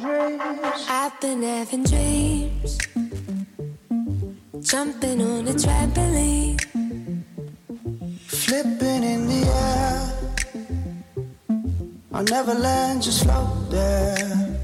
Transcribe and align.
dreams. 0.00 0.86
I've 0.88 1.20
been 1.20 1.42
having 1.42 1.84
dreams. 1.84 2.78
Jumping 4.60 5.20
on 5.22 5.48
a 5.48 5.52
trampoline. 5.52 6.60
Flipping 8.26 9.04
in 9.04 9.26
the 9.26 9.46
air. 9.46 10.12
I'll 12.12 12.24
never 12.24 12.54
land, 12.54 13.02
just 13.02 13.24
float 13.24 13.70
there. 13.70 14.58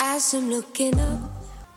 As 0.00 0.32
I'm 0.34 0.50
looking 0.50 0.94
up. 1.00 1.30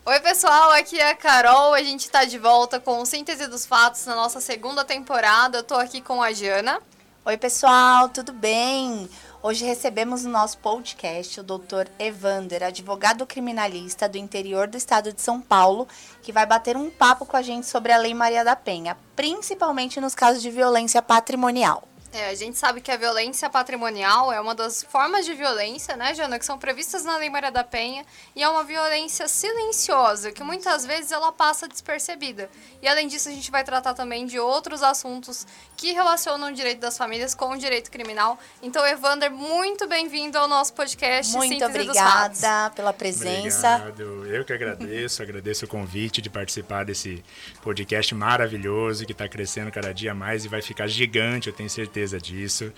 Oi, 0.06 0.20
pessoal, 0.20 0.70
aqui 0.72 0.98
é 0.98 1.10
a 1.10 1.14
Carol. 1.14 1.74
A 1.74 1.82
gente 1.82 2.06
está 2.06 2.24
de 2.24 2.38
volta 2.38 2.80
com 2.80 3.02
o 3.02 3.06
Síntese 3.06 3.46
dos 3.46 3.66
Fatos 3.66 4.06
na 4.06 4.14
nossa 4.14 4.40
segunda 4.40 4.84
temporada. 4.84 5.58
Eu 5.58 5.62
tô 5.62 5.74
aqui 5.74 6.00
com 6.00 6.22
a 6.22 6.32
Jana. 6.32 6.80
Oi, 7.26 7.36
pessoal, 7.36 8.08
tudo 8.08 8.32
bem? 8.32 9.06
Hoje 9.40 9.64
recebemos 9.64 10.24
no 10.24 10.32
nosso 10.32 10.58
podcast 10.58 11.38
o 11.38 11.44
Dr. 11.44 11.86
Evander, 11.96 12.64
advogado 12.64 13.24
criminalista 13.24 14.08
do 14.08 14.18
interior 14.18 14.66
do 14.66 14.76
estado 14.76 15.12
de 15.12 15.22
São 15.22 15.40
Paulo, 15.40 15.86
que 16.20 16.32
vai 16.32 16.44
bater 16.44 16.76
um 16.76 16.90
papo 16.90 17.24
com 17.24 17.36
a 17.36 17.42
gente 17.42 17.64
sobre 17.64 17.92
a 17.92 17.98
Lei 17.98 18.12
Maria 18.14 18.44
da 18.44 18.56
Penha, 18.56 18.96
principalmente 19.14 20.00
nos 20.00 20.12
casos 20.12 20.42
de 20.42 20.50
violência 20.50 21.00
patrimonial. 21.00 21.84
É, 22.10 22.30
a 22.30 22.34
gente 22.34 22.56
sabe 22.56 22.80
que 22.80 22.90
a 22.90 22.96
violência 22.96 23.50
patrimonial 23.50 24.32
é 24.32 24.40
uma 24.40 24.54
das 24.54 24.82
formas 24.82 25.26
de 25.26 25.34
violência, 25.34 25.94
né, 25.94 26.14
Jana, 26.14 26.38
que 26.38 26.44
são 26.44 26.58
previstas 26.58 27.04
na 27.04 27.18
Lei 27.18 27.28
Maria 27.28 27.50
da 27.50 27.62
Penha, 27.62 28.04
e 28.34 28.42
é 28.42 28.48
uma 28.48 28.64
violência 28.64 29.28
silenciosa, 29.28 30.32
que 30.32 30.42
muitas 30.42 30.86
vezes 30.86 31.12
ela 31.12 31.30
passa 31.30 31.68
despercebida. 31.68 32.48
E 32.80 32.88
além 32.88 33.08
disso, 33.08 33.28
a 33.28 33.32
gente 33.32 33.50
vai 33.50 33.62
tratar 33.62 33.92
também 33.92 34.24
de 34.24 34.38
outros 34.38 34.82
assuntos 34.82 35.46
que 35.76 35.92
relacionam 35.92 36.48
o 36.48 36.52
direito 36.52 36.80
das 36.80 36.96
famílias 36.96 37.34
com 37.34 37.50
o 37.50 37.58
direito 37.58 37.90
criminal. 37.90 38.38
Então, 38.62 38.86
Evander, 38.86 39.30
muito 39.30 39.86
bem-vindo 39.86 40.38
ao 40.38 40.48
nosso 40.48 40.72
podcast. 40.72 41.36
Muito 41.36 41.52
Síntese 41.52 41.70
obrigada 41.70 42.70
pela 42.74 42.92
presença. 42.92 43.76
Obrigado. 43.76 44.26
Eu 44.26 44.44
que 44.46 44.52
agradeço, 44.54 45.22
agradeço 45.22 45.66
o 45.66 45.68
convite 45.68 46.22
de 46.22 46.30
participar 46.30 46.86
desse 46.86 47.22
podcast 47.62 48.14
maravilhoso 48.14 49.04
que 49.04 49.12
está 49.12 49.28
crescendo 49.28 49.70
cada 49.70 49.92
dia 49.92 50.14
mais 50.14 50.46
e 50.46 50.48
vai 50.48 50.62
ficar 50.62 50.86
gigante, 50.86 51.48
eu 51.48 51.52
tenho 51.52 51.68
certeza 51.68 51.97
certeza 51.98 52.20
disso. 52.20 52.72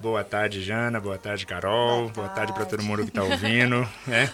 Boa 0.00 0.24
tarde, 0.24 0.62
Jana. 0.62 0.98
Boa 0.98 1.16
tarde, 1.16 1.46
Carol. 1.46 2.08
Boa 2.10 2.28
tarde, 2.28 2.34
tarde 2.34 2.52
para 2.52 2.64
todo 2.64 2.82
mundo 2.82 3.02
que 3.02 3.08
está 3.08 3.22
ouvindo. 3.22 3.88
né? 4.06 4.30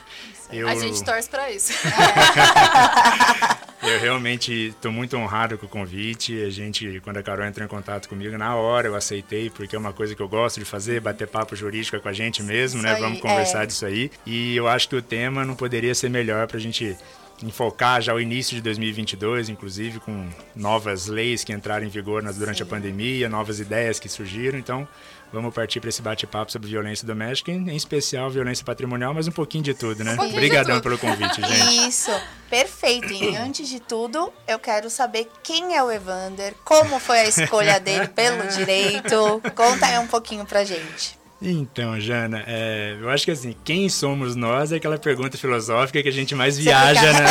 Eu... 0.50 0.66
A 0.66 0.74
gente 0.74 1.04
torce 1.04 1.28
para 1.28 1.50
isso. 1.50 1.72
eu 3.82 4.00
realmente 4.00 4.68
estou 4.68 4.90
muito 4.90 5.16
honrado 5.16 5.58
com 5.58 5.66
o 5.66 5.68
convite. 5.68 6.42
A 6.42 6.50
gente, 6.50 7.00
quando 7.04 7.18
a 7.18 7.22
Carol 7.22 7.44
entrou 7.44 7.64
em 7.64 7.68
contato 7.68 8.08
comigo, 8.08 8.36
na 8.38 8.56
hora 8.56 8.88
eu 8.88 8.96
aceitei, 8.96 9.50
porque 9.50 9.76
é 9.76 9.78
uma 9.78 9.92
coisa 9.92 10.14
que 10.14 10.22
eu 10.22 10.28
gosto 10.28 10.58
de 10.58 10.64
fazer, 10.64 11.00
bater 11.00 11.28
papo 11.28 11.54
jurídico 11.54 12.00
com 12.00 12.08
a 12.08 12.12
gente 12.12 12.42
mesmo, 12.42 12.82
né? 12.82 12.94
Vamos 12.94 13.20
conversar 13.20 13.64
é. 13.64 13.66
disso 13.66 13.84
aí. 13.84 14.10
E 14.24 14.56
eu 14.56 14.66
acho 14.66 14.88
que 14.88 14.96
o 14.96 15.02
tema 15.02 15.44
não 15.44 15.54
poderia 15.54 15.94
ser 15.94 16.08
melhor 16.08 16.48
para 16.48 16.56
a 16.56 16.60
gente 16.60 16.96
enfocar 17.42 18.00
já 18.00 18.14
o 18.14 18.20
início 18.20 18.54
de 18.54 18.62
2022, 18.62 19.48
inclusive 19.48 20.00
com 20.00 20.28
novas 20.54 21.06
leis 21.06 21.42
que 21.44 21.52
entraram 21.52 21.86
em 21.86 21.88
vigor 21.88 22.22
durante 22.32 22.58
Sim. 22.58 22.62
a 22.62 22.66
pandemia, 22.66 23.28
novas 23.28 23.60
ideias 23.60 23.98
que 23.98 24.08
surgiram. 24.08 24.58
Então, 24.58 24.86
vamos 25.32 25.54
partir 25.54 25.80
para 25.80 25.88
esse 25.88 26.02
bate-papo 26.02 26.52
sobre 26.52 26.68
violência 26.68 27.06
doméstica, 27.06 27.50
em 27.50 27.74
especial 27.74 28.30
violência 28.30 28.64
patrimonial, 28.64 29.14
mas 29.14 29.26
um 29.26 29.32
pouquinho 29.32 29.64
de 29.64 29.74
tudo, 29.74 30.04
né? 30.04 30.16
Um 30.18 30.28
Obrigadão 30.28 30.80
pelo 30.80 30.98
convite, 30.98 31.40
gente. 31.40 31.88
Isso, 31.88 32.10
perfeito. 32.48 33.12
E 33.12 33.34
antes 33.36 33.68
de 33.68 33.80
tudo, 33.80 34.32
eu 34.46 34.58
quero 34.58 34.90
saber 34.90 35.28
quem 35.42 35.76
é 35.76 35.82
o 35.82 35.90
Evander, 35.90 36.54
como 36.64 36.98
foi 36.98 37.20
a 37.20 37.28
escolha 37.28 37.80
dele 37.80 38.08
pelo 38.08 38.46
direito. 38.54 39.40
Conta 39.54 39.86
aí 39.86 39.98
um 39.98 40.06
pouquinho 40.06 40.44
pra 40.44 40.64
gente. 40.64 41.19
Então, 41.42 41.98
Jana, 41.98 42.44
é, 42.46 42.96
eu 43.00 43.08
acho 43.08 43.24
que 43.24 43.30
assim, 43.30 43.56
quem 43.64 43.88
somos 43.88 44.36
nós 44.36 44.72
é 44.72 44.76
aquela 44.76 44.98
pergunta 44.98 45.38
filosófica 45.38 46.02
que 46.02 46.08
a 46.08 46.12
gente 46.12 46.34
mais 46.34 46.58
viaja, 46.58 47.12
né? 47.14 47.24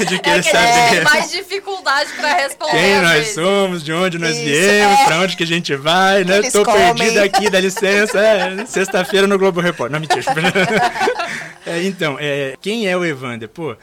É. 0.00 0.04
de 0.04 0.18
querer 0.18 0.38
é 0.38 0.42
que 0.42 0.50
saber. 0.50 0.96
É 0.96 1.04
mais 1.04 1.30
dificuldade 1.30 2.10
para 2.14 2.34
responder. 2.34 2.72
Quem 2.72 3.00
nós 3.00 3.12
vezes. 3.12 3.34
somos, 3.34 3.84
de 3.84 3.92
onde 3.92 4.18
nós 4.18 4.36
Isso, 4.36 4.44
viemos, 4.44 4.98
é. 4.98 5.04
para 5.04 5.20
onde 5.20 5.36
que 5.36 5.44
a 5.44 5.46
gente 5.46 5.76
vai, 5.76 6.24
né? 6.24 6.42
Tô 6.50 6.64
comem. 6.64 6.94
perdido 6.94 7.18
aqui, 7.18 7.48
dá 7.48 7.60
licença. 7.60 8.18
É, 8.18 8.66
Sexta-feira 8.66 9.28
no 9.28 9.38
Globo 9.38 9.60
Repórter. 9.60 9.92
Não, 9.92 10.00
mentira. 10.00 10.24
é, 11.64 11.82
então, 11.84 12.16
é, 12.18 12.56
quem 12.60 12.88
é 12.88 12.96
o 12.96 13.04
Evander? 13.04 13.48
Pô, 13.48 13.76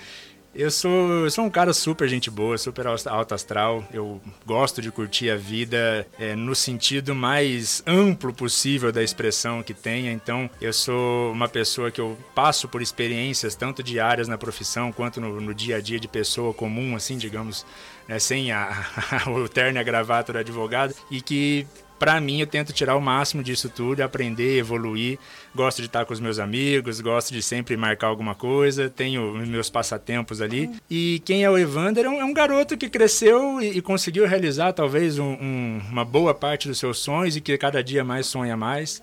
eu 0.54 0.72
sou, 0.72 1.10
eu 1.24 1.32
sou 1.32 1.46
um 1.46 1.50
cara 1.50 1.74
super 1.74 2.08
gente 2.10 2.30
boa, 2.30 2.58
super 2.58 2.86
alto 2.88 3.34
astral. 3.34 3.84
Eu 3.94 4.20
gosto 4.46 4.82
de 4.82 4.92
curtir 4.92 5.30
a 5.30 5.36
vida 5.36 6.08
é, 6.18 6.36
no 6.36 6.56
sentido 6.56 7.14
mais 7.14 7.84
amplo 7.86 8.34
possível 8.34 8.92
da 8.92 9.04
expressão 9.04 9.62
que 9.62 9.74
tenha. 9.74 10.12
Então, 10.12 10.50
eu 10.60 10.74
sou 10.74 11.32
uma 11.32 11.48
pessoa 11.48 11.92
que 11.92 12.02
eu 12.02 12.18
passo 12.34 12.68
por 12.68 12.82
experiências 12.82 13.56
tanto 13.56 13.84
diárias 13.84 14.28
na 14.28 14.38
profissão 14.38 14.92
quanto 14.92 15.22
no, 15.22 15.40
no 15.40 15.54
dia 15.54 15.78
a 15.78 15.82
dia 15.82 16.00
de 16.00 16.08
pessoa 16.08 16.54
comum, 16.54 16.96
assim, 16.96 17.18
digamos, 17.18 17.66
né, 18.08 18.18
sem 18.18 18.52
a, 18.52 18.86
o 19.28 19.48
terno 19.48 19.78
e 19.78 19.82
a 19.82 19.84
gravata 19.84 20.34
do 20.34 20.40
advogado, 20.40 20.96
e 21.12 21.22
que 21.22 21.68
para 22.00 22.20
mim, 22.22 22.40
eu 22.40 22.48
tento 22.48 22.72
tirar 22.72 22.96
o 22.96 23.02
máximo 23.02 23.44
disso 23.44 23.70
tudo, 23.70 24.02
aprender, 24.02 24.58
evoluir. 24.58 25.20
Gosto 25.54 25.82
de 25.82 25.88
estar 25.88 26.06
com 26.06 26.14
os 26.14 26.20
meus 26.20 26.40
amigos, 26.40 27.02
gosto 27.02 27.34
de 27.34 27.42
sempre 27.44 27.76
marcar 27.76 28.08
alguma 28.08 28.34
coisa, 28.34 28.90
tenho 28.90 29.34
meus 29.46 29.70
passatempos 29.70 30.42
ali. 30.42 30.70
E 30.90 31.22
quem 31.26 31.44
é 31.44 31.50
o 31.50 31.58
Evander 31.58 32.06
é 32.06 32.10
um, 32.10 32.22
é 32.22 32.26
um 32.26 32.34
garoto 32.34 32.78
que 32.78 32.90
cresceu 32.90 33.62
e, 33.62 33.78
e 33.78 33.82
conseguiu 33.82 34.26
realizar 34.26 34.72
talvez 34.72 35.20
um, 35.20 35.34
um, 35.34 35.82
uma 35.92 36.06
boa 36.06 36.34
parte 36.34 36.68
dos 36.68 36.80
seus 36.80 37.00
sonhos 37.00 37.36
e 37.36 37.42
que 37.42 37.58
cada 37.58 37.84
dia 37.84 38.04
mais 38.04 38.26
sonha 38.28 38.56
mais. 38.56 39.02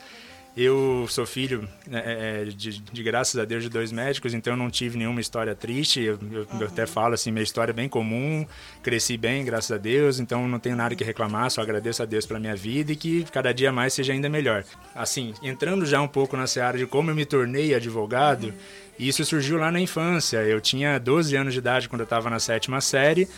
Eu 0.56 1.04
sou 1.10 1.26
filho, 1.26 1.68
né, 1.86 2.02
é, 2.06 2.40
é, 2.40 2.44
de, 2.44 2.80
de, 2.80 3.02
graças 3.02 3.38
a 3.38 3.44
Deus, 3.44 3.62
de 3.62 3.68
dois 3.68 3.92
médicos, 3.92 4.32
então 4.32 4.56
não 4.56 4.70
tive 4.70 4.96
nenhuma 4.96 5.20
história 5.20 5.54
triste. 5.54 6.00
Eu, 6.00 6.18
eu, 6.32 6.46
eu, 6.58 6.66
até 6.66 6.86
falo 6.86 7.12
assim, 7.12 7.30
minha 7.30 7.42
história 7.42 7.72
é 7.72 7.74
bem 7.74 7.90
comum, 7.90 8.46
cresci 8.82 9.18
bem, 9.18 9.44
graças 9.44 9.70
a 9.70 9.76
Deus, 9.76 10.18
então 10.18 10.48
não 10.48 10.58
tenho 10.58 10.74
nada 10.74 10.94
que 10.94 11.04
reclamar, 11.04 11.50
só 11.50 11.60
agradeço 11.60 12.02
a 12.02 12.06
Deus 12.06 12.24
pela 12.24 12.40
minha 12.40 12.56
vida 12.56 12.90
e 12.92 12.96
que 12.96 13.24
cada 13.24 13.52
dia 13.52 13.70
mais 13.70 13.92
seja 13.92 14.14
ainda 14.14 14.30
melhor. 14.30 14.64
Assim, 14.94 15.34
entrando 15.42 15.84
já 15.84 16.00
um 16.00 16.08
pouco 16.08 16.38
na 16.38 16.46
seara 16.46 16.78
de 16.78 16.86
como 16.86 17.10
eu 17.10 17.14
me 17.14 17.26
tornei 17.26 17.74
advogado, 17.74 18.54
isso 18.98 19.22
surgiu 19.26 19.58
lá 19.58 19.70
na 19.70 19.78
infância. 19.78 20.38
Eu 20.38 20.58
tinha 20.58 20.98
12 20.98 21.36
anos 21.36 21.52
de 21.52 21.58
idade 21.58 21.86
quando 21.86 22.00
eu 22.00 22.04
estava 22.04 22.30
na 22.30 22.38
sétima 22.38 22.80
série 22.80 23.28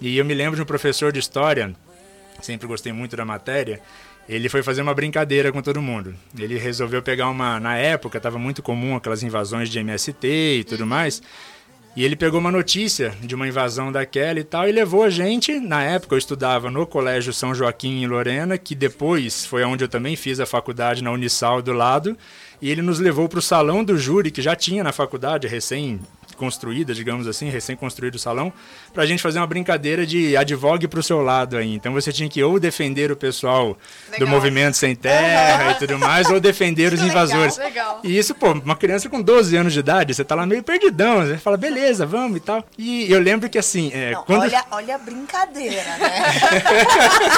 e 0.00 0.16
eu 0.16 0.24
me 0.24 0.34
lembro 0.34 0.54
de 0.54 0.62
um 0.62 0.66
professor 0.66 1.10
de 1.10 1.18
história, 1.18 1.74
sempre 2.40 2.68
gostei 2.68 2.92
muito 2.92 3.16
da 3.16 3.24
matéria, 3.24 3.80
ele 4.30 4.48
foi 4.48 4.62
fazer 4.62 4.80
uma 4.80 4.94
brincadeira 4.94 5.50
com 5.50 5.60
todo 5.60 5.82
mundo. 5.82 6.14
Ele 6.38 6.56
resolveu 6.56 7.02
pegar 7.02 7.28
uma. 7.28 7.58
Na 7.58 7.76
época, 7.76 8.16
estava 8.16 8.38
muito 8.38 8.62
comum 8.62 8.94
aquelas 8.94 9.24
invasões 9.24 9.68
de 9.68 9.80
MST 9.80 10.60
e 10.60 10.64
tudo 10.64 10.86
mais. 10.86 11.20
E 11.96 12.04
ele 12.04 12.14
pegou 12.14 12.38
uma 12.38 12.52
notícia 12.52 13.12
de 13.20 13.34
uma 13.34 13.48
invasão 13.48 13.90
daquela 13.90 14.38
e 14.38 14.44
tal 14.44 14.68
e 14.68 14.72
levou 14.72 15.02
a 15.02 15.10
gente. 15.10 15.58
Na 15.58 15.82
época 15.82 16.14
eu 16.14 16.18
estudava 16.18 16.70
no 16.70 16.86
Colégio 16.86 17.32
São 17.32 17.52
Joaquim 17.52 18.02
em 18.02 18.06
Lorena, 18.06 18.56
que 18.56 18.76
depois 18.76 19.44
foi 19.44 19.64
onde 19.64 19.82
eu 19.82 19.88
também 19.88 20.14
fiz 20.14 20.38
a 20.38 20.46
faculdade 20.46 21.02
na 21.02 21.10
Unisal 21.10 21.60
do 21.60 21.72
lado. 21.72 22.16
E 22.62 22.70
ele 22.70 22.82
nos 22.82 23.00
levou 23.00 23.28
para 23.28 23.40
o 23.40 23.42
salão 23.42 23.82
do 23.82 23.98
júri 23.98 24.30
que 24.30 24.40
já 24.40 24.54
tinha 24.54 24.84
na 24.84 24.92
faculdade, 24.92 25.48
recém 25.48 25.98
construída, 26.40 26.94
digamos 26.94 27.28
assim, 27.28 27.50
recém-construído 27.50 28.16
o 28.16 28.18
salão, 28.18 28.50
para 28.94 29.02
a 29.02 29.06
gente 29.06 29.22
fazer 29.22 29.38
uma 29.38 29.46
brincadeira 29.46 30.06
de 30.06 30.34
advogue 30.38 30.88
para 30.88 30.98
o 30.98 31.02
seu 31.02 31.20
lado 31.20 31.58
aí. 31.58 31.74
Então 31.74 31.92
você 31.92 32.10
tinha 32.10 32.30
que 32.30 32.42
ou 32.42 32.58
defender 32.58 33.12
o 33.12 33.16
pessoal 33.16 33.76
legal. 34.10 34.26
do 34.26 34.26
movimento 34.26 34.74
sem 34.74 34.96
terra 34.96 35.66
uhum. 35.66 35.70
e 35.72 35.74
tudo 35.74 35.98
mais, 35.98 36.30
ou 36.30 36.40
defender 36.40 36.94
os 36.94 37.02
invasores. 37.02 37.58
Legal, 37.58 38.00
E 38.02 38.16
isso, 38.16 38.34
pô, 38.34 38.52
uma 38.52 38.74
criança 38.74 39.10
com 39.10 39.20
12 39.20 39.54
anos 39.54 39.74
de 39.74 39.80
idade, 39.80 40.14
você 40.14 40.24
tá 40.24 40.34
lá 40.34 40.46
meio 40.46 40.62
perdidão, 40.62 41.26
você 41.26 41.36
fala, 41.36 41.58
beleza, 41.58 42.06
vamos 42.06 42.38
e 42.38 42.40
tal. 42.40 42.64
E 42.78 43.12
eu 43.12 43.20
lembro 43.20 43.50
que 43.50 43.58
assim. 43.58 43.90
É, 43.92 44.12
Não, 44.12 44.24
quando... 44.24 44.40
olha, 44.40 44.64
olha 44.70 44.94
a 44.94 44.98
brincadeira, 44.98 45.84
né? 45.98 46.24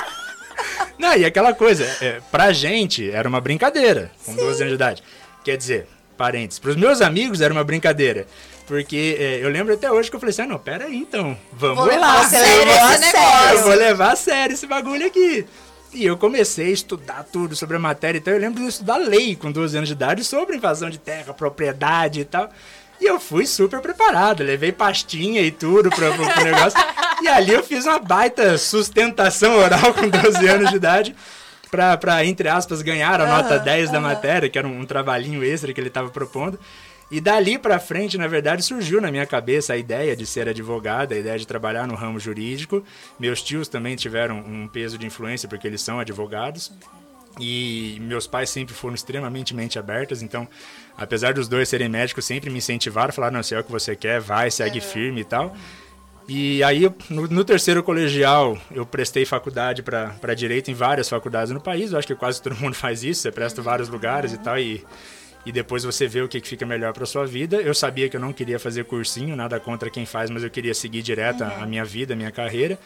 Não, 0.96 1.16
e 1.16 1.24
aquela 1.24 1.52
coisa, 1.52 1.84
é, 2.00 2.20
pra 2.30 2.52
gente 2.52 3.10
era 3.10 3.28
uma 3.28 3.40
brincadeira, 3.40 4.12
com 4.24 4.32
Sim. 4.32 4.38
12 4.38 4.62
anos 4.62 4.70
de 4.70 4.74
idade. 4.74 5.02
Quer 5.42 5.56
dizer, 5.56 5.88
parentes, 6.16 6.60
pros 6.60 6.76
meus 6.76 7.00
amigos 7.00 7.40
era 7.40 7.52
uma 7.52 7.64
brincadeira. 7.64 8.28
Porque 8.67 9.17
é, 9.19 9.44
eu 9.44 9.49
lembro 9.49 9.75
até 9.75 9.91
hoje 9.91 10.09
que 10.09 10.17
eu 10.17 10.20
falei 10.20 10.31
assim, 10.31 10.43
ah, 10.43 10.47
não, 10.47 10.59
pera 10.59 10.85
aí 10.85 10.97
então, 10.97 11.37
vamos 11.53 11.85
vou 11.85 11.99
lá. 11.99 12.23
Você 12.23 12.37
esse 12.37 13.00
negócio. 13.00 13.59
Eu 13.59 13.62
vou 13.64 13.75
levar 13.75 14.12
a 14.12 14.17
sério 14.17 14.55
esse 14.55 14.67
bagulho 14.67 15.06
aqui. 15.06 15.44
E 15.93 16.06
eu 16.06 16.17
comecei 16.17 16.69
a 16.69 16.70
estudar 16.70 17.25
tudo 17.31 17.55
sobre 17.55 17.76
a 17.76 17.79
matéria, 17.79 18.19
então 18.19 18.32
eu 18.32 18.41
lembro 18.41 18.62
de 18.62 18.69
estudar 18.69 18.97
lei 18.97 19.37
com 19.37 19.53
12 19.53 19.76
anos 19.76 19.88
de 19.88 19.94
idade 19.94 20.25
sobre 20.25 20.56
invasão 20.56 20.88
de 20.88 20.99
terra, 20.99 21.35
propriedade 21.35 22.20
e 22.20 22.25
tal. 22.25 22.49
E 22.99 23.05
eu 23.05 23.19
fui 23.20 23.47
super 23.47 23.81
preparado, 23.81 24.43
levei 24.43 24.73
pastinha 24.73 25.43
e 25.43 25.50
tudo 25.50 25.91
pro, 25.91 26.15
pro, 26.15 26.25
pro 26.25 26.44
negócio. 26.44 26.79
e 27.20 27.29
ali 27.29 27.53
eu 27.53 27.62
fiz 27.62 27.85
uma 27.85 27.99
baita 27.99 28.56
sustentação 28.56 29.56
oral 29.58 29.93
com 29.93 30.08
12 30.08 30.49
anos 30.49 30.70
de 30.70 30.76
idade 30.76 31.15
pra, 31.70 31.97
pra 31.97 32.25
entre 32.25 32.49
aspas, 32.49 32.81
ganhar 32.81 33.20
a 33.20 33.26
nota 33.26 33.56
uhum, 33.56 33.65
10 33.65 33.91
da 33.91 33.99
matéria, 33.99 34.49
que 34.49 34.58
era 34.58 34.69
um, 34.69 34.81
um 34.81 34.87
trabalhinho 34.87 35.43
extra 35.43 35.73
que 35.73 35.81
ele 35.81 35.88
estava 35.88 36.11
propondo. 36.11 36.61
E 37.12 37.20
dali 37.20 37.59
para 37.59 37.79
frente, 37.79 38.17
na 38.17 38.26
verdade, 38.26 38.62
surgiu 38.62 38.99
na 38.99 39.11
minha 39.11 39.26
cabeça 39.26 39.75
a 39.75 39.76
ideia 39.76 40.17
de 40.17 40.25
ser 40.25 40.49
advogada, 40.49 41.14
a 41.14 41.19
ideia 41.19 41.38
de 41.38 41.47
trabalhar 41.47 41.87
no 41.87 41.94
ramo 41.94 42.19
jurídico. 42.19 42.82
Meus 43.20 43.43
tios 43.43 43.69
também 43.69 43.94
tiveram 43.94 44.38
um 44.38 44.67
peso 44.67 44.97
de 44.97 45.05
influência 45.05 45.47
porque 45.47 45.67
eles 45.67 45.82
são 45.82 46.00
advogados. 46.00 46.73
E 47.38 47.99
meus 48.00 48.26
pais 48.26 48.49
sempre 48.49 48.75
foram 48.75 48.94
extremamente 48.94 49.55
mente 49.55 49.79
abertas, 49.79 50.23
então, 50.23 50.49
apesar 50.97 51.35
dos 51.35 51.49
dois 51.49 51.69
serem 51.69 51.88
médicos, 51.88 52.25
sempre 52.25 52.49
me 52.49 52.59
incentivaram, 52.59 53.12
falaram, 53.12 53.37
não, 53.37 53.43
se 53.43 53.55
é 53.55 53.61
o 53.61 53.65
que 53.65 53.70
você 53.70 53.94
quer, 53.94 54.19
vai, 54.19 54.50
segue 54.50 54.79
uhum. 54.79 54.85
firme 54.85 55.20
e 55.20 55.25
tal. 55.25 55.55
E 56.26 56.65
aí, 56.65 56.91
no, 57.11 57.29
no, 57.29 57.44
terceiro 57.44 57.82
colegial, 57.82 58.56
eu 58.70 58.87
prestei 58.87 59.26
faculdade 59.26 59.82
para 59.82 60.35
direito 60.35 60.70
em 60.70 60.75
várias 60.75 61.11
faculdades 61.11 61.53
no 61.53 61.61
país. 61.61 61.93
Eu 61.93 61.99
acho 61.99 62.06
que 62.06 62.15
quase 62.15 62.41
todo 62.41 62.56
mundo 62.56 62.75
faz 62.75 63.05
isso. 63.05 63.20
Você 63.20 63.31
presta 63.31 63.61
em 63.61 63.65
vários 63.65 63.91
lugares 63.91 64.32
e 64.32 64.38
tal. 64.38 64.58
E, 64.58 64.82
e 65.44 65.53
depois 65.53 65.85
você 65.85 66.06
vê 66.06 66.23
o 66.23 66.29
que, 66.29 66.41
fica 66.41 66.65
melhor 66.65 66.93
para 66.93 67.05
sua 67.05 67.27
vida. 67.27 67.56
Eu 67.56 67.75
sabia 67.75 68.09
que 68.09 68.17
eu 68.17 68.21
não 68.21 68.33
queria 68.33 68.59
fazer 68.59 68.85
cursinho, 68.85 69.35
nada 69.35 69.59
contra 69.59 69.91
quem 69.91 70.06
faz, 70.06 70.31
mas 70.31 70.43
eu 70.43 70.50
queria 70.50 70.75
seguir 70.75 71.03
direto 71.03 71.43
a, 71.43 71.62
a 71.62 71.67
minha 71.67 71.85
vida, 71.85 72.15
a 72.15 72.17
minha 72.17 72.31
carreira. 72.31 72.79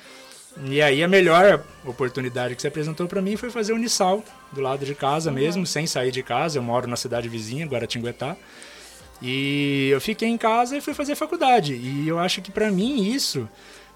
E 0.65 0.81
aí 0.81 1.03
a 1.03 1.09
melhor 1.09 1.63
oportunidade 1.85 2.55
que 2.55 2.63
se 2.63 2.69
apresentou 2.69 3.07
para 3.07 3.21
mim 3.21 3.37
foi 3.37 3.51
fazer 3.51 3.75
Unisal, 3.75 4.25
do 4.53 4.61
lado 4.61 4.87
de 4.87 4.95
casa 4.95 5.29
uhum. 5.29 5.37
mesmo, 5.37 5.67
sem 5.67 5.87
sair 5.87 6.11
de 6.11 6.23
casa. 6.23 6.59
Eu 6.59 6.63
moro 6.63 6.87
na 6.87 6.97
cidade 6.97 7.29
vizinha, 7.29 7.67
Guaratinguetá. 7.67 8.37
E 9.21 9.89
eu 9.91 10.01
fiquei 10.01 10.29
em 10.29 10.39
casa 10.39 10.77
e 10.77 10.81
fui 10.81 10.95
fazer 10.95 11.15
faculdade. 11.15 11.75
E 11.75 12.09
eu 12.09 12.19
acho 12.19 12.41
que 12.41 12.51
para 12.51 12.71
mim 12.71 13.11
isso 13.11 13.49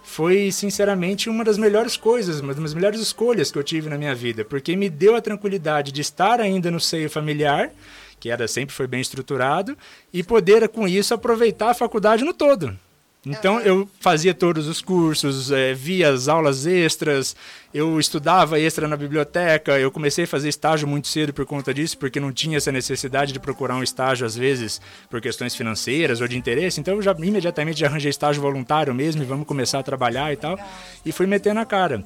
foi 0.03 0.51
sinceramente 0.51 1.29
uma 1.29 1.45
das 1.45 1.59
melhores 1.59 1.97
coisas, 1.97 2.41
uma 2.41 2.55
das 2.55 2.75
melhores 2.75 3.01
escolhas 3.01 3.51
que 3.51 3.59
eu 3.59 3.63
tive 3.63 3.89
na 3.89 3.99
minha 3.99 4.15
vida, 4.15 4.45
porque 4.45 4.75
me 4.75 4.89
deu 4.89 5.15
a 5.15 5.21
tranquilidade 5.21 5.93
de 5.93 6.01
estar 6.01 6.41
ainda 6.41 6.71
no 6.71 6.81
seio 6.81 7.11
familiar, 7.11 7.71
que 8.21 8.31
era 8.31 8.47
sempre 8.47 8.75
foi 8.75 8.87
bem 8.87 9.01
estruturado, 9.01 9.77
e 10.13 10.23
poder 10.23 10.69
com 10.69 10.87
isso 10.87 11.15
aproveitar 11.15 11.71
a 11.71 11.75
faculdade 11.75 12.23
no 12.23 12.35
todo. 12.35 12.79
Então 13.25 13.61
eu 13.61 13.87
fazia 14.01 14.33
todos 14.33 14.67
os 14.67 14.81
cursos, 14.81 15.53
é, 15.53 15.75
via 15.75 16.09
as 16.09 16.27
aulas 16.27 16.65
extras, 16.65 17.37
eu 17.73 18.01
estudava 18.01 18.59
extra 18.59 18.89
na 18.89 18.97
biblioteca, 18.97 19.79
eu 19.79 19.91
comecei 19.91 20.25
a 20.25 20.27
fazer 20.27 20.49
estágio 20.49 20.89
muito 20.89 21.07
cedo 21.07 21.33
por 21.33 21.45
conta 21.45 21.75
disso, 21.75 21.99
porque 21.99 22.19
não 22.19 22.33
tinha 22.33 22.57
essa 22.57 22.73
necessidade 22.73 23.33
de 23.35 23.39
procurar 23.39 23.77
um 23.77 23.83
estágio 23.83 24.27
às 24.27 24.35
vezes 24.35 24.81
por 25.11 25.21
questões 25.21 25.55
financeiras 25.55 26.23
ou 26.23 26.29
de 26.29 26.39
interesse, 26.39 26.81
então 26.81 26.95
eu 26.95 27.03
já 27.03 27.15
imediatamente 27.19 27.81
já 27.81 27.89
arranjei 27.89 28.09
estágio 28.09 28.41
voluntário 28.41 28.95
mesmo 28.95 29.23
e 29.23 29.27
vamos 29.27 29.47
começar 29.47 29.81
a 29.81 29.83
trabalhar 29.83 30.33
e 30.33 30.37
tal, 30.37 30.59
e 31.05 31.13
fui 31.13 31.27
metendo 31.27 31.61
a 31.61 31.67
cara. 31.67 32.03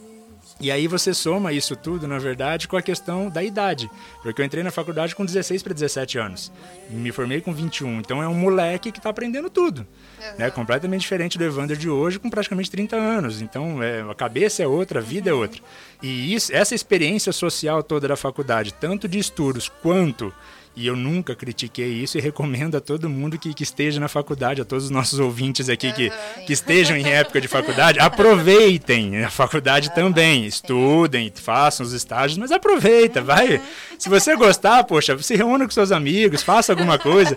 E 0.61 0.71
aí 0.71 0.87
você 0.87 1.12
soma 1.12 1.53
isso 1.53 1.75
tudo, 1.75 2.06
na 2.06 2.19
verdade, 2.19 2.69
com 2.69 2.77
a 2.77 2.83
questão 2.83 3.29
da 3.29 3.43
idade. 3.43 3.91
Porque 4.23 4.41
eu 4.41 4.47
entrei 4.47 4.62
na 4.62 4.71
faculdade 4.71 5.15
com 5.15 5.25
16 5.25 5.62
para 5.62 5.75
17 5.75 6.19
anos. 6.19 6.53
Me 6.89 7.11
formei 7.11 7.41
com 7.41 7.53
21. 7.53 7.99
Então 7.99 8.23
é 8.23 8.29
um 8.29 8.35
moleque 8.35 8.93
que 8.93 8.99
está 8.99 9.11
aprendendo 9.11 9.51
tudo. 9.51 9.81
Uhum. 9.81 10.39
Né? 10.39 10.51
Completamente 10.51 11.01
diferente 11.01 11.37
do 11.37 11.45
Evander 11.45 11.77
de 11.77 11.91
hoje, 11.91 12.19
com 12.19 12.31
praticamente 12.31 12.71
30 12.71 12.97
anos. 12.97 13.43
Então 13.43 13.83
é, 13.83 14.03
a 14.03 14.15
cabeça 14.15 14.62
é 14.62 14.67
outra, 14.67 15.01
a 15.01 15.03
vida 15.03 15.29
é 15.29 15.33
outra. 15.33 15.61
E 16.01 16.33
isso, 16.33 16.55
essa 16.55 16.75
experiência 16.75 17.33
social 17.33 17.83
toda 17.83 18.06
da 18.06 18.17
faculdade, 18.17 18.73
tanto 18.75 19.09
de 19.09 19.19
estudos 19.19 19.69
quanto 19.69 20.33
e 20.76 20.87
eu 20.87 20.97
nunca 20.97 21.35
critiquei 21.37 21.88
isso 21.88 22.19
e 22.19 22.21
recomendo 22.21 22.76
a 22.76 22.81
todo 22.81 23.09
mundo 23.09 23.38
que, 23.38 23.55
que 23.55 23.62
esteja 23.62 24.00
na 24.00 24.09
faculdade, 24.09 24.61
a 24.61 24.65
todos 24.65 24.85
os 24.85 24.91
nossos 24.91 25.21
ouvintes 25.21 25.69
aqui 25.69 25.93
que, 25.93 26.11
que 26.47 26.53
estejam 26.53 26.97
em 26.97 27.09
época 27.09 27.41
de 27.41 27.47
faculdade, 27.47 27.99
aproveitem 28.00 29.23
a 29.23 29.31
faculdade 29.31 29.94
também. 29.94 30.44
Estudem, 30.44 31.32
façam 31.35 31.87
os 31.87 31.93
estágios, 31.93 32.38
mas 32.38 32.50
aproveita, 32.50 33.23
vai. 33.23 33.61
Se 33.99 34.09
você 34.09 34.35
gostar, 34.35 34.82
poxa, 34.85 35.17
se 35.19 35.37
reúna 35.37 35.65
com 35.65 35.71
seus 35.71 35.93
amigos, 35.93 36.43
faça 36.43 36.73
alguma 36.73 36.99
coisa. 36.99 37.37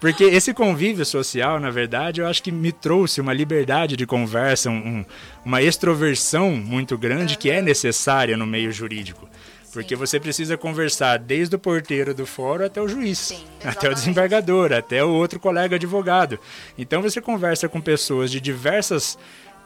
Porque 0.00 0.24
esse 0.24 0.52
convívio 0.52 1.04
social, 1.04 1.58
na 1.58 1.70
verdade, 1.70 2.20
eu 2.20 2.26
acho 2.26 2.42
que 2.42 2.52
me 2.52 2.72
trouxe 2.72 3.20
uma 3.20 3.32
liberdade 3.32 3.96
de 3.96 4.04
conversa, 4.04 4.68
um, 4.68 5.04
uma 5.44 5.62
extroversão 5.62 6.50
muito 6.50 6.98
grande 6.98 7.38
que 7.38 7.50
é 7.50 7.62
necessária 7.62 8.36
no 8.36 8.46
meio 8.46 8.70
jurídico. 8.70 9.26
Porque 9.74 9.96
você 9.96 10.20
precisa 10.20 10.56
conversar 10.56 11.18
desde 11.18 11.56
o 11.56 11.58
porteiro 11.58 12.14
do 12.14 12.24
fórum 12.24 12.64
até 12.64 12.80
o 12.80 12.88
juiz, 12.88 13.18
Sim, 13.18 13.44
até 13.64 13.90
o 13.90 13.94
desembargador, 13.94 14.72
até 14.72 15.04
o 15.04 15.10
outro 15.10 15.40
colega 15.40 15.76
advogado. 15.76 16.38
Então 16.78 17.02
você 17.02 17.20
conversa 17.20 17.68
com 17.68 17.80
pessoas 17.80 18.30
de 18.30 18.40
diversas 18.40 19.18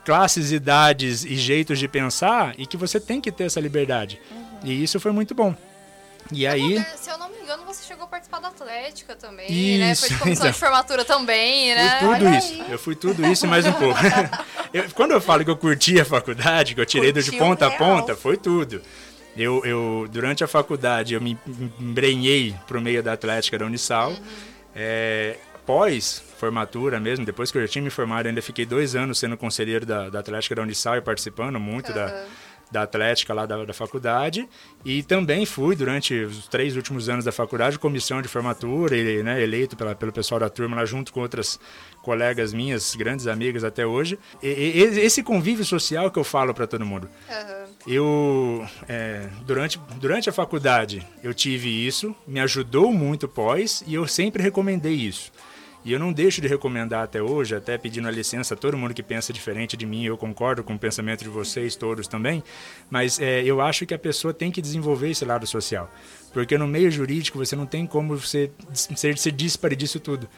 classes, 0.05 0.51
idades 0.51 1.25
e 1.25 1.37
jeitos 1.37 1.79
de 1.79 1.87
pensar 1.87 2.55
e 2.57 2.67
que 2.67 2.77
você 2.77 2.99
tem 2.99 3.21
que 3.21 3.31
ter 3.31 3.45
essa 3.45 3.61
liberdade. 3.61 4.19
Uhum. 4.31 4.61
E 4.65 4.83
isso 4.83 4.99
foi 4.99 5.13
muito 5.13 5.35
bom. 5.35 5.55
E 6.33 6.47
aí. 6.47 6.85
Se 6.97 7.11
eu 7.11 7.19
não 7.19 7.29
me 7.31 7.39
engano, 7.41 7.65
você 7.65 7.85
chegou 7.85 8.05
a 8.05 8.07
participar 8.07 8.41
da 8.41 8.49
Atlética 8.49 9.17
também, 9.17 9.47
isso, 9.51 9.79
né? 9.79 9.95
Foi 9.95 10.09
de 10.09 10.15
comissão 10.17 10.47
então, 10.47 10.53
de 10.53 10.59
formatura 10.59 11.05
também, 11.05 11.75
né? 11.75 11.99
Fui 11.99 11.99
tudo 11.99 12.27
Olha 12.27 12.39
isso. 12.39 12.53
Aí. 12.53 12.73
Eu 12.73 12.79
fui 12.79 12.95
tudo 12.95 13.27
isso 13.27 13.47
e 13.47 13.49
mais 13.49 13.67
um 13.67 13.73
pouco. 13.73 13.99
eu, 14.73 14.85
quando 14.95 15.13
eu 15.13 15.21
falo 15.21 15.45
que 15.45 15.51
eu 15.51 15.57
curti 15.57 16.01
a 16.01 16.05
faculdade, 16.05 16.75
que 16.75 16.81
eu 16.81 16.87
tirei 16.87 17.13
Curtiu 17.13 17.33
de 17.33 17.39
ponta 17.39 17.69
real. 17.69 17.75
a 17.75 17.79
ponta, 17.79 18.17
foi 18.17 18.37
tudo. 18.37 18.83
Eu, 19.39 19.65
eu, 19.65 20.09
durante 20.11 20.43
a 20.43 20.49
faculdade, 20.49 21.15
eu 21.15 21.21
me 21.21 21.39
embrenhei 21.81 22.55
pro 22.67 22.81
meio 22.81 23.03
da 23.03 23.13
Atlética 23.13 23.57
da 23.57 23.65
Unisal. 23.65 24.11
Uhum. 24.11 24.17
É, 24.75 25.37
pós 25.65 26.23
formatura 26.39 26.99
mesmo, 26.99 27.25
depois 27.25 27.51
que 27.51 27.59
eu 27.59 27.63
já 27.63 27.69
tinha 27.69 27.83
me 27.83 27.91
formado, 27.91 28.27
ainda 28.27 28.41
fiquei 28.41 28.65
dois 28.65 28.97
anos 28.97 29.19
sendo 29.19 29.37
conselheiro 29.37 29.85
da, 29.85 30.09
da 30.09 30.21
Atlética 30.21 30.55
da 30.55 30.63
Unisal 30.63 30.97
e 30.97 31.01
participando 31.01 31.59
muito 31.61 31.89
uhum. 31.89 31.95
da, 31.95 32.25
da 32.71 32.83
Atlética 32.83 33.35
lá 33.35 33.47
da, 33.47 33.65
da 33.65 33.73
faculdade. 33.73 34.49
E 34.85 35.03
também 35.03 35.45
fui, 35.47 35.77
durante 35.77 36.15
os 36.15 36.49
três 36.49 36.75
últimos 36.77 37.09
anos 37.09 37.25
da 37.25 37.33
faculdade, 37.33 37.79
comissão 37.79 38.23
de 38.23 38.29
formatura, 38.29 38.97
e, 38.97 39.23
né, 39.23 39.43
eleito 39.43 39.77
pela, 39.77 39.95
pelo 39.95 40.13
pessoal 40.13 40.41
da 40.41 40.49
turma 40.49 40.77
lá 40.77 40.85
junto 40.85 41.13
com 41.13 41.21
outras 41.21 41.61
colegas 42.03 42.53
minhas, 42.53 42.95
grandes 42.95 43.27
amigas 43.27 43.63
até 43.63 43.87
hoje. 43.87 44.19
E, 44.43 44.49
e, 44.49 44.83
esse 45.01 45.23
convívio 45.23 45.65
social 45.65 46.11
que 46.11 46.19
eu 46.19 46.25
falo 46.25 46.55
para 46.55 46.67
todo 46.67 46.85
mundo. 46.85 47.09
Uhum. 47.29 47.68
Eu, 47.91 48.69
é, 48.87 49.31
durante, 49.47 49.81
durante 49.99 50.29
a 50.29 50.33
faculdade, 50.33 51.07
eu 51.23 51.33
tive 51.33 51.71
isso, 51.71 52.15
me 52.27 52.39
ajudou 52.39 52.93
muito 52.93 53.27
pós 53.27 53.83
e 53.87 53.95
eu 53.95 54.07
sempre 54.07 54.43
recomendei 54.43 54.93
isso. 54.93 55.33
E 55.83 55.93
eu 55.93 55.99
não 55.99 56.13
deixo 56.13 56.43
de 56.43 56.47
recomendar 56.47 57.05
até 57.05 57.23
hoje, 57.23 57.55
até 57.55 57.79
pedindo 57.79 58.07
a 58.07 58.11
licença 58.11 58.53
a 58.53 58.57
todo 58.59 58.77
mundo 58.77 58.93
que 58.93 59.03
pensa 59.03 59.33
diferente 59.33 59.75
de 59.75 59.87
mim, 59.87 60.05
eu 60.05 60.19
concordo 60.19 60.63
com 60.63 60.75
o 60.75 60.79
pensamento 60.79 61.25
de 61.25 61.31
vocês 61.31 61.77
todos 61.77 62.07
também, 62.07 62.45
mas 62.91 63.19
é, 63.19 63.43
eu 63.43 63.59
acho 63.59 63.87
que 63.87 63.95
a 63.95 63.99
pessoa 63.99 64.35
tem 64.35 64.51
que 64.51 64.61
desenvolver 64.61 65.09
esse 65.09 65.25
lado 65.25 65.47
social. 65.47 65.91
Porque 66.31 66.59
no 66.59 66.67
meio 66.67 66.91
jurídico 66.91 67.39
você 67.39 67.57
não 67.57 67.65
tem 67.65 67.87
como 67.87 68.19
você 68.19 68.51
ser, 68.71 69.15
díspare 69.33 69.75
disso 69.75 69.99
tudo 69.99 70.29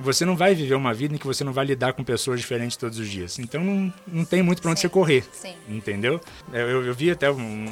você 0.00 0.24
não 0.24 0.34
vai 0.34 0.54
viver 0.54 0.74
uma 0.74 0.94
vida 0.94 1.14
em 1.14 1.18
que 1.18 1.26
você 1.26 1.44
não 1.44 1.52
vai 1.52 1.66
lidar 1.66 1.92
com 1.92 2.02
pessoas 2.02 2.40
diferentes 2.40 2.76
todos 2.76 2.98
os 2.98 3.06
dias. 3.06 3.38
Então 3.38 3.62
não, 3.62 3.92
não 4.06 4.24
tem 4.24 4.42
muito 4.42 4.62
para 4.62 4.70
onde 4.70 4.80
sim, 4.80 4.88
você 4.88 4.92
correr. 4.92 5.24
Sim. 5.30 5.54
Entendeu? 5.68 6.18
Eu, 6.52 6.84
eu, 6.86 6.94
vi 6.94 7.10
até 7.10 7.30
um. 7.30 7.66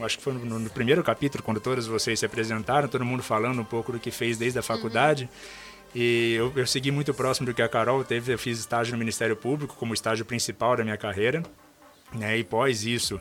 Acho 0.00 0.16
que 0.16 0.24
foi 0.24 0.32
no, 0.32 0.58
no, 0.58 0.70
primeiro 0.70 1.04
capítulo, 1.04 1.44
quando 1.44 1.60
todos 1.60 1.86
vocês 1.86 2.18
se 2.18 2.24
apresentaram, 2.24 2.88
todo 2.88 3.04
mundo 3.04 3.22
falando 3.22 3.60
um 3.60 3.64
pouco 3.64 3.92
do 3.92 3.98
que 3.98 4.10
fez 4.10 4.38
desde 4.38 4.58
a 4.58 4.62
uhum. 4.62 4.66
faculdade. 4.66 5.24
Uhum. 5.24 5.66
E 5.94 6.34
eu, 6.34 6.52
eu 6.56 6.66
segui 6.66 6.90
muito 6.90 7.12
próximo 7.12 7.46
do 7.46 7.54
que 7.54 7.62
a 7.62 7.68
Carol 7.68 8.02
teve. 8.02 8.32
Eu 8.32 8.38
fiz 8.38 8.58
estágio 8.58 8.92
no 8.92 8.98
Ministério 8.98 9.36
Público 9.36 9.76
como 9.76 9.92
estágio 9.92 10.24
principal 10.24 10.76
da 10.76 10.82
minha 10.82 10.96
carreira. 10.96 11.42
Né? 12.14 12.38
E 12.38 12.44
pós 12.44 12.84
isso, 12.84 13.20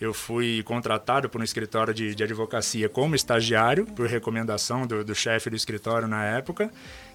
eu 0.00 0.14
fui 0.14 0.62
contratado 0.62 1.28
por 1.28 1.40
um 1.40 1.44
escritório 1.44 1.92
de, 1.92 2.14
de 2.14 2.24
advocacia 2.24 2.88
como 2.88 3.14
estagiário, 3.14 3.84
por 3.84 4.06
recomendação 4.06 4.86
do, 4.86 5.04
do 5.04 5.14
chefe 5.14 5.50
do 5.50 5.56
escritório 5.56 6.08
na 6.08 6.24
época. 6.24 6.70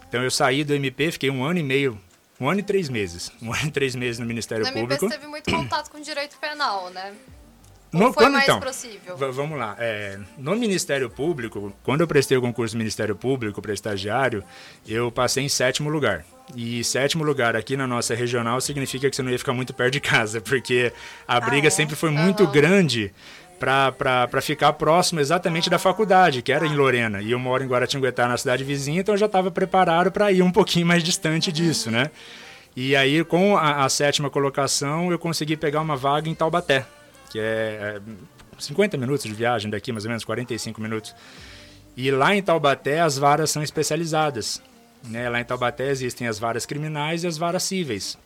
Então 0.07 0.23
eu 0.23 0.31
saí 0.31 0.63
do 0.63 0.73
MP, 0.73 1.11
fiquei 1.11 1.29
um 1.29 1.43
ano 1.43 1.59
e 1.59 1.63
meio, 1.63 1.99
um 2.39 2.49
ano 2.49 2.59
e 2.59 2.63
três 2.63 2.89
meses, 2.89 3.31
um 3.41 3.53
ano 3.53 3.67
e 3.67 3.71
três 3.71 3.95
meses 3.95 4.19
no 4.19 4.25
Ministério 4.25 4.65
no 4.65 4.71
Público. 4.71 5.05
No 5.05 5.11
MP 5.11 5.15
você 5.15 5.19
teve 5.19 5.27
muito 5.27 5.51
contato 5.51 5.89
com 5.89 5.99
direito 5.99 6.37
penal, 6.37 6.89
né? 6.89 7.13
No, 7.95 8.11
foi 8.11 8.25
quando, 8.25 8.33
mais 8.33 8.43
então, 8.43 8.59
possível? 8.59 9.15
Vamos 9.15 9.57
lá. 9.57 9.75
É, 9.79 10.19
no 10.37 10.53
Ministério 10.55 11.09
Público, 11.09 11.73
quando 11.81 12.01
eu 12.01 12.07
prestei 12.07 12.37
o 12.37 12.41
concurso 12.41 12.75
do 12.75 12.77
Ministério 12.77 13.15
Público 13.15 13.61
para 13.61 13.73
estagiário, 13.73 14.43
eu 14.85 15.09
passei 15.09 15.45
em 15.45 15.49
sétimo 15.49 15.89
lugar. 15.89 16.25
E 16.53 16.83
sétimo 16.83 17.23
lugar 17.23 17.55
aqui 17.55 17.77
na 17.77 17.87
nossa 17.87 18.13
regional 18.13 18.59
significa 18.59 19.09
que 19.09 19.15
você 19.15 19.23
não 19.23 19.31
ia 19.31 19.39
ficar 19.39 19.53
muito 19.53 19.73
perto 19.73 19.93
de 19.93 20.01
casa, 20.01 20.41
porque 20.41 20.91
a 21.25 21.39
briga 21.39 21.67
ah, 21.67 21.69
é? 21.69 21.71
sempre 21.71 21.95
foi 21.95 22.09
muito 22.09 22.43
uhum. 22.43 22.51
grande 22.51 23.13
para 23.59 24.41
ficar 24.41 24.73
próximo 24.73 25.19
exatamente 25.19 25.69
da 25.69 25.79
faculdade, 25.79 26.41
que 26.41 26.51
era 26.51 26.65
em 26.65 26.75
Lorena. 26.75 27.21
E 27.21 27.31
eu 27.31 27.39
moro 27.39 27.63
em 27.63 27.67
Guaratinguetá, 27.67 28.27
na 28.27 28.37
cidade 28.37 28.63
vizinha, 28.63 29.01
então 29.01 29.15
eu 29.15 29.19
já 29.19 29.25
estava 29.25 29.49
preparado 29.49 30.11
para 30.11 30.31
ir 30.31 30.41
um 30.41 30.51
pouquinho 30.51 30.85
mais 30.85 31.03
distante 31.03 31.51
disso, 31.51 31.89
né? 31.89 32.11
E 32.75 32.95
aí, 32.95 33.23
com 33.23 33.55
a, 33.55 33.85
a, 33.85 33.89
sétima 33.89 34.29
colocação, 34.29 35.09
eu 35.09 35.17
consegui 35.17 35.55
pegar 35.55 35.79
uma 35.79 35.95
vaga 35.95 36.29
em 36.29 36.35
Taubaté, 36.35 36.85
que 37.31 37.39
é, 37.39 37.97
é 37.97 38.01
50 38.59 38.97
minutos 38.97 39.25
de 39.25 39.33
viagem 39.33 39.71
daqui, 39.71 39.91
mais 39.91 40.03
ou 40.03 40.09
menos, 40.09 40.25
45 40.25 40.81
minutos. 40.81 41.15
E 41.95 42.11
lá 42.11 42.35
em 42.35 42.41
Taubaté, 42.41 42.99
as 42.99 43.17
varas 43.17 43.49
são 43.49 43.63
especializadas. 43.63 44.61
Né? 45.05 45.29
Lá 45.29 45.39
em 45.39 45.45
Taubaté 45.45 45.89
existem 45.89 46.27
as 46.27 46.37
varas 46.37 46.65
criminais 46.65 47.23
e 47.23 47.27
as 47.27 47.37
varas 47.37 47.63
cíveis. 47.63 48.17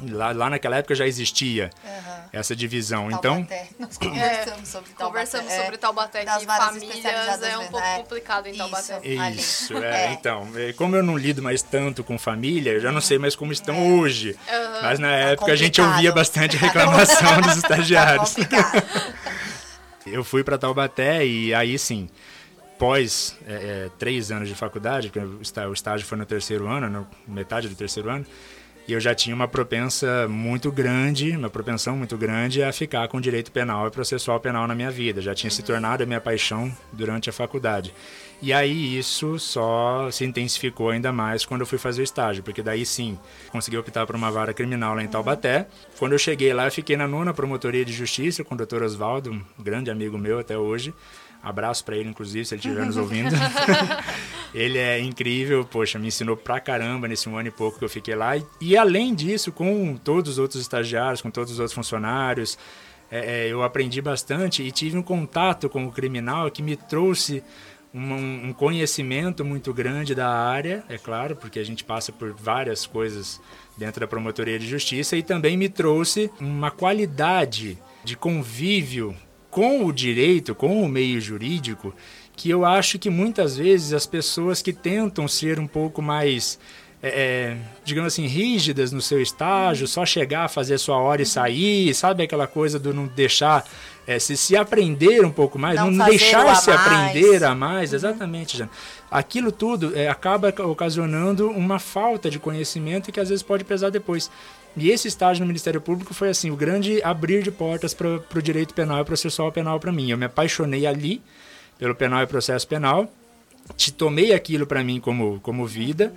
Lá, 0.00 0.32
lá 0.32 0.50
naquela 0.50 0.76
época 0.76 0.94
já 0.94 1.06
existia 1.06 1.70
uhum. 1.84 2.24
essa 2.32 2.56
divisão. 2.56 3.08
Taubaté. 3.10 3.68
Então, 3.74 3.86
nós 3.86 3.98
conversamos 3.98 4.68
sobre 4.68 4.90
Taubaté. 4.90 5.04
Conversamos 5.04 5.52
sobre 5.52 5.78
Taubaté, 5.78 6.24
que 6.24 6.46
famílias 6.46 7.42
é 7.42 7.58
um 7.58 7.68
pouco 7.68 7.86
é. 7.86 7.98
complicado 7.98 8.46
em 8.48 8.56
Taubaté. 8.56 9.00
Isso, 9.30 9.76
é, 9.78 10.06
é. 10.06 10.12
então. 10.12 10.48
É, 10.56 10.72
como 10.72 10.96
eu 10.96 11.02
não 11.02 11.16
lido 11.16 11.42
mais 11.42 11.62
tanto 11.62 12.02
com 12.02 12.18
família, 12.18 12.72
eu 12.72 12.80
já 12.80 12.90
não 12.90 13.00
sei 13.00 13.18
mais 13.18 13.36
como 13.36 13.52
estão 13.52 13.76
é. 13.76 13.92
hoje. 13.92 14.36
Uhum. 14.48 14.82
Mas 14.82 14.98
na 14.98 15.08
tá 15.08 15.14
época 15.14 15.52
a 15.52 15.56
gente 15.56 15.80
ouvia 15.80 16.10
bastante 16.10 16.56
reclamação 16.56 17.40
dos 17.42 17.56
estagiários. 17.58 18.34
Tá 18.34 18.84
eu 20.06 20.24
fui 20.24 20.42
para 20.42 20.58
Taubaté 20.58 21.24
e 21.24 21.54
aí 21.54 21.78
sim, 21.78 22.08
pós 22.78 23.38
é, 23.46 23.52
é, 23.52 23.90
três 23.98 24.32
anos 24.32 24.48
de 24.48 24.54
faculdade, 24.56 25.10
porque 25.10 25.24
o 25.64 25.72
estágio 25.72 26.04
foi 26.04 26.18
no 26.18 26.26
terceiro 26.26 26.66
ano, 26.66 26.90
no 26.90 27.32
metade 27.32 27.68
do 27.68 27.76
terceiro 27.76 28.10
ano, 28.10 28.26
e 28.86 28.92
eu 28.92 29.00
já 29.00 29.14
tinha 29.14 29.34
uma 29.34 29.46
propensa 29.46 30.26
muito 30.28 30.72
grande, 30.72 31.36
uma 31.36 31.48
propensão 31.48 31.96
muito 31.96 32.16
grande 32.16 32.62
a 32.62 32.72
ficar 32.72 33.06
com 33.08 33.20
direito 33.20 33.52
penal 33.52 33.86
e 33.86 33.90
processual 33.90 34.40
penal 34.40 34.66
na 34.66 34.74
minha 34.74 34.90
vida. 34.90 35.20
Já 35.20 35.34
tinha 35.34 35.50
uhum. 35.50 35.56
se 35.56 35.62
tornado 35.62 36.02
a 36.02 36.06
minha 36.06 36.20
paixão 36.20 36.70
durante 36.92 37.30
a 37.30 37.32
faculdade. 37.32 37.94
E 38.42 38.52
aí 38.52 38.98
isso 38.98 39.38
só 39.38 40.10
se 40.10 40.24
intensificou 40.24 40.90
ainda 40.90 41.12
mais 41.12 41.46
quando 41.46 41.60
eu 41.60 41.66
fui 41.66 41.78
fazer 41.78 42.02
o 42.02 42.04
estágio, 42.04 42.42
porque 42.42 42.60
daí 42.60 42.84
sim, 42.84 43.16
consegui 43.52 43.76
optar 43.76 44.04
por 44.04 44.16
uma 44.16 44.32
vara 44.32 44.52
criminal 44.52 44.96
lá 44.96 45.02
em 45.04 45.06
Taubaté. 45.06 45.68
Quando 45.96 46.12
eu 46.12 46.18
cheguei 46.18 46.52
lá, 46.52 46.66
eu 46.66 46.72
fiquei 46.72 46.96
na 46.96 47.06
nona 47.06 47.32
promotoria 47.32 47.84
de 47.84 47.92
justiça 47.92 48.42
com 48.42 48.56
o 48.56 48.58
doutor 48.58 48.82
Oswaldo, 48.82 49.30
um 49.30 49.42
grande 49.62 49.92
amigo 49.92 50.18
meu 50.18 50.40
até 50.40 50.58
hoje. 50.58 50.92
Abraço 51.42 51.84
para 51.84 51.96
ele, 51.96 52.08
inclusive, 52.08 52.44
se 52.44 52.54
ele 52.54 52.60
estiver 52.60 52.86
nos 52.86 52.96
ouvindo. 52.98 53.34
ele 54.54 54.78
é 54.78 55.00
incrível, 55.00 55.64
poxa, 55.64 55.98
me 55.98 56.08
ensinou 56.08 56.36
pra 56.36 56.60
caramba 56.60 57.08
nesse 57.08 57.28
um 57.28 57.36
ano 57.36 57.48
e 57.48 57.50
pouco 57.50 57.78
que 57.78 57.84
eu 57.84 57.88
fiquei 57.88 58.14
lá. 58.14 58.36
E, 58.36 58.44
e 58.60 58.76
além 58.76 59.14
disso, 59.14 59.50
com 59.50 59.96
todos 59.96 60.32
os 60.32 60.38
outros 60.38 60.60
estagiários, 60.60 61.20
com 61.20 61.30
todos 61.30 61.52
os 61.52 61.58
outros 61.58 61.74
funcionários, 61.74 62.56
é, 63.10 63.46
é, 63.46 63.48
eu 63.48 63.62
aprendi 63.62 64.00
bastante 64.00 64.62
e 64.62 64.70
tive 64.70 64.96
um 64.96 65.02
contato 65.02 65.68
com 65.68 65.84
o 65.84 65.92
criminal 65.92 66.50
que 66.50 66.62
me 66.62 66.76
trouxe 66.76 67.42
um, 67.92 68.48
um, 68.48 68.52
conhecimento 68.54 69.44
muito 69.44 69.74
grande 69.74 70.14
da 70.14 70.30
área, 70.30 70.82
é 70.88 70.96
claro, 70.96 71.36
porque 71.36 71.58
a 71.58 71.64
gente 71.64 71.84
passa 71.84 72.10
por 72.10 72.32
várias 72.32 72.86
coisas 72.86 73.38
dentro 73.76 74.00
da 74.00 74.06
promotoria 74.06 74.58
de 74.58 74.66
justiça 74.66 75.14
e 75.14 75.22
também 75.22 75.58
me 75.58 75.68
trouxe 75.68 76.30
uma 76.40 76.70
qualidade 76.70 77.76
de 78.02 78.16
convívio 78.16 79.14
com 79.52 79.84
o 79.84 79.92
direito, 79.92 80.54
com 80.54 80.82
o 80.82 80.88
meio 80.88 81.20
jurídico, 81.20 81.94
que 82.34 82.48
eu 82.48 82.64
acho 82.64 82.98
que 82.98 83.10
muitas 83.10 83.54
vezes 83.54 83.92
as 83.92 84.06
pessoas 84.06 84.62
que 84.62 84.72
tentam 84.72 85.28
ser 85.28 85.60
um 85.60 85.66
pouco 85.66 86.00
mais, 86.00 86.58
é, 87.02 87.08
é, 87.08 87.56
digamos 87.84 88.14
assim, 88.14 88.26
rígidas 88.26 88.92
no 88.92 89.02
seu 89.02 89.20
estágio, 89.20 89.86
só 89.86 90.06
chegar, 90.06 90.48
fazer 90.48 90.74
a 90.74 90.78
sua 90.78 90.96
hora 90.96 91.20
e 91.20 91.26
sair, 91.26 91.94
sabe 91.94 92.22
aquela 92.22 92.46
coisa 92.46 92.78
do 92.78 92.94
não 92.94 93.06
deixar 93.06 93.62
é, 94.06 94.18
se, 94.18 94.38
se 94.38 94.56
aprender 94.56 95.22
um 95.22 95.30
pouco 95.30 95.58
mais, 95.58 95.76
não, 95.76 95.90
não 95.90 96.06
deixar 96.06 96.54
se 96.56 96.70
aprender 96.70 97.44
a 97.44 97.54
mais, 97.54 97.90
uhum. 97.90 97.96
exatamente, 97.96 98.56
Jana. 98.56 98.70
Aquilo 99.10 99.52
tudo 99.52 99.92
é, 99.94 100.08
acaba 100.08 100.48
ocasionando 100.64 101.50
uma 101.50 101.78
falta 101.78 102.30
de 102.30 102.38
conhecimento 102.38 103.12
que 103.12 103.20
às 103.20 103.28
vezes 103.28 103.42
pode 103.42 103.64
pesar 103.64 103.90
depois. 103.90 104.30
E 104.76 104.90
esse 104.90 105.06
estágio 105.08 105.42
no 105.42 105.46
Ministério 105.46 105.80
Público 105.80 106.14
foi 106.14 106.30
assim, 106.30 106.50
o 106.50 106.56
grande 106.56 107.02
abrir 107.02 107.42
de 107.42 107.50
portas 107.50 107.92
para 107.92 108.08
o 108.08 108.42
direito 108.42 108.72
penal 108.74 109.00
e 109.00 109.04
processual 109.04 109.52
penal 109.52 109.78
para 109.78 109.92
mim. 109.92 110.10
Eu 110.10 110.18
me 110.18 110.24
apaixonei 110.24 110.86
ali 110.86 111.22
pelo 111.78 111.94
penal 111.94 112.22
e 112.22 112.26
processo 112.26 112.66
penal, 112.66 113.12
te 113.76 113.92
tomei 113.92 114.32
aquilo 114.32 114.66
para 114.66 114.82
mim 114.82 115.00
como, 115.00 115.40
como 115.40 115.66
vida, 115.66 116.12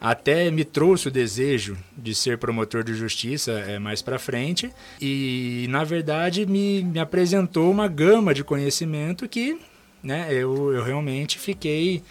até 0.00 0.50
me 0.50 0.64
trouxe 0.64 1.08
o 1.08 1.10
desejo 1.10 1.76
de 1.96 2.14
ser 2.14 2.38
promotor 2.38 2.84
de 2.84 2.94
justiça 2.94 3.52
é, 3.52 3.78
mais 3.78 4.00
para 4.00 4.18
frente 4.18 4.70
e 5.00 5.66
na 5.70 5.82
verdade 5.82 6.46
me, 6.46 6.84
me 6.84 7.00
apresentou 7.00 7.70
uma 7.70 7.88
gama 7.88 8.32
de 8.32 8.44
conhecimento 8.44 9.28
que 9.28 9.58
né, 10.02 10.28
eu, 10.30 10.72
eu 10.72 10.84
realmente 10.84 11.36
fiquei 11.36 12.02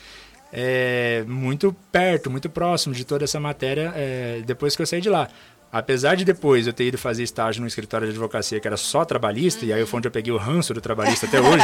é, 0.52 1.24
muito 1.28 1.74
perto, 1.92 2.30
muito 2.30 2.50
próximo 2.50 2.94
de 2.94 3.06
toda 3.06 3.24
essa 3.24 3.40
matéria 3.40 3.94
é, 3.96 4.42
depois 4.46 4.76
que 4.76 4.82
eu 4.82 4.86
saí 4.86 5.00
de 5.00 5.10
lá. 5.10 5.30
Apesar 5.72 6.16
de 6.16 6.24
depois 6.24 6.66
eu 6.66 6.72
ter 6.72 6.86
ido 6.86 6.98
fazer 6.98 7.24
estágio 7.24 7.62
no 7.62 7.68
escritório 7.68 8.08
de 8.08 8.12
advocacia 8.12 8.60
que 8.60 8.68
era 8.68 8.78
só 8.78 9.04
trabalhista, 9.04 9.64
uhum. 9.64 9.70
e 9.70 9.74
aí 9.74 9.86
foi 9.86 9.98
onde 9.98 10.08
eu 10.08 10.12
peguei 10.12 10.32
o 10.32 10.38
ranço 10.38 10.74
do 10.74 10.80
trabalhista 10.80 11.26
até 11.26 11.42
hoje. 11.42 11.64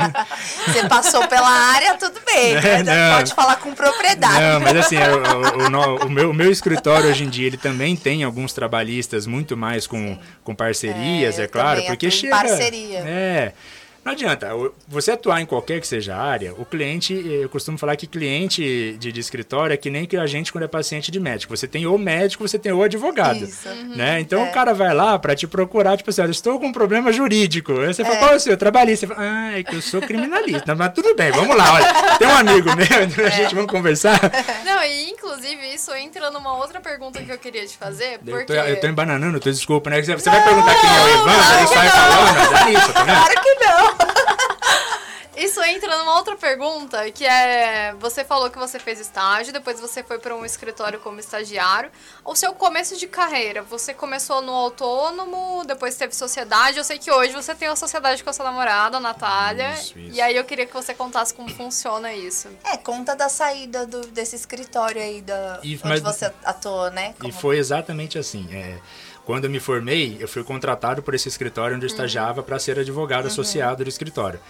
Você 0.66 0.86
passou 0.86 1.26
pela 1.26 1.48
área, 1.48 1.96
tudo 1.96 2.20
bem, 2.26 2.54
é, 2.56 2.82
né? 2.82 3.16
pode 3.16 3.34
falar 3.34 3.56
com 3.56 3.74
propriedade. 3.74 4.40
Não, 4.40 4.60
mas 4.60 4.76
assim, 4.76 4.96
o, 4.96 6.04
o, 6.04 6.06
o, 6.06 6.10
meu, 6.10 6.30
o 6.30 6.34
meu 6.34 6.50
escritório 6.50 7.08
hoje 7.08 7.24
em 7.24 7.30
dia, 7.30 7.46
ele 7.46 7.56
também 7.56 7.96
tem 7.96 8.24
alguns 8.24 8.52
trabalhistas 8.52 9.26
muito 9.26 9.56
mais 9.56 9.86
com, 9.86 10.18
com 10.44 10.54
parcerias, 10.54 11.38
é, 11.38 11.44
é 11.44 11.48
claro, 11.48 11.82
porque 11.86 12.10
chega... 12.10 12.36
parceria. 12.36 12.98
É, 12.98 13.52
não 14.04 14.12
adianta. 14.12 14.48
Você 14.88 15.12
atuar 15.12 15.40
em 15.40 15.46
qualquer 15.46 15.80
que 15.80 15.86
seja 15.86 16.14
a 16.14 16.22
área, 16.22 16.54
o 16.54 16.64
cliente, 16.64 17.12
eu 17.12 17.48
costumo 17.48 17.76
falar 17.76 17.96
que 17.96 18.06
cliente 18.06 18.96
de, 18.98 19.12
de 19.12 19.20
escritório 19.20 19.74
é 19.74 19.76
que 19.76 19.90
nem 19.90 20.06
que 20.06 20.16
a 20.16 20.26
gente 20.26 20.50
quando 20.50 20.64
é 20.64 20.68
paciente 20.68 21.10
de 21.10 21.20
médico. 21.20 21.54
Você 21.54 21.68
tem 21.68 21.86
ou 21.86 21.98
médico, 21.98 22.46
você 22.46 22.58
tem 22.58 22.72
ou 22.72 22.82
advogado. 22.82 23.44
Isso. 23.44 23.68
Uhum. 23.68 23.96
Né? 23.96 24.20
Então 24.20 24.46
é. 24.46 24.48
o 24.48 24.52
cara 24.52 24.72
vai 24.72 24.94
lá 24.94 25.18
para 25.18 25.34
te 25.34 25.46
procurar, 25.46 25.96
tipo 25.98 26.08
assim, 26.08 26.22
olha, 26.22 26.30
estou 26.30 26.58
com 26.58 26.66
um 26.66 26.72
problema 26.72 27.12
jurídico. 27.12 27.78
Aí 27.80 27.92
você 27.92 28.02
é. 28.02 28.04
fala, 28.04 28.16
qual 28.18 28.32
é 28.32 28.36
o 28.36 28.40
seu? 28.40 28.56
Trabalhista. 28.56 29.06
Você 29.06 29.14
fala, 29.14 29.26
ah, 29.28 29.58
é 29.58 29.62
que 29.62 29.76
eu 29.76 29.82
sou 29.82 30.00
criminalista. 30.00 30.74
Mas 30.74 30.92
tudo 30.94 31.14
bem, 31.14 31.30
vamos 31.32 31.54
lá, 31.56 31.74
olha. 31.74 32.18
Tem 32.18 32.26
um 32.26 32.36
amigo 32.36 32.70
meu, 32.74 32.86
a 33.24 33.28
é. 33.28 33.30
gente 33.30 33.54
vamos 33.54 33.70
conversar. 33.70 34.18
Não, 34.64 34.82
e 34.82 35.10
inclusive 35.10 35.74
isso 35.74 35.92
entra 35.94 36.30
numa 36.30 36.56
outra 36.56 36.80
pergunta 36.80 37.22
que 37.22 37.30
eu 37.30 37.38
queria 37.38 37.66
te 37.66 37.76
fazer. 37.76 38.18
Porque... 38.18 38.32
Eu, 38.32 38.46
tô, 38.46 38.54
eu 38.54 38.80
tô 38.80 38.86
embananando, 38.86 39.38
tô 39.40 39.50
desculpa, 39.50 39.90
né? 39.90 40.02
Você, 40.02 40.14
você 40.14 40.30
vai 40.30 40.42
perguntar 40.42 40.74
quem 40.80 40.88
é 40.88 41.02
o 41.02 41.08
Evandro, 41.08 41.58
ele 41.58 41.66
sai 41.66 41.90
falando, 41.90 42.52
mas 42.52 42.66
é 42.66 42.72
isso, 42.72 42.92
tá 42.92 43.04
vendo? 43.04 43.16
Claro 43.16 43.42
que 43.42 43.54
não. 43.54 43.89
Isso 45.40 45.62
entra 45.62 45.96
numa 45.96 46.16
outra 46.16 46.36
pergunta, 46.36 47.10
que 47.10 47.24
é, 47.24 47.94
você 47.98 48.22
falou 48.22 48.50
que 48.50 48.58
você 48.58 48.78
fez 48.78 49.00
estágio, 49.00 49.54
depois 49.54 49.80
você 49.80 50.02
foi 50.02 50.18
para 50.18 50.34
um 50.34 50.44
escritório 50.44 51.00
como 51.00 51.18
estagiário. 51.18 51.90
O 52.22 52.36
seu 52.36 52.52
começo 52.52 52.96
de 52.98 53.06
carreira, 53.06 53.62
você 53.62 53.94
começou 53.94 54.42
no 54.42 54.52
autônomo, 54.52 55.64
depois 55.66 55.96
teve 55.96 56.14
sociedade. 56.14 56.76
Eu 56.76 56.84
sei 56.84 56.98
que 56.98 57.10
hoje 57.10 57.32
você 57.32 57.54
tem 57.54 57.68
uma 57.68 57.76
sociedade 57.76 58.22
com 58.22 58.28
a 58.28 58.32
sua 58.34 58.44
namorada, 58.44 58.98
a 58.98 59.00
Natália. 59.00 59.72
Isso, 59.72 59.98
isso. 59.98 60.16
E 60.16 60.20
aí 60.20 60.36
eu 60.36 60.44
queria 60.44 60.66
que 60.66 60.74
você 60.74 60.92
contasse 60.92 61.32
como 61.32 61.48
funciona 61.48 62.12
isso. 62.12 62.48
É, 62.64 62.76
conta 62.76 63.16
da 63.16 63.30
saída 63.30 63.86
do, 63.86 64.02
desse 64.08 64.36
escritório 64.36 65.00
aí 65.00 65.22
da, 65.22 65.58
e, 65.62 65.74
onde 65.76 65.88
mas, 65.88 66.02
você 66.02 66.30
atuou, 66.44 66.90
né? 66.90 67.14
Como... 67.18 67.30
E 67.30 67.32
foi 67.32 67.56
exatamente 67.56 68.18
assim. 68.18 68.46
É, 68.52 68.78
quando 69.24 69.44
eu 69.44 69.50
me 69.50 69.60
formei, 69.60 70.16
eu 70.20 70.28
fui 70.28 70.42
contratado 70.42 71.02
por 71.02 71.14
esse 71.14 71.28
escritório 71.28 71.76
onde 71.76 71.86
eu 71.86 71.88
uhum. 71.88 71.94
estagiava 71.94 72.42
para 72.42 72.58
ser 72.58 72.78
advogado 72.78 73.22
uhum. 73.22 73.30
associado 73.30 73.84
do 73.84 73.88
escritório. 73.88 74.40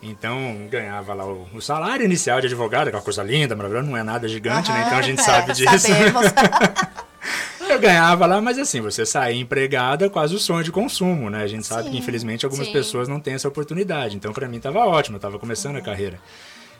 Então, 0.00 0.68
ganhava 0.70 1.12
lá 1.12 1.26
o, 1.26 1.48
o, 1.52 1.60
salário 1.60 2.04
inicial 2.04 2.40
de 2.40 2.46
advogado, 2.46 2.88
aquela 2.88 3.02
coisa 3.02 3.22
linda, 3.22 3.56
maravilhosa, 3.56 3.88
não 3.88 3.96
é 3.96 4.02
nada 4.04 4.28
gigante, 4.28 4.70
uhum, 4.70 4.76
né? 4.76 4.84
Então 4.86 4.98
a 4.98 5.02
gente 5.02 5.20
é, 5.20 5.24
sabe 5.24 5.52
disso. 5.54 5.88
eu 7.68 7.80
ganhava 7.80 8.24
lá, 8.24 8.40
mas 8.40 8.58
assim, 8.58 8.80
você 8.80 9.04
sair 9.04 9.40
empregada 9.40 10.06
é 10.06 10.08
quase 10.08 10.34
o 10.36 10.38
sonho 10.38 10.62
de 10.62 10.70
consumo, 10.70 11.28
né? 11.28 11.42
A 11.42 11.46
gente 11.48 11.66
sabe 11.66 11.84
sim, 11.84 11.90
que 11.90 11.98
infelizmente 11.98 12.44
algumas 12.44 12.66
sim. 12.66 12.72
pessoas 12.72 13.08
não 13.08 13.18
têm 13.18 13.34
essa 13.34 13.48
oportunidade. 13.48 14.16
Então, 14.16 14.32
para 14.32 14.48
mim 14.48 14.60
tava 14.60 14.78
ótimo, 14.86 15.16
eu 15.16 15.20
tava 15.20 15.38
começando 15.38 15.74
uhum. 15.74 15.82
a 15.82 15.84
carreira. 15.84 16.20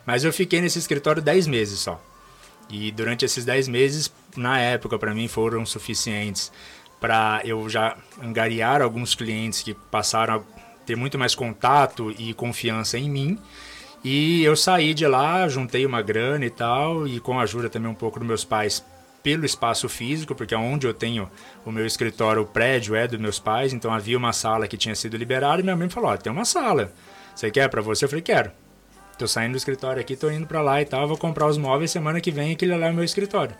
Mas 0.06 0.22
eu 0.22 0.32
fiquei 0.32 0.60
nesse 0.60 0.78
escritório 0.78 1.20
10 1.20 1.48
meses 1.48 1.80
só. 1.80 2.00
E 2.70 2.92
durante 2.92 3.24
esses 3.24 3.44
10 3.44 3.66
meses, 3.68 4.12
na 4.36 4.60
época, 4.60 4.98
para 4.98 5.14
mim 5.14 5.26
foram 5.26 5.64
suficientes 5.66 6.52
para 7.00 7.40
eu 7.44 7.68
já 7.68 7.96
angariar 8.22 8.82
alguns 8.82 9.14
clientes 9.14 9.62
que 9.62 9.74
passaram 9.74 10.44
ter 10.84 10.96
muito 10.96 11.18
mais 11.18 11.34
contato 11.34 12.14
e 12.18 12.32
confiança 12.32 12.98
em 12.98 13.10
mim. 13.10 13.38
E 14.02 14.42
eu 14.42 14.56
saí 14.56 14.94
de 14.94 15.06
lá, 15.06 15.48
juntei 15.48 15.84
uma 15.84 16.00
grana 16.00 16.44
e 16.46 16.50
tal, 16.50 17.06
e 17.06 17.20
com 17.20 17.38
a 17.38 17.42
ajuda 17.42 17.68
também 17.68 17.90
um 17.90 17.94
pouco 17.94 18.18
dos 18.18 18.26
meus 18.26 18.44
pais 18.44 18.84
pelo 19.22 19.44
espaço 19.44 19.88
físico, 19.88 20.34
porque 20.34 20.54
onde 20.54 20.86
eu 20.86 20.94
tenho 20.94 21.28
o 21.64 21.72
meu 21.72 21.84
escritório, 21.84 22.42
o 22.42 22.46
prédio 22.46 22.94
é 22.94 23.06
dos 23.06 23.18
meus 23.18 23.38
pais, 23.38 23.72
então 23.72 23.92
havia 23.92 24.16
uma 24.16 24.32
sala 24.32 24.68
que 24.68 24.76
tinha 24.76 24.94
sido 24.94 25.16
liberada 25.16 25.60
e 25.60 25.64
minha 25.64 25.76
mãe 25.76 25.88
falou: 25.88 26.10
"Ó, 26.10 26.16
tem 26.16 26.32
uma 26.32 26.44
sala. 26.44 26.92
Você 27.34 27.50
quer 27.50 27.68
para 27.68 27.82
você?" 27.82 28.04
Eu 28.04 28.08
falei: 28.08 28.22
"Quero". 28.22 28.50
Tô 29.18 29.26
saindo 29.26 29.52
do 29.52 29.58
escritório 29.58 30.00
aqui, 30.00 30.14
tô 30.14 30.30
indo 30.30 30.46
para 30.46 30.62
lá 30.62 30.80
e 30.80 30.84
tal, 30.84 31.08
vou 31.08 31.18
comprar 31.18 31.48
os 31.48 31.58
móveis 31.58 31.90
semana 31.90 32.20
que 32.20 32.30
vem 32.30 32.52
aquele 32.52 32.76
lá 32.76 32.86
é 32.86 32.90
o 32.90 32.94
meu 32.94 33.04
escritório. 33.04 33.54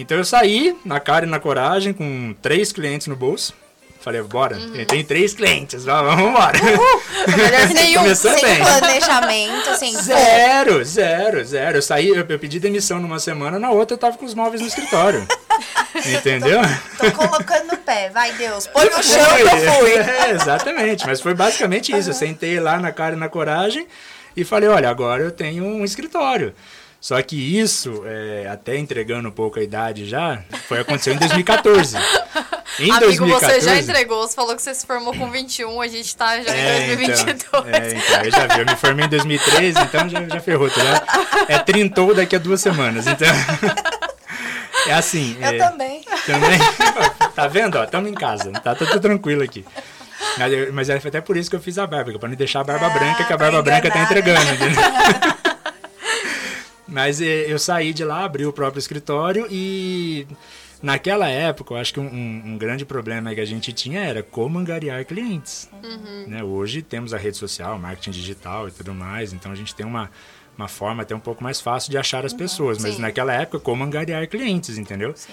Então 0.00 0.16
eu 0.16 0.24
saí 0.24 0.76
na 0.84 0.98
cara 0.98 1.26
e 1.26 1.28
na 1.28 1.38
coragem 1.38 1.92
com 1.92 2.34
três 2.40 2.72
clientes 2.72 3.06
no 3.06 3.16
bolso 3.16 3.54
Falei, 4.00 4.22
bora. 4.22 4.56
Uhum. 4.56 4.84
Tem 4.86 5.04
três 5.04 5.34
clientes, 5.34 5.84
vamos 5.84 6.30
embora. 6.30 6.58
Melhor 7.36 7.68
nenhum, 7.68 8.14
sem 8.14 8.40
bem. 8.40 8.56
planejamento, 8.56 9.76
sem 9.78 9.94
Zero, 9.94 10.82
zero, 10.82 11.44
zero. 11.44 11.76
Eu 11.76 11.82
saí, 11.82 12.08
eu, 12.08 12.24
eu, 12.26 12.38
pedi 12.38 12.58
demissão 12.58 12.98
numa 12.98 13.18
semana, 13.18 13.58
na 13.58 13.70
outra 13.70 13.94
eu 13.94 13.98
tava 13.98 14.16
com 14.16 14.24
os 14.24 14.32
móveis 14.32 14.62
no 14.62 14.68
escritório. 14.68 15.26
Entendeu? 16.16 16.62
Tô, 16.96 17.10
tô, 17.10 17.12
colocando 17.12 17.72
no 17.72 17.76
pé, 17.76 18.08
vai 18.08 18.32
Deus, 18.32 18.66
põe 18.68 18.86
no 18.86 19.02
chão 19.02 19.36
que 19.36 19.42
eu 19.42 19.72
fui. 19.74 19.90
É, 20.00 20.30
exatamente, 20.30 21.06
mas 21.06 21.20
foi 21.20 21.34
basicamente 21.34 21.94
isso. 21.94 22.08
Eu 22.08 22.14
sentei 22.14 22.58
lá 22.58 22.78
na 22.78 22.92
cara 22.92 23.14
e 23.14 23.18
na 23.18 23.28
coragem 23.28 23.86
e 24.34 24.44
falei, 24.44 24.70
olha, 24.70 24.88
agora 24.88 25.22
eu 25.22 25.30
tenho 25.30 25.62
um 25.62 25.84
escritório. 25.84 26.54
Só 27.00 27.20
que 27.22 27.58
isso, 27.58 28.02
é, 28.04 28.46
até 28.48 28.76
entregando 28.76 29.28
um 29.28 29.32
pouco 29.32 29.58
a 29.58 29.62
idade 29.62 30.04
já, 30.04 30.42
foi 30.68 30.80
aconteceu 30.80 31.14
em 31.14 31.18
2014. 31.18 31.96
Em 32.78 32.90
Amigo, 32.90 33.00
2014, 33.00 33.54
você 33.54 33.60
já 33.60 33.78
entregou, 33.78 34.26
você 34.26 34.34
falou 34.34 34.54
que 34.54 34.62
você 34.62 34.74
se 34.74 34.86
formou 34.86 35.14
com 35.14 35.30
21, 35.30 35.80
a 35.80 35.88
gente 35.88 36.14
tá 36.14 36.40
já 36.42 36.54
é, 36.54 36.84
em 36.84 36.96
2022. 36.96 37.36
Então, 37.42 37.64
é, 37.66 37.94
então, 37.94 38.24
eu 38.24 38.30
já 38.30 38.46
vi, 38.46 38.60
eu 38.60 38.66
me 38.66 38.76
formei 38.76 39.06
em 39.06 39.08
2013, 39.08 39.80
então 39.80 40.08
já, 40.08 40.28
já 40.28 40.40
ferrou, 40.40 40.70
tá 40.70 40.84
né? 40.84 41.00
É 41.48 41.58
trintou 41.58 42.14
daqui 42.14 42.36
a 42.36 42.38
duas 42.38 42.60
semanas, 42.60 43.06
então... 43.06 43.28
É 44.86 44.94
assim. 44.94 45.36
Eu 45.38 45.46
é, 45.46 45.58
também. 45.58 46.04
Também? 46.26 46.58
Tá 47.34 47.46
vendo? 47.46 47.78
Ó, 47.78 47.84
estamos 47.84 48.10
em 48.10 48.14
casa, 48.14 48.50
tá, 48.50 48.74
tá 48.74 48.86
tudo 48.86 49.00
tranquilo 49.00 49.42
aqui. 49.42 49.64
Mas, 50.36 50.72
mas 50.72 50.90
é 50.90 50.96
até 50.96 51.20
por 51.20 51.36
isso 51.36 51.48
que 51.48 51.56
eu 51.56 51.60
fiz 51.60 51.78
a 51.78 51.86
barba, 51.86 52.18
para 52.18 52.28
não 52.28 52.36
deixar 52.36 52.60
a 52.60 52.64
barba 52.64 52.86
ah, 52.86 52.90
branca, 52.90 53.24
que 53.24 53.32
a 53.32 53.36
barba 53.36 53.62
branca 53.62 53.88
está 53.88 54.02
entregando. 54.02 54.44
Né? 54.44 55.36
mas 56.90 57.20
eu 57.20 57.58
saí 57.58 57.92
de 57.92 58.04
lá, 58.04 58.24
abri 58.24 58.44
o 58.44 58.52
próprio 58.52 58.78
escritório 58.78 59.46
e 59.50 60.26
naquela 60.82 61.28
época, 61.28 61.74
eu 61.74 61.78
acho 61.78 61.94
que 61.94 62.00
um, 62.00 62.04
um, 62.04 62.58
grande 62.58 62.84
problema 62.84 63.34
que 63.34 63.40
a 63.40 63.44
gente 63.44 63.72
tinha 63.72 64.00
era 64.00 64.22
como 64.22 64.58
angariar 64.58 65.04
clientes. 65.04 65.68
Uhum. 65.82 66.24
Né? 66.26 66.42
Hoje 66.42 66.82
temos 66.82 67.14
a 67.14 67.18
rede 67.18 67.36
social, 67.36 67.78
marketing 67.78 68.10
digital 68.10 68.68
e 68.68 68.70
tudo 68.70 68.92
mais, 68.94 69.32
então 69.32 69.52
a 69.52 69.54
gente 69.54 69.74
tem 69.74 69.86
uma, 69.86 70.10
uma 70.56 70.68
forma 70.68 71.02
até 71.02 71.14
um 71.14 71.20
pouco 71.20 71.42
mais 71.42 71.60
fácil 71.60 71.90
de 71.90 71.98
achar 71.98 72.24
as 72.24 72.32
uhum. 72.32 72.38
pessoas. 72.38 72.78
Mas 72.78 72.94
Sim. 72.96 73.02
naquela 73.02 73.32
época, 73.32 73.60
como 73.60 73.84
angariar 73.84 74.26
clientes, 74.28 74.78
entendeu? 74.78 75.12
Sim. 75.16 75.32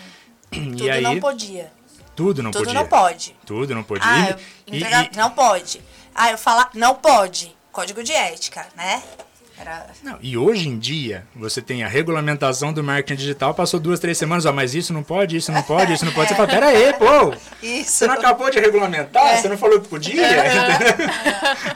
E 0.52 0.72
Tudo 0.72 0.90
aí, 0.90 1.02
não 1.02 1.20
podia. 1.20 1.72
Tudo 2.16 2.42
não 2.42 2.52
Tudo 2.52 2.66
podia. 2.66 2.80
não 2.80 2.88
pode. 2.88 3.36
Tudo 3.46 3.76
não 3.76 3.84
podia. 3.84 4.08
Ah, 4.08 4.38
entregar, 4.66 5.10
e, 5.14 5.18
não 5.18 5.30
pode. 5.30 5.82
Ah, 6.16 6.32
eu 6.32 6.38
falar, 6.38 6.72
não 6.74 6.96
pode. 6.96 7.56
Código 7.72 8.04
de 8.04 8.12
ética, 8.12 8.66
né? 8.76 9.04
Era... 9.60 9.88
Não, 10.04 10.18
e 10.22 10.38
hoje 10.38 10.70
em 10.70 10.78
dia, 10.78 11.26
você 11.36 11.62
tem 11.62 11.84
a 11.84 11.88
regulamentação 11.88 12.72
do 12.72 12.84
marketing 12.84 13.20
digital, 13.20 13.54
passou 13.54 13.80
duas, 13.80 14.00
três 14.00 14.18
semanas, 14.18 14.46
ó, 14.46 14.54
mas 14.54 14.76
isso 14.76 14.94
não 14.94 15.02
pode, 15.02 15.36
isso 15.36 15.52
não 15.52 15.64
pode, 15.64 15.94
isso 15.94 16.06
não 16.06 16.12
pode. 16.12 16.30
Você 16.30 16.36
fala, 16.36 16.48
pera 16.50 16.68
aí, 16.68 16.94
pô! 16.94 17.34
Isso. 17.62 17.92
Você 17.92 18.08
não 18.08 18.14
acabou 18.14 18.50
de 18.52 18.60
regulamentar? 18.60 19.26
É. 19.26 19.38
Você 19.38 19.50
não 19.50 19.58
falou 19.58 19.82
que 19.82 19.88
podia? 19.88 20.26
É. 20.26 20.96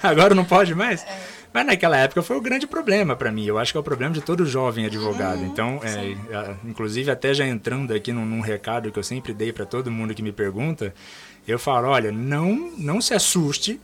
Agora 0.04 0.36
não 0.36 0.46
pode 0.46 0.76
mais? 0.76 1.04
É. 1.04 1.42
Mas 1.54 1.66
naquela 1.66 1.98
época 1.98 2.22
foi 2.22 2.38
o 2.38 2.42
grande 2.42 2.66
problema 2.66 3.16
para 3.16 3.32
mim. 3.32 3.46
Eu 3.46 3.58
acho 3.58 3.74
que 3.74 3.78
é 3.78 3.82
o 3.82 3.84
problema 3.84 4.14
de 4.14 4.22
todo 4.22 4.46
jovem 4.46 4.86
advogado. 4.86 5.40
Uhum, 5.40 5.48
então, 5.48 5.82
é, 5.84 6.56
inclusive, 6.64 7.12
até 7.12 7.34
já 7.34 7.46
entrando 7.46 7.94
aqui 7.94 8.14
num, 8.14 8.26
num 8.26 8.40
recado 8.40 8.92
que 8.92 8.98
eu 8.98 9.04
sempre 9.04 9.34
dei 9.34 9.52
para 9.52 9.66
todo 9.66 9.92
mundo 9.92 10.14
que 10.14 10.24
me 10.24 10.32
pergunta, 10.32 10.94
eu 11.46 11.60
falo: 11.60 11.90
olha, 11.90 12.12
não, 12.12 12.72
não 12.78 13.02
se 13.02 13.14
assuste 13.14 13.82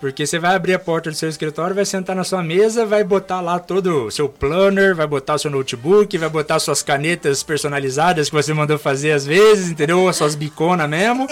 porque 0.00 0.26
você 0.26 0.38
vai 0.38 0.54
abrir 0.54 0.74
a 0.74 0.78
porta 0.78 1.10
do 1.10 1.16
seu 1.16 1.28
escritório, 1.28 1.74
vai 1.74 1.84
sentar 1.84 2.14
na 2.14 2.24
sua 2.24 2.42
mesa, 2.42 2.84
vai 2.84 3.02
botar 3.02 3.40
lá 3.40 3.58
todo 3.58 4.06
o 4.06 4.10
seu 4.10 4.28
planner, 4.28 4.94
vai 4.94 5.06
botar 5.06 5.34
o 5.34 5.38
seu 5.38 5.50
notebook, 5.50 6.16
vai 6.18 6.28
botar 6.28 6.58
suas 6.58 6.82
canetas 6.82 7.42
personalizadas 7.42 8.28
que 8.28 8.34
você 8.34 8.52
mandou 8.52 8.78
fazer 8.78 9.12
às 9.12 9.24
vezes, 9.24 9.70
entendeu? 9.70 10.12
Suas 10.12 10.34
biconas 10.34 10.88
mesmo. 10.88 11.26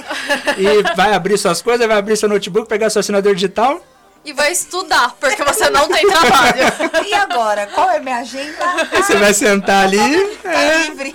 e 0.57 0.95
vai 0.97 1.13
abrir 1.13 1.37
suas 1.39 1.61
coisas, 1.61 1.87
vai 1.87 1.99
abrir 1.99 2.17
seu 2.17 2.29
notebook, 2.29 2.69
pegar 2.69 2.91
seu 2.91 3.01
assinador 3.01 3.35
digital 3.35 3.83
e 4.25 4.33
vai 4.33 4.53
estudar, 4.53 5.17
porque 5.19 5.43
você 5.43 5.69
não 5.69 5.89
tem 5.89 6.07
trabalho. 6.07 6.63
E 7.05 7.15
agora? 7.15 7.67
Qual 7.67 7.91
é 7.91 7.97
a 7.97 8.01
minha 8.01 8.19
agenda? 8.19 8.87
Você 8.93 9.17
vai 9.17 9.35
sentar 9.35 9.87
ali. 9.87 9.99
Tá 10.43 10.53
é... 10.53 10.87
livre. 10.87 11.13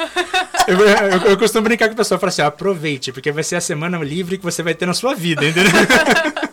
Eu, 0.67 0.79
eu, 0.79 1.21
eu, 1.29 1.37
costumo 1.37 1.63
brincar 1.63 1.87
com 1.87 1.93
a 1.93 1.97
pessoa, 1.97 2.19
falar 2.19 2.29
assim: 2.29 2.41
aproveite, 2.41 3.11
porque 3.11 3.31
vai 3.31 3.43
ser 3.43 3.55
a 3.55 3.61
semana 3.61 3.97
livre 3.99 4.37
que 4.37 4.43
você 4.43 4.61
vai 4.61 4.73
ter 4.73 4.85
na 4.85 4.93
sua 4.93 5.15
vida, 5.15 5.45
entendeu? 5.45 5.71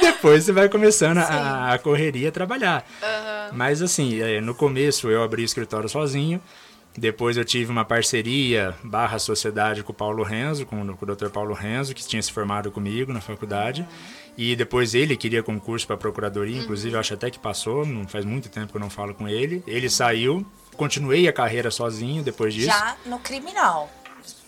Depois 0.00 0.44
você 0.44 0.52
vai 0.52 0.68
começando 0.68 1.18
a, 1.18 1.72
a, 1.72 1.78
correria 1.78 2.28
a 2.28 2.32
trabalhar. 2.32 2.84
Uhum. 3.02 3.56
Mas 3.56 3.82
assim, 3.82 4.20
é, 4.20 4.40
no 4.40 4.54
começo 4.54 5.08
eu 5.08 5.22
abri 5.22 5.42
o 5.42 5.44
escritório 5.44 5.88
sozinho. 5.88 6.40
Depois 6.96 7.36
eu 7.36 7.44
tive 7.44 7.70
uma 7.70 7.84
parceria 7.84 8.74
barra 8.82 9.18
sociedade 9.18 9.82
com 9.82 9.92
o 9.92 9.94
Paulo 9.94 10.22
Renzo, 10.22 10.66
com, 10.66 10.94
com 10.96 11.04
o 11.04 11.14
Dr. 11.14 11.28
Paulo 11.28 11.54
Renzo, 11.54 11.94
que 11.94 12.04
tinha 12.04 12.20
se 12.20 12.32
formado 12.32 12.70
comigo 12.70 13.12
na 13.12 13.20
faculdade. 13.20 13.82
Uhum. 13.82 14.20
E 14.36 14.56
depois 14.56 14.94
ele 14.94 15.16
queria 15.16 15.42
concurso 15.42 15.86
para 15.86 15.96
procuradoria, 15.96 16.56
uhum. 16.56 16.62
inclusive 16.62 16.94
eu 16.94 17.00
acho 17.00 17.14
até 17.14 17.30
que 17.30 17.38
passou, 17.38 17.86
não 17.86 18.08
faz 18.08 18.24
muito 18.24 18.48
tempo 18.48 18.72
que 18.72 18.76
eu 18.76 18.80
não 18.80 18.90
falo 18.90 19.14
com 19.14 19.28
ele. 19.28 19.62
Ele 19.66 19.88
saiu, 19.88 20.44
continuei 20.76 21.28
a 21.28 21.32
carreira 21.32 21.70
sozinho 21.70 22.22
depois 22.22 22.54
disso. 22.54 22.66
Já 22.66 22.96
no 23.06 23.18
criminal. 23.18 23.88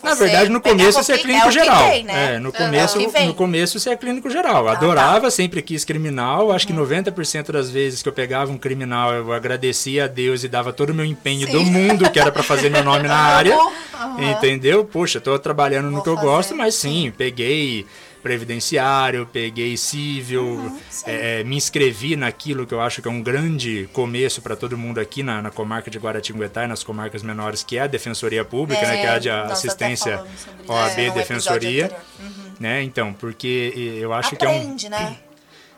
Na 0.03 0.15
verdade, 0.15 0.51
no 0.51 0.61
começo 0.61 1.03
você 1.03 1.13
é 1.13 1.19
clínico 1.19 1.49
é 1.49 1.53
geral. 1.53 1.89
Vem, 1.89 2.05
né? 2.05 2.35
É, 2.35 2.39
no 2.39 2.53
começo, 2.53 2.99
é 3.15 3.27
no 3.27 3.35
começo 3.35 3.79
você 3.79 3.91
é 3.91 3.97
clínico 3.97 4.29
geral. 4.29 4.69
Ah, 4.69 4.73
Adorava, 4.73 5.23
tá. 5.23 5.31
sempre 5.31 5.63
quis 5.63 5.85
criminal. 5.85 6.51
Acho 6.51 6.67
que 6.67 6.73
90% 6.73 7.47
uhum. 7.47 7.53
das 7.53 7.71
vezes 7.71 8.03
que 8.03 8.09
eu 8.09 8.13
pegava 8.13 8.51
um 8.51 8.59
criminal, 8.59 9.13
eu 9.13 9.33
agradecia 9.33 10.05
a 10.05 10.09
Deus 10.09 10.43
e 10.43 10.49
dava 10.49 10.73
todo 10.73 10.91
o 10.91 10.95
meu 10.95 11.05
empenho 11.05 11.47
Sim. 11.47 11.53
do 11.53 11.65
mundo 11.65 12.11
que 12.11 12.19
era 12.19 12.33
para 12.33 12.43
fazer 12.43 12.69
meu 12.69 12.83
nome 12.83 13.07
na 13.07 13.17
área. 13.17 13.57
Uhum. 13.57 14.31
Entendeu? 14.31 14.85
Poxa, 14.85 15.21
tô 15.21 15.39
trabalhando 15.39 15.89
Vou 15.89 15.99
no 15.99 16.03
que 16.03 16.09
eu 16.09 16.17
gosto, 16.17 16.55
mas 16.55 16.75
sim, 16.75 17.13
peguei 17.17 17.87
previdenciário, 18.23 19.27
peguei 19.31 19.77
civil, 19.77 20.45
uhum, 20.45 20.81
é, 21.05 21.43
me 21.45 21.57
inscrevi 21.57 22.17
naquilo 22.17 22.67
que 22.67 22.73
eu 22.73 22.81
acho 22.81 23.03
que 23.03 23.09
é 23.09 23.11
um 23.11 23.23
grande 23.23 23.89
começo 23.93 24.41
para 24.41 24.55
todo 24.55 24.79
mundo 24.79 25.01
aqui 25.01 25.23
na, 25.23 25.43
na, 25.43 25.51
comarca 25.51 25.91
de 25.91 25.99
Guaratinguetá 25.99 26.65
e 26.65 26.67
nas 26.67 26.85
comarcas 26.85 27.23
menores, 27.23 27.63
que 27.63 27.77
é 27.77 27.83
a 27.83 27.87
Defensoria 27.87 28.45
Pública, 28.45 28.83
é, 28.83 28.87
né, 28.87 29.01
que 29.01 29.07
é 29.07 29.11
a 29.11 29.19
de 29.19 29.31
assistência 29.31 30.25
OAB 30.69 30.99
é, 30.99 31.11
Defensoria. 31.11 31.91
Uhum. 32.21 32.53
Né? 32.61 32.83
Então, 32.83 33.13
porque 33.13 33.73
eu 34.01 34.13
acho 34.13 34.35
Aprende, 34.35 34.89
que 34.89 34.95
é 34.95 34.99
um. 34.99 35.01
Né? 35.03 35.17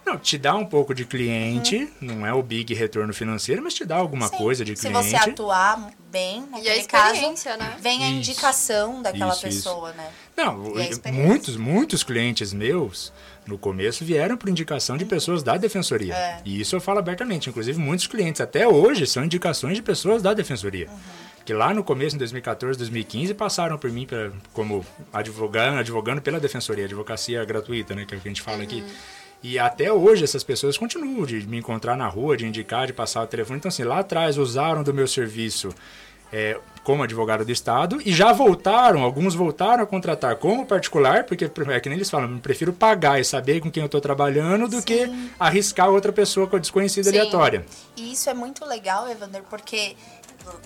Não, 0.05 0.19
te 0.19 0.37
dá 0.37 0.55
um 0.55 0.67
pouco 0.67 0.95
de 0.95 1.05
cliente, 1.05 1.77
uhum. 1.77 1.91
não 2.01 2.27
é 2.27 2.33
o 2.33 2.43
big 2.43 2.75
retorno 2.75 3.15
financeiro, 3.15 3.63
mas 3.63 3.73
te 3.73 3.85
dá 3.85 3.97
alguma 3.97 4.29
Sim. 4.29 4.37
coisa 4.37 4.65
de 4.65 4.75
cliente. 4.75 5.05
Se 5.05 5.11
você 5.11 5.17
atuar 5.17 5.91
bem, 6.11 6.47
naquele 6.51 6.77
e 6.77 6.81
a 6.81 6.87
caso, 6.87 7.21
né? 7.59 7.77
vem 7.81 8.05
a 8.05 8.09
isso, 8.09 8.17
indicação 8.19 9.03
daquela 9.03 9.33
isso, 9.33 9.43
pessoa, 9.43 9.91
isso. 9.91 9.99
né? 9.99 10.11
Não, 10.37 10.59
muitos, 11.13 11.57
muitos 11.57 12.03
clientes 12.03 12.53
meus 12.53 13.13
no 13.47 13.59
começo 13.59 14.05
vieram 14.05 14.37
por 14.37 14.49
indicação 14.49 14.97
de 14.97 15.05
pessoas 15.05 15.43
da 15.43 15.57
defensoria. 15.57 16.15
É. 16.15 16.41
E 16.45 16.61
isso 16.61 16.77
eu 16.77 16.81
falo 16.81 16.99
abertamente. 16.99 17.49
Inclusive, 17.49 17.79
muitos 17.79 18.07
clientes 18.07 18.41
até 18.41 18.67
hoje 18.67 19.07
são 19.07 19.25
indicações 19.25 19.77
de 19.77 19.83
pessoas 19.83 20.23
da 20.23 20.33
defensoria. 20.33 20.89
Uhum. 20.89 21.25
Que 21.45 21.53
lá 21.53 21.75
no 21.75 21.85
começo, 21.85 22.17
em 22.17 22.19
2014, 22.19 22.79
2015, 22.79 23.35
passaram 23.35 23.77
por 23.77 23.91
mim 23.91 24.07
pra, 24.07 24.31
como 24.53 24.85
advogando, 25.13 25.79
advogando 25.79 26.23
pela 26.23 26.41
defensoria, 26.41 26.87
advocacia 26.87 27.45
gratuita, 27.45 27.95
né? 27.95 28.07
Que 28.07 28.15
é 28.15 28.19
o 28.19 28.21
que 28.21 28.29
a 28.29 28.31
gente 28.31 28.41
fala 28.41 28.59
uhum. 28.59 28.63
aqui. 28.63 28.85
E 29.45 29.59
até 29.59 29.93
hoje 29.93 30.25
essas 30.25 30.43
pessoas 30.43 30.79
continuam 30.79 31.27
de 31.27 31.47
me 31.47 31.59
encontrar 31.59 31.99
na 31.99 32.09
rua, 32.09 32.35
de 32.35 32.47
indicar, 32.47 32.87
de 32.87 32.95
passar 32.95 33.23
o 33.23 33.27
telefone. 33.27 33.59
Então, 33.59 33.69
assim, 33.69 33.85
lá 33.85 33.99
atrás 33.99 34.39
usaram 34.39 34.83
do 34.83 34.95
meu 34.95 35.07
serviço 35.07 35.69
é, 36.33 36.59
como 36.83 37.03
advogado 37.03 37.45
do 37.45 37.53
Estado 37.53 38.01
e 38.07 38.11
já 38.11 38.33
voltaram, 38.33 39.03
alguns 39.03 39.35
voltaram 39.35 39.83
a 39.83 39.87
contratar 39.87 40.37
como 40.37 40.65
particular, 40.65 41.25
porque 41.25 41.45
é 41.45 41.81
que 41.81 41.91
nem 41.91 41.99
eles 41.99 42.09
falam, 42.09 42.39
prefiro 42.39 42.73
pagar 42.73 43.21
e 43.21 43.25
saber 43.25 43.61
com 43.61 43.71
quem 43.71 43.83
eu 43.83 43.87
estou 43.87 44.01
trabalhando 44.01 44.67
do 44.67 44.79
Sim. 44.79 44.83
que 44.83 45.31
arriscar 45.39 45.91
outra 45.91 46.11
pessoa 46.11 46.47
com 46.47 46.57
a 46.57 46.59
desconhecida 46.59 47.11
Sim. 47.11 47.19
aleatória. 47.19 47.67
E 47.99 48.13
isso 48.13 48.31
é 48.31 48.35
muito 48.35 48.65
legal, 48.65 49.07
Evander, 49.11 49.43
porque 49.51 49.95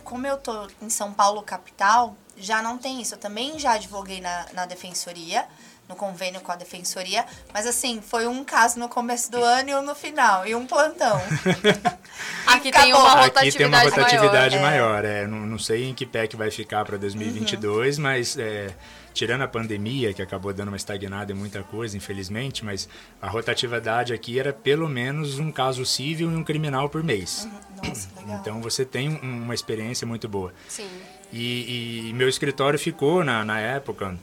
como 0.05 0.25
eu 0.25 0.37
tô 0.37 0.69
em 0.81 0.89
São 0.89 1.13
Paulo 1.13 1.43
capital, 1.43 2.17
já 2.37 2.63
não 2.63 2.79
tem 2.79 3.03
isso. 3.03 3.15
Eu 3.15 3.19
também 3.19 3.59
já 3.59 3.73
advoguei 3.73 4.21
na, 4.21 4.47
na 4.55 4.67
defensoria, 4.67 5.45
no 5.89 5.97
convênio 5.97 6.41
com 6.41 6.53
a 6.53 6.57
defensoria, 6.57 7.25
mas 7.53 7.67
assim, 7.67 8.01
foi 8.01 8.27
um 8.27 8.45
caso 8.45 8.79
no 8.79 8.89
começo 8.89 9.31
do 9.31 9.43
ano 9.43 9.71
e 9.71 9.75
um 9.75 9.83
no 9.83 9.95
final, 9.95 10.47
e 10.47 10.55
um 10.55 10.67
plantão. 10.67 11.19
Aqui 12.47 12.71
tem 12.71 12.93
uma 12.93 13.23
rotatividade, 13.23 13.49
Aqui 13.49 13.57
tem 13.57 13.67
uma 13.67 13.81
rotatividade 13.81 14.59
maior. 14.59 15.03
maior 15.03 15.05
é. 15.05 15.27
Não, 15.27 15.39
não, 15.39 15.59
sei 15.59 15.89
em 15.89 15.95
que 15.95 16.05
pé 16.05 16.27
que 16.27 16.37
vai 16.37 16.51
ficar 16.51 16.85
para 16.85 16.97
2022, 16.97 17.97
uhum. 17.97 18.03
mas 18.05 18.37
é, 18.37 18.75
tirando 19.15 19.43
a 19.43 19.49
pandemia, 19.49 20.13
que 20.13 20.21
acabou 20.21 20.53
dando 20.53 20.69
uma 20.69 20.77
estagnada 20.77 21.33
em 21.33 21.35
muita 21.35 21.63
coisa, 21.63 21.97
infelizmente, 21.97 22.65
mas 22.65 22.89
a 23.21 23.29
rotatividade 23.29 24.13
aqui 24.13 24.39
era 24.39 24.53
pelo 24.53 24.89
menos 24.89 25.39
um 25.39 25.51
caso 25.51 25.85
civil 25.87 26.31
e 26.31 26.37
um 26.37 26.45
criminal 26.45 26.89
por 26.89 27.03
mês. 27.03 27.45
Uhum. 27.45 27.89
Nossa, 27.89 28.09
legal. 28.17 28.39
Então 28.41 28.61
você 28.61 28.85
tem 28.85 29.09
um, 29.09 29.43
uma 29.43 29.55
experiência 29.55 30.07
muito 30.07 30.29
boa. 30.29 30.53
Sim. 30.69 30.89
E, 31.33 32.09
e 32.09 32.13
meu 32.15 32.29
escritório 32.29 32.79
ficou, 32.79 33.23
na, 33.23 33.45
na 33.45 33.61
época, 33.61 34.19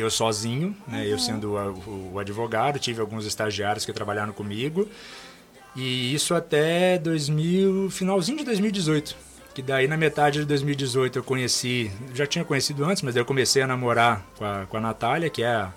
eu 0.00 0.10
sozinho, 0.10 0.76
né? 0.86 0.98
Uhum. 0.98 1.04
Eu 1.04 1.18
sendo 1.18 1.54
o, 1.54 2.12
o, 2.14 2.18
advogado, 2.18 2.78
tive 2.78 3.00
alguns 3.00 3.24
estagiários 3.24 3.84
que 3.84 3.92
trabalharam 3.92 4.32
comigo. 4.32 4.88
E 5.74 6.14
isso 6.14 6.34
até 6.34 6.98
2000, 6.98 7.90
finalzinho 7.90 8.38
de 8.38 8.44
2018. 8.44 9.16
Que 9.54 9.62
daí 9.62 9.88
na 9.88 9.96
metade 9.96 10.40
de 10.40 10.44
2018 10.44 11.18
eu 11.18 11.22
conheci, 11.24 11.90
já 12.14 12.26
tinha 12.26 12.44
conhecido 12.44 12.84
antes, 12.84 13.02
mas 13.02 13.14
daí 13.14 13.22
eu 13.22 13.26
comecei 13.26 13.62
a 13.62 13.66
namorar 13.66 14.22
com 14.36 14.44
a, 14.44 14.66
com 14.66 14.76
a 14.76 14.80
Natália, 14.80 15.30
que 15.30 15.42
é 15.42 15.48
a, 15.48 15.72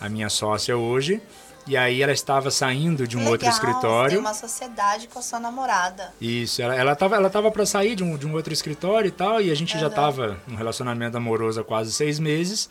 a 0.00 0.08
minha 0.08 0.28
sócia 0.28 0.76
hoje. 0.76 1.20
E 1.66 1.76
aí 1.76 2.02
ela 2.02 2.12
estava 2.12 2.50
saindo 2.50 3.06
de 3.06 3.16
um 3.16 3.20
Legal, 3.20 3.32
outro 3.32 3.48
escritório. 3.48 4.10
Tem 4.10 4.18
uma 4.18 4.34
sociedade 4.34 5.06
com 5.06 5.18
a 5.18 5.22
sua 5.22 5.38
namorada. 5.38 6.12
Isso, 6.20 6.60
ela, 6.62 6.74
ela 6.74 6.96
tava, 6.96 7.16
ela 7.16 7.30
tava 7.30 7.50
para 7.50 7.66
sair 7.66 7.94
de 7.94 8.02
um, 8.02 8.16
de 8.16 8.26
um 8.26 8.34
outro 8.34 8.52
escritório 8.52 9.08
e 9.08 9.12
tal, 9.12 9.40
e 9.40 9.50
a 9.50 9.54
gente 9.54 9.74
uhum. 9.74 9.80
já 9.80 9.86
estava 9.88 10.38
num 10.46 10.56
relacionamento 10.56 11.16
amoroso 11.16 11.60
há 11.60 11.64
quase 11.64 11.92
seis 11.92 12.18
meses. 12.18 12.68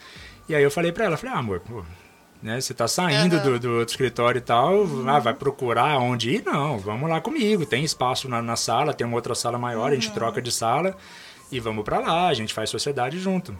E 0.50 0.56
aí 0.56 0.64
eu 0.64 0.72
falei 0.72 0.92
para 0.92 1.06
ela, 1.06 1.16
falei, 1.16 1.36
ah, 1.36 1.38
amor, 1.38 1.60
pô, 1.60 1.84
né, 2.42 2.60
você 2.60 2.74
tá 2.74 2.88
saindo 2.88 3.38
uhum. 3.38 3.44
do, 3.44 3.60
do 3.60 3.70
outro 3.78 3.92
escritório 3.92 4.40
e 4.40 4.42
tal, 4.42 4.80
uhum. 4.80 5.08
ah, 5.08 5.20
vai 5.20 5.34
procurar 5.34 6.00
onde 6.00 6.32
ir? 6.32 6.44
Não, 6.44 6.80
vamos 6.80 7.08
lá 7.08 7.22
comigo, 7.22 7.68
tem 7.68 7.84
espaço 7.84 8.28
na, 8.28 8.42
na 8.42 8.56
sala, 8.56 8.92
tem 8.92 9.06
uma 9.06 9.16
outra 9.16 9.36
sala 9.36 9.60
maior, 9.60 9.82
uhum. 9.82 9.92
a 9.92 9.94
gente 9.94 10.08
uhum. 10.08 10.16
troca 10.16 10.42
de 10.42 10.52
sala 10.52 10.98
e 11.52 11.60
vamos 11.60 11.86
para 11.86 12.00
lá, 12.00 12.28
a 12.28 12.34
gente 12.34 12.52
faz 12.52 12.70
sociedade 12.70 13.20
junto. 13.20 13.56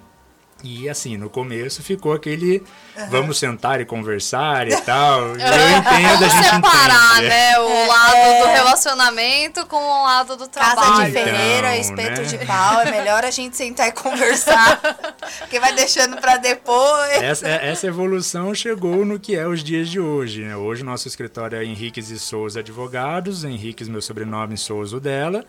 E 0.64 0.90
assim, 0.90 1.18
no 1.18 1.30
começo 1.30 1.82
ficou 1.82 2.14
aquele 2.14 2.64
vamos 3.10 3.40
sentar 3.40 3.80
e 3.80 3.86
conversar 3.86 4.68
e 4.68 4.76
tal. 4.82 5.22
eu 5.22 5.36
entendo, 5.36 6.26
a 6.26 6.28
gente 6.28 6.44
separar, 6.44 7.18
entende. 7.18 7.30
né? 7.30 7.60
O 7.60 7.88
lado 7.88 8.16
é. 8.16 8.40
do 8.42 8.48
relacionamento 8.48 9.66
com 9.68 9.78
o 9.78 10.04
lado 10.04 10.36
do 10.36 10.48
trabalho. 10.48 10.80
Casa 10.80 11.06
de 11.06 11.12
ferreira, 11.12 11.78
então, 11.78 11.82
espeto 11.82 12.22
né? 12.22 12.28
de 12.28 12.46
pau, 12.46 12.82
é 12.82 12.92
melhor 12.92 13.24
a 13.24 13.32
gente 13.32 13.56
sentar 13.56 13.88
e 13.88 13.92
conversar, 13.92 14.80
porque 15.40 15.60
vai 15.60 15.74
deixando 15.74 16.18
para 16.18 16.38
depois. 16.38 17.22
Essa, 17.22 17.48
é, 17.48 17.70
essa, 17.70 17.88
evolução 17.88 18.54
chegou 18.54 19.06
no 19.06 19.20
que 19.20 19.36
é 19.36 19.48
os 19.48 19.64
dias 19.64 19.88
de 19.90 20.00
hoje, 20.00 20.44
né? 20.44 20.56
Hoje 20.56 20.84
nosso 20.84 21.08
escritório 21.08 21.58
é 21.58 21.64
Henriques 21.64 22.10
e 22.10 22.20
Souza 22.20 22.60
Advogados, 22.60 23.44
Henriques 23.44 23.88
meu 23.88 24.02
sobrenome, 24.02 24.58
Souza 24.58 25.00
dela. 25.00 25.46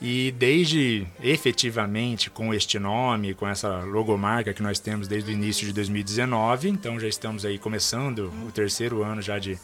E 0.00 0.30
desde 0.32 1.06
efetivamente 1.22 2.28
com 2.28 2.52
este 2.52 2.78
nome, 2.78 3.32
com 3.32 3.48
essa 3.48 3.78
logomarca 3.80 4.52
que 4.52 4.62
nós 4.62 4.78
temos 4.78 5.08
desde 5.08 5.30
o 5.30 5.32
início 5.32 5.66
de 5.66 5.72
2019, 5.72 6.68
então 6.68 7.00
já 7.00 7.08
estamos 7.08 7.44
aí 7.46 7.58
começando 7.58 8.30
o 8.46 8.52
terceiro 8.52 9.02
ano 9.02 9.22
já 9.22 9.38
de, 9.38 9.58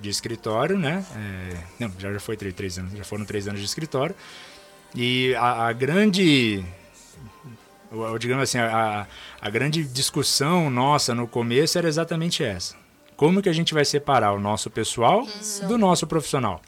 de 0.00 0.08
escritório, 0.08 0.78
né? 0.78 1.04
É, 1.14 1.56
não, 1.78 1.92
já, 1.98 2.12
já 2.12 2.20
foi 2.20 2.36
três, 2.36 2.54
três, 2.54 2.78
anos, 2.78 2.96
já 2.96 3.04
foram 3.04 3.26
três 3.26 3.46
anos 3.46 3.60
de 3.60 3.66
escritório. 3.66 4.14
E 4.94 5.34
a, 5.34 5.66
a 5.66 5.72
grande, 5.72 6.64
digamos 8.18 8.44
assim, 8.44 8.58
a, 8.58 9.06
a 9.38 9.50
grande 9.50 9.84
discussão 9.84 10.70
nossa 10.70 11.14
no 11.14 11.28
começo 11.28 11.76
era 11.76 11.88
exatamente 11.88 12.42
essa. 12.42 12.74
Como 13.16 13.42
que 13.42 13.48
a 13.48 13.52
gente 13.52 13.74
vai 13.74 13.84
separar 13.84 14.32
o 14.32 14.40
nosso 14.40 14.70
pessoal 14.70 15.26
do 15.68 15.76
nosso 15.76 16.06
profissional? 16.06 16.60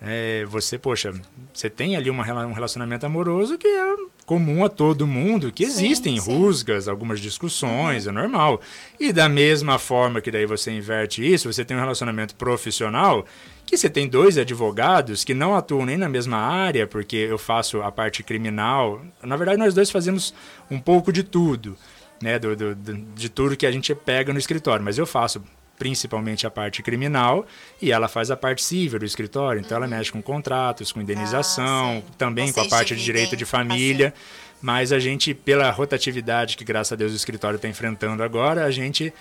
É, 0.00 0.44
você, 0.44 0.78
poxa, 0.78 1.12
você 1.52 1.70
tem 1.70 1.96
ali 1.96 2.10
uma, 2.10 2.22
um 2.44 2.52
relacionamento 2.52 3.06
amoroso 3.06 3.56
que 3.56 3.66
é 3.66 3.96
comum 4.26 4.64
a 4.64 4.68
todo 4.68 5.06
mundo, 5.06 5.52
que 5.52 5.62
existem 5.62 6.18
sim, 6.18 6.32
rusgas, 6.32 6.88
algumas 6.88 7.20
discussões, 7.20 8.04
uhum. 8.04 8.10
é 8.10 8.14
normal. 8.14 8.60
E 9.00 9.12
da 9.12 9.28
mesma 9.28 9.78
forma 9.78 10.20
que 10.20 10.30
daí 10.30 10.44
você 10.44 10.70
inverte 10.70 11.24
isso, 11.24 11.50
você 11.50 11.64
tem 11.64 11.76
um 11.76 11.80
relacionamento 11.80 12.34
profissional 12.34 13.24
que 13.64 13.76
você 13.76 13.88
tem 13.88 14.08
dois 14.08 14.36
advogados 14.36 15.24
que 15.24 15.34
não 15.34 15.54
atuam 15.54 15.86
nem 15.86 15.96
na 15.96 16.08
mesma 16.08 16.36
área, 16.36 16.86
porque 16.86 17.16
eu 17.16 17.38
faço 17.38 17.82
a 17.82 17.90
parte 17.90 18.22
criminal. 18.22 19.02
Na 19.22 19.36
verdade, 19.36 19.58
nós 19.58 19.74
dois 19.74 19.90
fazemos 19.90 20.34
um 20.70 20.78
pouco 20.78 21.12
de 21.12 21.22
tudo, 21.22 21.76
né, 22.22 22.38
do, 22.38 22.54
do, 22.54 22.74
de 22.74 23.28
tudo 23.28 23.56
que 23.56 23.66
a 23.66 23.72
gente 23.72 23.94
pega 23.94 24.32
no 24.32 24.38
escritório, 24.38 24.84
mas 24.84 24.98
eu 24.98 25.06
faço 25.06 25.42
principalmente 25.78 26.46
a 26.46 26.50
parte 26.50 26.82
criminal, 26.82 27.46
e 27.80 27.92
ela 27.92 28.08
faz 28.08 28.30
a 28.30 28.36
parte 28.36 28.64
civil 28.64 28.98
do 28.98 29.04
escritório. 29.04 29.60
Então, 29.60 29.78
uhum. 29.78 29.84
ela 29.84 29.96
mexe 29.96 30.10
com 30.10 30.22
contratos, 30.22 30.92
com 30.92 31.00
indenização, 31.00 32.02
ah, 32.06 32.12
também 32.16 32.46
Vocês 32.46 32.54
com 32.54 32.74
a 32.74 32.78
parte 32.78 32.96
de 32.96 33.04
direito 33.04 33.36
de 33.36 33.44
família. 33.44 34.08
Assim. 34.08 34.46
Mas 34.60 34.92
a 34.92 34.98
gente, 34.98 35.34
pela 35.34 35.70
rotatividade 35.70 36.56
que, 36.56 36.64
graças 36.64 36.92
a 36.92 36.96
Deus, 36.96 37.12
o 37.12 37.16
escritório 37.16 37.56
está 37.56 37.68
enfrentando 37.68 38.22
agora, 38.22 38.64
a 38.64 38.70
gente 38.70 39.12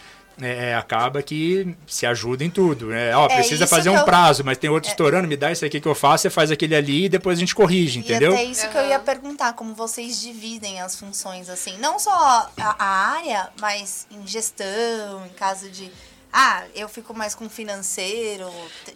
é, 0.42 0.72
é, 0.72 0.76
acaba 0.76 1.22
que 1.22 1.76
se 1.88 2.06
ajuda 2.06 2.44
em 2.44 2.50
tudo. 2.50 2.88
Né? 2.88 3.16
Ó, 3.16 3.26
é, 3.26 3.36
precisa 3.36 3.66
fazer 3.66 3.90
um 3.90 3.98
eu... 3.98 4.04
prazo, 4.04 4.44
mas 4.44 4.58
tem 4.58 4.70
outro 4.70 4.90
é... 4.90 4.92
estourando, 4.92 5.28
me 5.28 5.38
dá 5.38 5.52
isso 5.52 5.66
aqui 5.66 5.80
que 5.80 5.88
eu 5.88 5.96
faço, 5.96 6.24
você 6.24 6.30
faz 6.30 6.52
aquele 6.52 6.76
ali 6.76 7.06
e 7.06 7.10
depois 7.10 7.38
a 7.38 7.40
gente 7.40 7.56
corrige, 7.56 8.00
entendeu? 8.00 8.32
E 8.32 8.36
até 8.36 8.44
isso 8.44 8.66
uhum. 8.66 8.72
que 8.72 8.78
eu 8.78 8.88
ia 8.88 9.00
perguntar, 9.00 9.54
como 9.54 9.74
vocês 9.74 10.20
dividem 10.20 10.82
as 10.82 11.00
funções, 11.00 11.50
assim, 11.50 11.78
não 11.78 12.00
só 12.00 12.50
a, 12.58 12.76
a 12.80 12.86
área, 13.18 13.50
mas 13.62 14.08
em 14.12 14.26
gestão, 14.28 15.26
em 15.26 15.34
caso 15.36 15.70
de 15.70 15.92
ah, 16.38 16.64
eu 16.76 16.90
fico 16.90 17.14
mais 17.14 17.34
com 17.34 17.48
financeiro. 17.50 18.52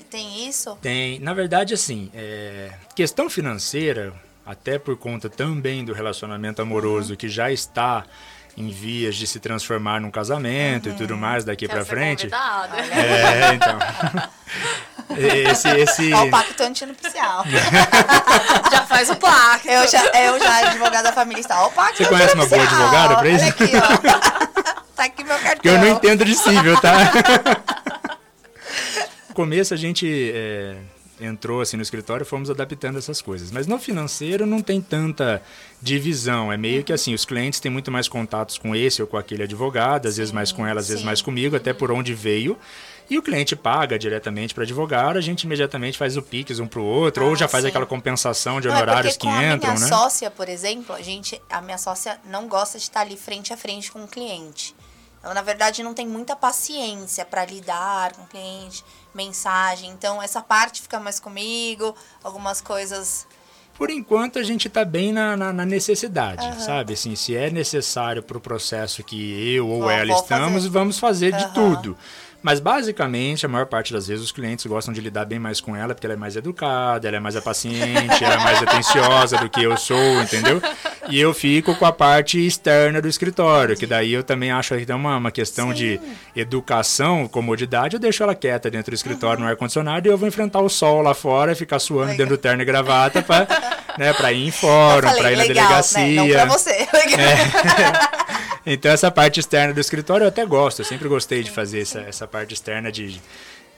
Tem 0.10 0.46
isso? 0.50 0.78
Tem. 0.82 1.20
Na 1.20 1.34
verdade, 1.34 1.74
assim, 1.74 2.12
é... 2.14 2.70
questão 2.94 3.30
financeira, 3.30 4.14
até 4.46 4.78
por 4.78 4.98
conta 4.98 5.30
também 5.30 5.86
do 5.86 5.94
relacionamento 5.94 6.62
amoroso 6.62 7.12
uhum. 7.12 7.16
que 7.16 7.30
já 7.30 7.50
está 7.50 8.04
em 8.58 8.68
vias 8.68 9.16
de 9.16 9.26
se 9.26 9.40
transformar 9.40 10.02
num 10.02 10.12
casamento 10.12 10.90
uhum. 10.90 10.96
e 10.96 10.98
tudo 10.98 11.14
uhum. 11.14 11.20
mais 11.22 11.46
daqui 11.46 11.66
para 11.66 11.86
frente. 11.86 12.24
Convidado. 12.30 12.76
É, 12.76 13.54
então. 13.54 13.80
esse, 15.50 15.70
esse... 15.70 16.14
Ó, 16.14 16.26
o 16.26 16.30
pacto 16.30 16.62
antinupcial. 16.62 17.46
já 18.70 18.86
faz 18.86 19.10
o 19.10 19.16
pacto. 19.16 19.70
Eu 19.70 19.88
já, 19.88 20.04
eu 20.08 20.38
já 20.40 20.68
advogada 20.68 21.04
da 21.04 21.14
família 21.14 21.40
está. 21.40 21.66
o 21.66 21.72
pacto 21.72 22.04
Você 22.04 22.10
conhece 22.10 22.36
uma 22.36 22.46
boa 22.46 22.64
advogada 22.64 23.16
para 23.16 23.30
isso? 23.30 23.46
Olha 23.46 23.54
aqui, 23.54 23.72
ó. 23.78 24.49
meu 25.30 25.40
cartão. 25.40 25.62
Que 25.62 25.68
eu 25.70 25.78
não 25.78 25.88
entendo 25.88 26.26
de 26.26 26.36
cível, 26.36 26.80
tá? 26.82 27.12
no 29.30 29.36
começo 29.36 29.74
a 29.74 29.78
gente 29.78 30.32
é, 30.34 30.76
entrou 31.22 31.62
assim 31.62 31.78
no 31.78 31.84
escritório, 31.84 32.26
fomos 32.26 32.50
adaptando 32.50 32.98
essas 32.98 33.22
coisas. 33.22 33.52
Mas 33.52 33.68
no 33.68 33.78
financeiro 33.78 34.46
não 34.46 34.62
tem 34.62 34.82
tanta 34.82 35.42
divisão. 35.82 36.52
É 36.52 36.58
meio 36.58 36.84
que 36.84 36.94
assim, 36.94 37.14
os 37.14 37.26
clientes 37.26 37.60
têm 37.60 37.72
muito 37.72 37.92
mais 37.92 38.08
contatos 38.08 38.58
com 38.58 38.76
esse 38.76 39.02
ou 39.02 39.08
com 39.08 39.18
aquele 39.18 39.44
advogado, 39.44 40.08
às 40.08 40.16
sim, 40.16 40.22
vezes 40.22 40.34
mais 40.34 40.52
com 40.52 40.66
ela, 40.66 40.80
às 40.80 40.88
sim. 40.88 40.94
vezes 40.94 41.06
mais 41.06 41.22
comigo, 41.22 41.56
até 41.56 41.74
por 41.74 41.92
onde 41.92 42.14
veio. 42.14 42.58
E 43.10 43.18
o 43.18 43.24
cliente 43.24 43.56
paga 43.56 43.98
diretamente 43.98 44.54
para 44.54 44.64
advogar, 44.64 45.18
a 45.18 45.22
gente 45.22 45.42
imediatamente 45.44 45.98
faz 45.98 46.16
o 46.16 46.22
PIX 46.22 46.60
um 46.60 46.68
para 46.68 46.80
o 46.80 46.86
outro, 46.86 47.26
ah, 47.26 47.30
ou 47.30 47.36
já 47.36 47.48
faz 47.48 47.64
sim. 47.64 47.70
aquela 47.70 47.88
compensação 47.88 48.62
de 48.62 48.68
não, 48.68 48.76
é 48.76 48.78
honorários 48.78 49.16
é 49.16 49.18
que 49.18 49.28
entram, 49.28 49.72
a 49.72 49.74
minha 49.74 49.80
né? 49.80 49.88
sócia, 49.88 50.30
por 50.30 50.48
exemplo, 50.48 50.94
a 50.94 51.02
gente, 51.02 51.42
a 51.50 51.60
minha 51.60 51.80
sócia 51.80 52.20
não 52.26 52.48
gosta 52.48 52.78
de 52.78 52.84
estar 52.84 53.02
ali 53.02 53.18
frente 53.18 53.52
a 53.52 53.58
frente 53.58 53.92
com 53.92 54.04
o 54.04 54.08
cliente. 54.08 54.76
Ela, 55.24 55.34
na 55.34 55.42
verdade, 55.42 55.84
não 55.84 55.94
tem 55.94 56.08
muita 56.08 56.36
paciência 56.36 57.26
para 57.26 57.46
lidar 57.46 58.14
com 58.14 58.24
o 58.24 58.28
cliente, 58.28 58.84
mensagem. 59.14 59.90
Então, 59.90 60.22
essa 60.22 60.42
parte 60.42 60.82
fica 60.82 61.00
mais 61.00 61.20
comigo, 61.20 61.96
algumas 62.24 62.62
coisas 62.62 63.28
por 63.80 63.90
enquanto 63.90 64.38
a 64.38 64.44
gente 64.44 64.68
está 64.68 64.84
bem 64.84 65.14
na, 65.14 65.38
na, 65.38 65.54
na 65.54 65.66
necessidade, 65.66 66.46
uhum. 66.46 66.60
sabe? 66.60 66.92
Assim, 66.92 67.16
se 67.16 67.34
é 67.34 67.50
necessário 67.50 68.22
para 68.22 68.38
o 68.38 68.42
processo 68.42 69.02
que 69.02 69.56
eu 69.56 69.70
ou 69.70 69.90
ela 69.90 70.12
estamos, 70.12 70.64
fazer. 70.64 70.70
vamos 70.70 71.00
fazer 71.00 71.34
uhum. 71.34 71.40
de 71.40 71.54
tudo. 71.54 71.98
Mas 72.42 72.60
basicamente, 72.60 73.46
a 73.46 73.50
maior 73.50 73.66
parte 73.66 73.92
das 73.92 74.08
vezes, 74.08 74.24
os 74.24 74.32
clientes 74.32 74.66
gostam 74.66 74.94
de 74.94 75.02
lidar 75.02 75.26
bem 75.26 75.40
mais 75.40 75.60
com 75.60 75.76
ela, 75.76 75.94
porque 75.94 76.08
ela 76.08 76.14
é 76.14 76.18
mais 76.18 76.36
educada, 76.36 77.08
ela 77.08 77.18
é 77.18 77.20
mais 77.20 77.38
paciente, 77.40 78.24
ela 78.24 78.36
é 78.36 78.38
mais 78.38 78.64
atenciosa 78.64 79.38
do 79.38 79.50
que 79.50 79.62
eu 79.62 79.76
sou, 79.76 80.22
entendeu? 80.22 80.62
E 81.10 81.20
eu 81.20 81.34
fico 81.34 81.76
com 81.76 81.86
a 81.86 81.92
parte 81.92 82.46
externa 82.46 83.02
do 83.02 83.08
escritório, 83.08 83.76
que 83.76 83.86
daí 83.86 84.14
eu 84.14 84.24
também 84.24 84.52
acho 84.52 84.78
que 84.78 84.86
tem 84.86 84.96
uma, 84.96 85.18
uma 85.18 85.32
questão 85.32 85.70
Sim. 85.70 85.76
de 85.76 86.02
educação, 86.36 87.28
comodidade, 87.28 87.96
eu 87.96 88.00
deixo 88.00 88.24
ela 88.24 88.36
quieta 88.36 88.70
dentro 88.70 88.92
do 88.92 88.96
escritório 88.96 89.40
uhum. 89.40 89.46
no 89.46 89.52
ar-condicionado 89.52 90.08
e 90.08 90.12
eu 90.12 90.18
vou 90.18 90.28
enfrentar 90.28 90.62
o 90.62 90.70
sol 90.70 91.02
lá 91.02 91.14
fora 91.14 91.52
e 91.52 91.56
ficar 91.56 91.80
suando 91.80 92.12
legal. 92.12 92.18
dentro 92.18 92.38
do 92.38 92.40
terno 92.40 92.62
e 92.62 92.66
gravata 92.66 93.22
para 93.22 93.48
né, 93.98 94.14
pra 94.14 94.32
ir 94.32 94.48
em 94.48 94.52
fórum, 94.52 95.12
para 95.12 95.32
ir 95.32 95.36
na 95.36 95.44
legal, 95.44 95.68
delegacia. 95.68 96.06
Né? 96.06 96.16
Não 96.16 96.30
pra 96.30 96.46
você. 96.46 96.88
É. 97.20 98.30
Então 98.72 98.92
essa 98.92 99.10
parte 99.10 99.40
externa 99.40 99.74
do 99.74 99.80
escritório 99.80 100.26
eu 100.26 100.28
até 100.28 100.46
gosto, 100.46 100.82
eu 100.82 100.86
sempre 100.86 101.08
gostei 101.08 101.42
de 101.42 101.50
fazer 101.50 101.82
essa, 101.82 102.02
essa 102.02 102.28
parte 102.28 102.54
externa 102.54 102.92
de 102.92 103.20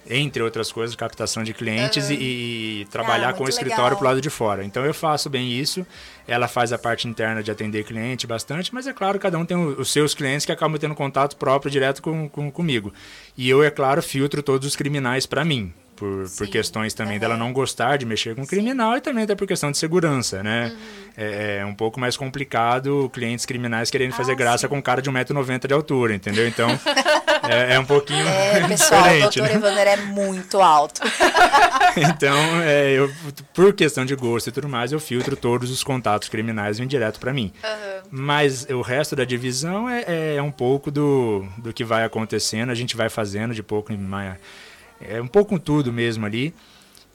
entre 0.09 0.43
outras 0.43 0.69
coisas, 0.69 0.95
captação 0.95 1.43
de 1.43 1.53
clientes 1.53 2.09
uhum. 2.09 2.15
e, 2.15 2.81
e, 2.81 2.85
trabalhar 2.85 3.29
ah, 3.29 3.33
com 3.33 3.45
o 3.45 3.49
escritório 3.49 3.83
legal. 3.83 3.97
pro 3.97 4.07
lado 4.07 4.19
de 4.19 4.29
fora. 4.29 4.65
Então 4.65 4.83
eu 4.83 4.93
faço 4.93 5.29
bem 5.29 5.51
isso. 5.51 5.85
Ela 6.27 6.47
faz 6.47 6.73
a 6.73 6.77
parte 6.77 7.07
interna 7.07 7.41
de 7.41 7.51
atender 7.51 7.85
cliente 7.85 8.25
bastante, 8.27 8.73
mas 8.73 8.87
é 8.87 8.93
claro, 8.93 9.19
cada 9.19 9.37
um 9.37 9.45
tem 9.45 9.55
os 9.55 9.91
seus 9.91 10.13
clientes 10.13 10.45
que 10.45 10.51
acabam 10.51 10.77
tendo 10.77 10.95
contato 10.95 11.37
próprio 11.37 11.71
direto 11.71 12.01
com, 12.01 12.27
com 12.27 12.51
comigo. 12.51 12.91
E 13.37 13.49
eu, 13.49 13.63
é 13.63 13.69
claro, 13.69 14.01
filtro 14.01 14.43
todos 14.43 14.67
os 14.67 14.75
criminais 14.75 15.25
para 15.25 15.45
mim 15.45 15.71
por, 16.01 16.27
por 16.35 16.47
questões 16.47 16.95
também 16.95 17.13
uhum. 17.13 17.19
dela 17.19 17.37
não 17.37 17.53
gostar 17.53 17.97
de 17.97 18.07
mexer 18.07 18.35
com 18.35 18.43
criminal 18.43 18.97
e 18.97 19.01
também 19.01 19.23
até 19.23 19.35
por 19.35 19.45
questão 19.45 19.69
de 19.69 19.77
segurança, 19.77 20.41
né? 20.41 20.71
Uhum. 20.73 21.11
É, 21.15 21.57
é, 21.57 21.65
um 21.65 21.75
pouco 21.75 21.99
mais 21.99 22.17
complicado 22.17 23.07
clientes 23.13 23.45
criminais 23.45 23.91
querendo 23.91 24.13
fazer 24.13 24.31
ah, 24.31 24.35
graça 24.35 24.61
sim. 24.61 24.67
com 24.67 24.79
um 24.79 24.81
cara 24.81 24.99
de 24.99 25.11
1,90m 25.11 25.67
de 25.67 25.73
altura, 25.75 26.15
entendeu? 26.15 26.47
Então, 26.47 26.67
é, 27.47 27.75
é, 27.75 27.79
um 27.79 27.85
pouquinho 27.85 28.27
É, 28.27 28.67
pessoal, 28.67 29.03
o 29.03 29.19
doutor 29.19 29.43
né? 29.43 29.53
Evander 29.53 29.87
é 29.87 29.97
muito 29.97 30.59
alto. 30.59 31.01
então, 31.95 32.37
é, 32.63 32.93
eu, 32.93 33.13
por 33.53 33.71
questão 33.73 34.03
de 34.03 34.15
gosto 34.15 34.47
e 34.47 34.51
tudo 34.51 34.67
mais, 34.67 34.91
eu 34.91 34.99
filtro 34.99 35.35
todos 35.35 35.69
os 35.69 35.83
contatos 35.83 36.29
criminais 36.29 36.79
vêm 36.79 36.87
direto 36.87 37.19
para 37.19 37.31
mim. 37.31 37.53
Uhum. 37.63 38.01
Mas 38.09 38.65
o 38.71 38.81
resto 38.81 39.15
da 39.15 39.23
divisão 39.23 39.87
é, 39.87 40.35
é 40.37 40.41
um 40.41 40.51
pouco 40.51 40.89
do, 40.89 41.45
do 41.59 41.71
que 41.71 41.83
vai 41.83 42.03
acontecendo, 42.03 42.71
a 42.71 42.75
gente 42.75 42.97
vai 42.97 43.07
fazendo 43.07 43.53
de 43.53 43.61
pouco 43.61 43.93
em 43.93 43.97
mais 43.97 44.35
é 45.07 45.21
um 45.21 45.27
pouco 45.27 45.59
tudo 45.59 45.91
mesmo 45.91 46.25
ali. 46.25 46.53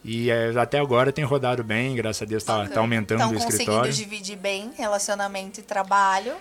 E 0.03 0.29
é, 0.29 0.57
até 0.57 0.79
agora 0.79 1.11
tem 1.11 1.25
rodado 1.25 1.63
bem, 1.63 1.95
graças 1.95 2.21
a 2.21 2.25
Deus 2.25 2.43
está 2.43 2.65
tá 2.67 2.79
aumentando 2.79 3.21
o 3.33 3.35
escritório. 3.35 3.89
conseguindo 3.89 4.09
dividir 4.09 4.37
bem 4.37 4.71
relacionamento 4.77 5.59
e 5.59 5.63
trabalho. 5.63 6.33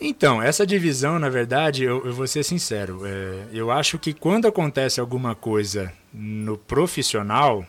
Então, 0.00 0.42
essa 0.42 0.66
divisão, 0.66 1.18
na 1.18 1.28
verdade, 1.28 1.84
eu, 1.84 2.06
eu 2.06 2.14
vou 2.14 2.26
ser 2.26 2.42
sincero, 2.42 3.02
é, 3.04 3.44
eu 3.52 3.70
acho 3.70 3.98
que 3.98 4.14
quando 4.14 4.48
acontece 4.48 4.98
alguma 4.98 5.34
coisa 5.34 5.92
no 6.10 6.56
profissional, 6.56 7.66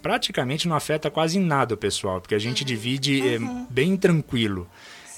praticamente 0.00 0.66
não 0.66 0.76
afeta 0.76 1.10
quase 1.10 1.38
nada 1.38 1.74
o 1.74 1.76
pessoal, 1.76 2.22
porque 2.22 2.34
a 2.34 2.38
gente 2.38 2.60
uhum. 2.60 2.66
divide 2.66 3.34
é, 3.34 3.38
uhum. 3.38 3.66
bem 3.68 3.96
tranquilo 3.98 4.66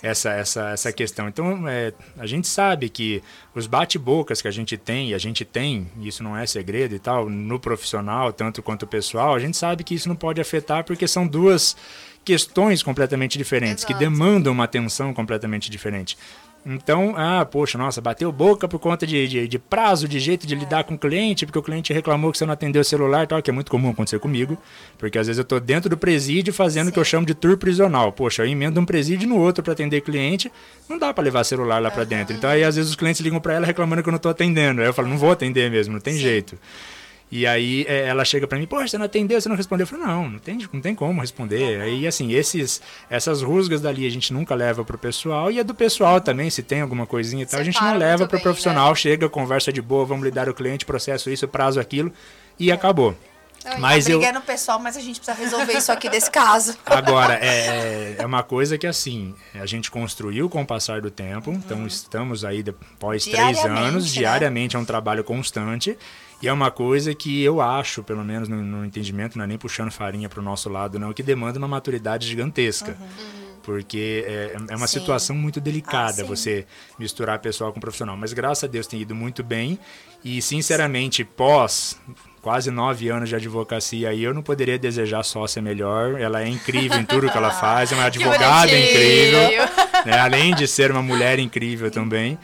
essa, 0.02 0.30
essa, 0.30 0.70
essa 0.70 0.92
questão. 0.92 1.28
Então, 1.28 1.66
é, 1.68 1.92
a 2.18 2.26
gente 2.26 2.46
sabe 2.46 2.88
que 2.88 3.22
os 3.54 3.66
bate-bocas 3.66 4.42
que 4.42 4.48
a 4.48 4.50
gente 4.50 4.76
tem, 4.76 5.10
e 5.10 5.14
a 5.14 5.18
gente 5.18 5.44
tem, 5.44 5.88
isso 6.00 6.22
não 6.22 6.36
é 6.36 6.46
segredo 6.46 6.94
e 6.94 6.98
tal, 6.98 7.28
no 7.28 7.58
profissional, 7.58 8.32
tanto 8.32 8.62
quanto 8.62 8.86
pessoal, 8.86 9.34
a 9.34 9.38
gente 9.38 9.56
sabe 9.56 9.84
que 9.84 9.94
isso 9.94 10.08
não 10.08 10.16
pode 10.16 10.40
afetar 10.40 10.84
porque 10.84 11.08
são 11.08 11.26
duas 11.26 11.76
questões 12.24 12.82
completamente 12.82 13.38
diferentes, 13.38 13.84
Exato. 13.84 13.92
que 13.92 13.98
demandam 13.98 14.52
uma 14.52 14.64
atenção 14.64 15.14
completamente 15.14 15.70
diferente. 15.70 16.18
Então, 16.68 17.14
ah, 17.16 17.44
poxa, 17.44 17.78
nossa, 17.78 18.00
bateu 18.00 18.32
boca 18.32 18.66
por 18.66 18.80
conta 18.80 19.06
de, 19.06 19.28
de, 19.28 19.46
de 19.46 19.58
prazo, 19.58 20.08
de 20.08 20.18
jeito 20.18 20.48
de 20.48 20.54
é. 20.54 20.58
lidar 20.58 20.82
com 20.82 20.94
o 20.94 20.98
cliente, 20.98 21.46
porque 21.46 21.58
o 21.60 21.62
cliente 21.62 21.92
reclamou 21.92 22.32
que 22.32 22.38
você 22.38 22.44
não 22.44 22.52
atendeu 22.52 22.82
o 22.82 22.84
celular 22.84 23.22
e 23.22 23.26
tal, 23.28 23.40
que 23.40 23.48
é 23.48 23.52
muito 23.52 23.70
comum 23.70 23.90
acontecer 23.90 24.18
comigo, 24.18 24.58
porque 24.98 25.16
às 25.16 25.28
vezes 25.28 25.38
eu 25.38 25.44
estou 25.44 25.60
dentro 25.60 25.88
do 25.88 25.96
presídio 25.96 26.52
fazendo 26.52 26.88
o 26.88 26.92
que 26.92 26.98
eu 26.98 27.04
chamo 27.04 27.24
de 27.24 27.34
tour 27.34 27.56
prisional. 27.56 28.10
Poxa, 28.10 28.42
eu 28.42 28.48
emendo 28.48 28.80
um 28.80 28.84
presídio 28.84 29.28
no 29.28 29.38
outro 29.38 29.62
para 29.62 29.74
atender 29.74 30.00
cliente, 30.00 30.50
não 30.88 30.98
dá 30.98 31.14
para 31.14 31.22
levar 31.22 31.44
celular 31.44 31.80
lá 31.80 31.88
para 31.88 32.02
dentro. 32.02 32.34
Então 32.34 32.50
aí 32.50 32.64
às 32.64 32.74
vezes 32.74 32.90
os 32.90 32.96
clientes 32.96 33.20
ligam 33.20 33.38
para 33.38 33.54
ela 33.54 33.66
reclamando 33.66 34.02
que 34.02 34.08
eu 34.08 34.12
não 34.12 34.16
estou 34.16 34.32
atendendo. 34.32 34.80
Aí 34.80 34.88
eu 34.88 34.94
falo, 34.94 35.06
não 35.06 35.18
vou 35.18 35.30
atender 35.30 35.70
mesmo, 35.70 35.92
não 35.92 36.00
tem 36.00 36.14
Sim. 36.14 36.20
jeito. 36.20 36.58
E 37.30 37.44
aí 37.44 37.84
é, 37.88 38.06
ela 38.06 38.24
chega 38.24 38.46
para 38.46 38.56
mim, 38.56 38.66
poxa, 38.66 38.88
você 38.88 38.98
não 38.98 39.06
atendeu, 39.06 39.40
você 39.40 39.48
não 39.48 39.56
respondeu. 39.56 39.82
Eu 39.82 39.88
falei, 39.88 40.06
não, 40.06 40.30
não 40.30 40.38
tem, 40.38 40.58
não 40.72 40.80
tem 40.80 40.94
como 40.94 41.20
responder. 41.20 41.80
Aí, 41.80 42.06
assim, 42.06 42.32
esses, 42.32 42.80
essas 43.10 43.42
rusgas 43.42 43.80
dali 43.80 44.06
a 44.06 44.10
gente 44.10 44.32
nunca 44.32 44.54
leva 44.54 44.84
pro 44.84 44.96
pessoal. 44.96 45.50
E 45.50 45.58
a 45.58 45.64
do 45.64 45.74
pessoal 45.74 46.20
também, 46.20 46.50
se 46.50 46.62
tem 46.62 46.80
alguma 46.80 47.04
coisinha 47.04 47.42
e 47.42 47.46
tal, 47.46 47.60
a 47.60 47.64
gente 47.64 47.82
não 47.82 47.96
leva 47.96 48.28
pro 48.28 48.36
bem, 48.36 48.42
profissional. 48.42 48.90
Né? 48.90 48.94
Chega, 48.94 49.28
conversa 49.28 49.72
de 49.72 49.82
boa, 49.82 50.04
vamos 50.04 50.24
lidar 50.24 50.48
o 50.48 50.54
cliente, 50.54 50.86
processo 50.86 51.28
isso, 51.28 51.48
prazo 51.48 51.80
aquilo, 51.80 52.12
e 52.58 52.70
é. 52.70 52.74
acabou. 52.74 53.16
mas 53.78 54.08
eu 54.08 54.20
no 54.32 54.40
pessoal, 54.40 54.78
mas 54.78 54.96
a 54.96 55.00
gente 55.00 55.18
precisa 55.18 55.36
resolver 55.36 55.72
isso 55.72 55.90
aqui 55.90 56.08
desse 56.08 56.30
caso. 56.30 56.78
Agora, 56.86 57.34
é, 57.42 58.14
é 58.18 58.24
uma 58.24 58.44
coisa 58.44 58.78
que 58.78 58.86
assim, 58.86 59.34
a 59.52 59.66
gente 59.66 59.90
construiu 59.90 60.48
com 60.48 60.62
o 60.62 60.66
passar 60.66 61.00
do 61.00 61.10
tempo, 61.10 61.50
uhum. 61.50 61.56
então 61.56 61.84
estamos 61.88 62.44
aí 62.44 62.64
após 62.68 63.24
três 63.24 63.64
anos, 63.64 64.04
né? 64.04 64.20
diariamente 64.20 64.76
é 64.76 64.78
um 64.78 64.84
trabalho 64.84 65.24
constante. 65.24 65.98
E 66.42 66.48
é 66.48 66.52
uma 66.52 66.70
coisa 66.70 67.14
que 67.14 67.42
eu 67.42 67.60
acho, 67.60 68.02
pelo 68.02 68.24
menos 68.24 68.48
no, 68.48 68.62
no 68.62 68.84
entendimento, 68.84 69.38
não 69.38 69.44
é 69.44 69.46
nem 69.46 69.58
puxando 69.58 69.90
farinha 69.90 70.28
para 70.28 70.40
o 70.40 70.42
nosso 70.42 70.68
lado, 70.68 70.98
não, 70.98 71.12
que 71.12 71.22
demanda 71.22 71.58
uma 71.58 71.68
maturidade 71.68 72.26
gigantesca. 72.26 72.96
Uhum. 73.00 73.56
Porque 73.62 74.24
é, 74.26 74.56
é 74.68 74.76
uma 74.76 74.86
sim. 74.86 75.00
situação 75.00 75.34
muito 75.34 75.60
delicada 75.60 76.22
ah, 76.22 76.24
você 76.24 76.64
misturar 76.98 77.40
pessoal 77.40 77.72
com 77.72 77.80
profissional. 77.80 78.16
Mas 78.16 78.32
graças 78.32 78.62
a 78.62 78.66
Deus 78.68 78.86
tem 78.86 79.00
ido 79.00 79.12
muito 79.12 79.42
bem. 79.42 79.76
E, 80.24 80.40
sinceramente, 80.40 81.24
pós 81.24 82.00
quase 82.46 82.70
nove 82.70 83.08
anos 83.08 83.28
de 83.28 83.34
advocacia 83.34 84.14
eu 84.14 84.32
não 84.32 84.40
poderia 84.40 84.78
desejar 84.78 85.24
sócia 85.24 85.60
melhor. 85.60 86.20
Ela 86.20 86.42
é 86.42 86.48
incrível 86.48 86.96
em 86.96 87.02
tudo 87.06 87.28
que 87.28 87.36
ela 87.36 87.50
faz, 87.50 87.90
é 87.90 87.96
uma 87.96 88.04
advogada 88.04 88.70
incrível, 88.70 89.40
né? 90.04 90.16
além 90.16 90.54
de 90.54 90.68
ser 90.68 90.92
uma 90.92 91.02
mulher 91.02 91.40
incrível 91.40 91.90
também. 91.90 92.38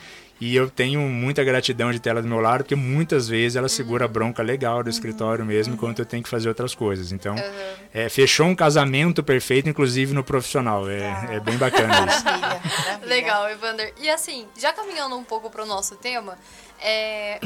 E 0.45 0.57
eu 0.57 0.69
tenho 0.69 0.99
muita 1.03 1.45
gratidão 1.45 1.93
de 1.93 2.01
ter 2.01 2.11
ela 2.11 2.21
do 2.21 2.27
meu 2.27 2.41
lado, 2.41 2.65
porque 2.65 2.75
muitas 2.75 3.29
vezes 3.29 3.55
ela 3.55 3.69
segura 3.69 4.07
a 4.07 4.09
bronca 4.09 4.43
legal 4.43 4.83
do 4.83 4.91
escritório 4.91 5.45
mesmo, 5.45 5.75
enquanto 5.75 6.01
eu 6.01 6.05
tenho 6.05 6.21
que 6.21 6.29
fazer 6.29 6.49
outras 6.49 6.75
coisas. 6.75 7.13
Então, 7.13 7.37
uhum. 7.37 7.75
é, 7.95 8.09
fechou 8.09 8.47
um 8.49 8.55
casamento 8.57 9.23
perfeito, 9.23 9.69
inclusive 9.69 10.13
no 10.13 10.25
profissional. 10.25 10.91
É, 10.91 11.07
ah. 11.07 11.35
é 11.35 11.39
bem 11.39 11.57
bacana 11.57 11.95
isso. 12.07 12.25
Maravilha, 12.27 12.41
maravilha. 12.41 13.07
Legal, 13.07 13.51
Evander. 13.51 13.95
E 14.01 14.11
assim, 14.11 14.49
já 14.59 14.73
caminhando 14.73 15.17
um 15.17 15.23
pouco 15.23 15.49
para 15.49 15.63
o 15.63 15.67
nosso 15.67 15.95
tema, 15.95 16.37
é, 16.83 17.41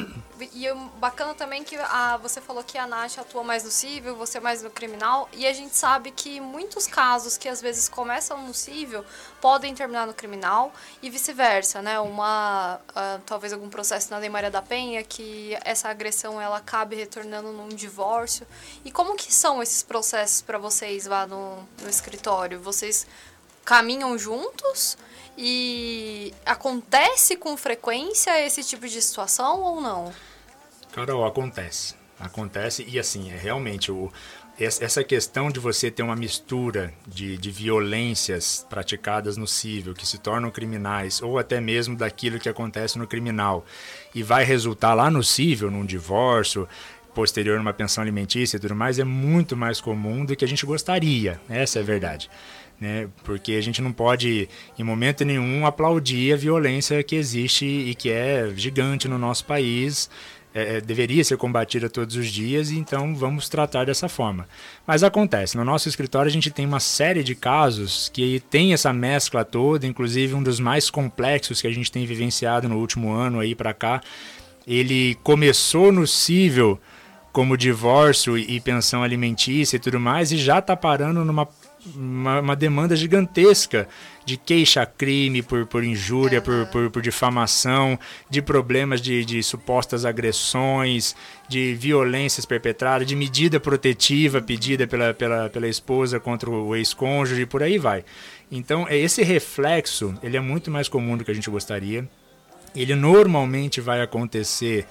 e 0.52 0.66
bacana 0.98 1.34
também 1.34 1.62
que 1.62 1.76
a, 1.76 2.16
você 2.16 2.40
falou 2.40 2.64
que 2.64 2.76
a 2.76 2.86
Nath 2.86 3.18
atua 3.18 3.42
mais 3.44 3.64
no 3.64 3.70
civil, 3.70 4.16
você 4.16 4.40
mais 4.40 4.62
no 4.62 4.70
criminal, 4.70 5.28
e 5.32 5.46
a 5.46 5.52
gente 5.52 5.76
sabe 5.76 6.10
que 6.10 6.40
muitos 6.40 6.86
casos 6.86 7.36
que 7.36 7.48
às 7.48 7.60
vezes 7.60 7.88
começam 7.88 8.46
no 8.46 8.54
civil 8.54 9.04
podem 9.40 9.74
terminar 9.74 10.06
no 10.06 10.14
criminal 10.14 10.72
e 11.02 11.10
vice-versa, 11.10 11.80
né? 11.82 12.00
Uma, 12.00 12.80
uh, 12.90 13.20
talvez 13.24 13.52
algum 13.52 13.68
processo 13.68 14.10
na 14.10 14.18
Lei 14.18 14.28
Maria 14.28 14.50
da 14.50 14.62
Penha 14.62 15.02
que 15.02 15.56
essa 15.64 15.88
agressão 15.88 16.40
ela 16.40 16.56
acabe 16.58 16.96
retornando 16.96 17.52
num 17.52 17.68
divórcio. 17.68 18.46
E 18.84 18.90
como 18.90 19.16
que 19.16 19.32
são 19.32 19.62
esses 19.62 19.82
processos 19.82 20.42
para 20.42 20.58
vocês 20.58 21.06
lá 21.06 21.26
no, 21.26 21.56
no 21.80 21.88
escritório? 21.88 22.60
Vocês 22.60 23.06
caminham 23.64 24.18
juntos? 24.18 24.96
E 25.36 26.32
acontece 26.44 27.36
com 27.36 27.56
frequência 27.56 28.44
esse 28.44 28.62
tipo 28.64 28.88
de 28.88 29.00
situação 29.02 29.60
ou 29.62 29.80
não? 29.80 30.12
Carol, 30.92 31.26
acontece. 31.26 31.94
Acontece 32.18 32.84
e 32.88 32.98
assim, 32.98 33.30
é 33.30 33.36
realmente 33.36 33.92
o, 33.92 34.10
essa 34.58 35.04
questão 35.04 35.50
de 35.50 35.60
você 35.60 35.90
ter 35.90 36.02
uma 36.02 36.16
mistura 36.16 36.94
de, 37.06 37.36
de 37.36 37.50
violências 37.50 38.66
praticadas 38.70 39.36
no 39.36 39.46
civil 39.46 39.92
que 39.92 40.06
se 40.06 40.16
tornam 40.16 40.50
criminais 40.50 41.20
ou 41.20 41.38
até 41.38 41.60
mesmo 41.60 41.94
daquilo 41.94 42.38
que 42.38 42.48
acontece 42.48 42.98
no 42.98 43.06
criminal 43.06 43.66
e 44.14 44.22
vai 44.22 44.44
resultar 44.44 44.94
lá 44.94 45.10
no 45.10 45.22
civil, 45.22 45.70
num 45.70 45.84
divórcio, 45.84 46.66
posterior 47.14 47.58
numa 47.58 47.74
pensão 47.74 48.00
alimentícia 48.00 48.56
e 48.56 48.60
tudo 48.60 48.74
mais, 48.74 48.98
é 48.98 49.04
muito 49.04 49.54
mais 49.54 49.78
comum 49.78 50.24
do 50.24 50.34
que 50.34 50.44
a 50.44 50.48
gente 50.48 50.64
gostaria. 50.64 51.38
Essa 51.50 51.80
é 51.80 51.82
a 51.82 51.84
verdade 51.84 52.30
né? 52.80 53.08
Porque 53.24 53.52
a 53.52 53.60
gente 53.60 53.80
não 53.80 53.92
pode, 53.92 54.48
em 54.78 54.82
momento 54.82 55.24
nenhum, 55.24 55.66
aplaudir 55.66 56.32
a 56.32 56.36
violência 56.36 57.02
que 57.02 57.16
existe 57.16 57.64
e 57.64 57.94
que 57.94 58.10
é 58.10 58.52
gigante 58.54 59.08
no 59.08 59.18
nosso 59.18 59.44
país. 59.44 60.10
É, 60.54 60.76
é, 60.76 60.80
deveria 60.80 61.22
ser 61.22 61.36
combatida 61.36 61.86
todos 61.90 62.16
os 62.16 62.28
dias, 62.28 62.70
então 62.70 63.14
vamos 63.14 63.46
tratar 63.46 63.84
dessa 63.84 64.08
forma. 64.08 64.48
Mas 64.86 65.02
acontece, 65.02 65.54
no 65.54 65.62
nosso 65.62 65.86
escritório 65.86 66.30
a 66.30 66.32
gente 66.32 66.50
tem 66.50 66.64
uma 66.64 66.80
série 66.80 67.22
de 67.22 67.34
casos 67.34 68.08
que 68.08 68.40
tem 68.48 68.72
essa 68.72 68.90
mescla 68.90 69.44
toda, 69.44 69.86
inclusive 69.86 70.32
um 70.32 70.42
dos 70.42 70.58
mais 70.58 70.88
complexos 70.88 71.60
que 71.60 71.66
a 71.66 71.70
gente 71.70 71.92
tem 71.92 72.06
vivenciado 72.06 72.70
no 72.70 72.78
último 72.78 73.12
ano 73.12 73.38
aí 73.38 73.54
para 73.54 73.74
cá. 73.74 74.00
Ele 74.66 75.14
começou 75.22 75.92
no 75.92 76.06
cível 76.06 76.80
como 77.34 77.54
divórcio 77.54 78.38
e 78.38 78.58
pensão 78.58 79.02
alimentícia 79.02 79.76
e 79.76 79.78
tudo 79.78 80.00
mais, 80.00 80.32
e 80.32 80.38
já 80.38 80.58
está 80.58 80.74
parando 80.74 81.22
numa 81.22 81.46
uma, 81.94 82.40
uma, 82.40 82.56
demanda 82.56 82.96
gigantesca 82.96 83.88
de 84.24 84.36
queixa-crime 84.36 85.42
por, 85.42 85.66
por 85.66 85.84
injúria, 85.84 86.40
por, 86.40 86.66
por, 86.66 86.90
por, 86.90 87.02
difamação, 87.02 87.98
de 88.28 88.42
problemas 88.42 89.00
de, 89.00 89.24
de 89.24 89.42
supostas 89.42 90.04
agressões, 90.04 91.14
de 91.48 91.74
violências 91.74 92.44
perpetradas, 92.44 93.06
de 93.06 93.14
medida 93.14 93.60
protetiva 93.60 94.40
pedida 94.40 94.86
pela, 94.86 95.14
pela, 95.14 95.48
pela 95.48 95.68
esposa 95.68 96.18
contra 96.18 96.50
o 96.50 96.74
ex-cônjuge 96.74 97.42
e 97.42 97.46
por 97.46 97.62
aí 97.62 97.78
vai. 97.78 98.04
Então, 98.50 98.86
é 98.88 98.96
esse 98.96 99.22
reflexo 99.22 100.14
ele 100.22 100.36
é 100.36 100.40
muito 100.40 100.70
mais 100.70 100.88
comum 100.88 101.16
do 101.16 101.24
que 101.24 101.30
a 101.30 101.34
gente 101.34 101.50
gostaria. 101.50 102.08
Ele 102.74 102.94
normalmente 102.94 103.80
vai 103.80 104.02
acontecer 104.02 104.86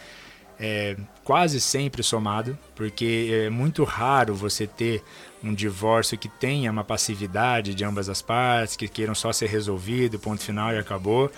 é, 0.59 0.95
quase 1.23 1.59
sempre 1.59 2.03
somado, 2.03 2.57
porque 2.75 3.45
é 3.45 3.49
muito 3.49 3.83
raro 3.83 4.33
você 4.33 4.65
ter 4.65 5.03
um 5.43 5.53
divórcio 5.53 6.17
que 6.17 6.27
tenha 6.27 6.71
uma 6.71 6.83
passividade 6.83 7.73
de 7.73 7.83
ambas 7.83 8.09
as 8.09 8.21
partes, 8.21 8.75
que 8.75 8.87
queiram 8.87 9.13
só 9.13 9.31
ser 9.31 9.47
resolvido, 9.47 10.19
ponto 10.19 10.41
final 10.41 10.73
e 10.73 10.77
acabou. 10.77 11.31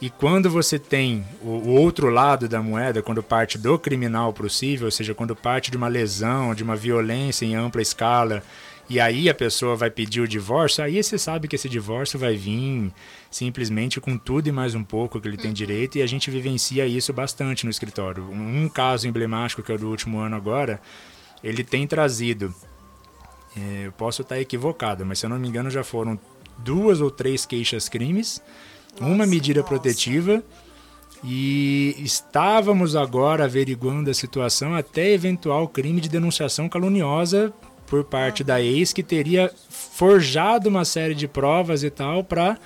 E 0.00 0.08
quando 0.08 0.48
você 0.48 0.78
tem 0.78 1.24
o, 1.42 1.48
o 1.48 1.70
outro 1.70 2.08
lado 2.08 2.48
da 2.48 2.62
moeda, 2.62 3.02
quando 3.02 3.22
parte 3.22 3.58
do 3.58 3.76
criminal 3.78 4.32
para 4.32 4.46
o 4.46 4.50
civil, 4.50 4.86
ou 4.86 4.90
seja, 4.92 5.12
quando 5.12 5.34
parte 5.34 5.72
de 5.72 5.76
uma 5.76 5.88
lesão, 5.88 6.54
de 6.54 6.62
uma 6.62 6.76
violência 6.76 7.44
em 7.44 7.56
ampla 7.56 7.82
escala, 7.82 8.42
e 8.88 9.00
aí 9.00 9.28
a 9.28 9.34
pessoa 9.34 9.74
vai 9.74 9.90
pedir 9.90 10.20
o 10.20 10.28
divórcio, 10.28 10.82
aí 10.82 11.02
você 11.02 11.18
sabe 11.18 11.48
que 11.48 11.56
esse 11.56 11.68
divórcio 11.68 12.18
vai 12.18 12.36
vir 12.36 12.92
simplesmente 13.30 14.00
com 14.00 14.16
tudo 14.16 14.48
e 14.48 14.52
mais 14.52 14.74
um 14.74 14.82
pouco 14.82 15.20
que 15.20 15.28
ele 15.28 15.36
tem 15.36 15.48
uhum. 15.48 15.54
direito, 15.54 15.98
e 15.98 16.02
a 16.02 16.06
gente 16.06 16.30
vivencia 16.30 16.86
isso 16.86 17.12
bastante 17.12 17.64
no 17.64 17.70
escritório. 17.70 18.24
Um 18.30 18.68
caso 18.68 19.06
emblemático, 19.06 19.62
que 19.62 19.70
é 19.70 19.74
o 19.74 19.78
do 19.78 19.88
último 19.88 20.18
ano 20.18 20.36
agora, 20.36 20.80
ele 21.42 21.62
tem 21.62 21.86
trazido 21.86 22.54
é, 23.56 23.86
eu 23.86 23.92
posso 23.92 24.22
estar 24.22 24.40
equivocado, 24.40 25.04
mas 25.04 25.18
se 25.18 25.26
eu 25.26 25.30
não 25.30 25.38
me 25.38 25.48
engano 25.48 25.70
já 25.70 25.82
foram 25.82 26.18
duas 26.58 27.00
ou 27.00 27.10
três 27.10 27.44
queixas-crimes, 27.46 28.42
uma 29.00 29.26
medida 29.26 29.60
nossa. 29.60 29.68
protetiva 29.68 30.42
e 31.24 31.96
estávamos 31.98 32.94
agora 32.94 33.44
averiguando 33.44 34.10
a 34.10 34.14
situação 34.14 34.74
até 34.74 35.10
eventual 35.12 35.66
crime 35.68 36.00
de 36.00 36.08
denunciação 36.08 36.68
caluniosa 36.68 37.52
por 37.86 38.04
parte 38.04 38.44
da 38.44 38.60
ex 38.60 38.92
que 38.92 39.02
teria 39.02 39.50
forjado 39.68 40.68
uma 40.68 40.84
série 40.84 41.14
de 41.14 41.26
provas 41.26 41.82
e 41.82 41.90
tal 41.90 42.22
para 42.22 42.58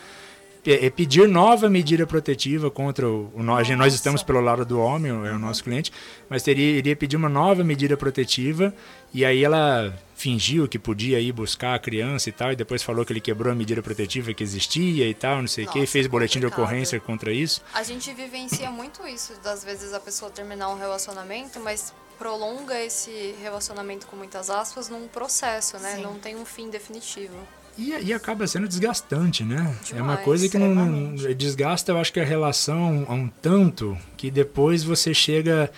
é, 0.64 0.86
é 0.86 0.90
pedir 0.90 1.28
nova 1.28 1.68
medida 1.68 2.06
protetiva 2.06 2.70
contra 2.70 3.08
o, 3.08 3.32
o 3.34 3.42
nós, 3.42 3.68
nós 3.70 3.94
estamos 3.94 4.22
pelo 4.22 4.40
lado 4.40 4.64
do 4.64 4.80
homem, 4.80 5.10
é 5.10 5.32
o 5.32 5.38
nosso 5.38 5.64
cliente, 5.64 5.92
mas 6.28 6.42
teria 6.42 6.78
iria 6.78 6.96
pedir 6.96 7.16
uma 7.16 7.28
nova 7.28 7.64
medida 7.64 7.96
protetiva 7.96 8.74
e 9.12 9.24
aí 9.24 9.44
ela 9.44 9.92
fingiu 10.14 10.68
que 10.68 10.78
podia 10.78 11.18
ir 11.18 11.32
buscar 11.32 11.74
a 11.74 11.78
criança 11.78 12.28
e 12.28 12.32
tal, 12.32 12.52
e 12.52 12.56
depois 12.56 12.82
falou 12.82 13.04
que 13.04 13.12
ele 13.12 13.20
quebrou 13.20 13.52
a 13.52 13.56
medida 13.56 13.82
protetiva 13.82 14.32
que 14.32 14.42
existia 14.42 15.08
e 15.08 15.14
tal, 15.14 15.40
não 15.40 15.48
sei 15.48 15.64
o 15.64 15.70
que, 15.70 15.84
fez 15.84 16.06
boletim 16.06 16.38
de 16.38 16.46
ocorrência 16.46 17.00
contra 17.00 17.32
isso. 17.32 17.60
A 17.74 17.82
gente 17.82 18.12
vivencia 18.14 18.70
muito 18.70 19.04
isso, 19.06 19.34
das 19.42 19.64
vezes 19.64 19.92
a 19.92 19.98
pessoa 19.98 20.30
terminar 20.30 20.68
um 20.68 20.78
relacionamento, 20.78 21.58
mas 21.58 21.92
prolonga 22.18 22.80
esse 22.80 23.34
relacionamento 23.42 24.06
com 24.06 24.14
muitas 24.14 24.48
aspas 24.48 24.88
num 24.88 25.08
processo, 25.08 25.76
né? 25.80 25.96
Sim. 25.96 26.02
Não 26.02 26.20
tem 26.20 26.36
um 26.36 26.44
fim 26.44 26.70
definitivo. 26.70 27.36
E, 27.78 27.90
e, 27.90 28.12
acaba 28.12 28.46
sendo 28.46 28.68
desgastante, 28.68 29.44
né? 29.44 29.56
Demais, 29.56 29.92
é 29.92 30.02
uma 30.02 30.16
coisa 30.18 30.48
que 30.48 30.58
não, 30.58 30.74
não, 30.74 31.14
desgasta, 31.34 31.92
eu 31.92 31.98
acho 31.98 32.12
que 32.12 32.20
a 32.20 32.24
relação 32.24 33.06
a 33.08 33.14
um 33.14 33.28
tanto 33.28 33.96
que 34.16 34.30
depois 34.30 34.84
você 34.84 35.14
chega 35.14 35.70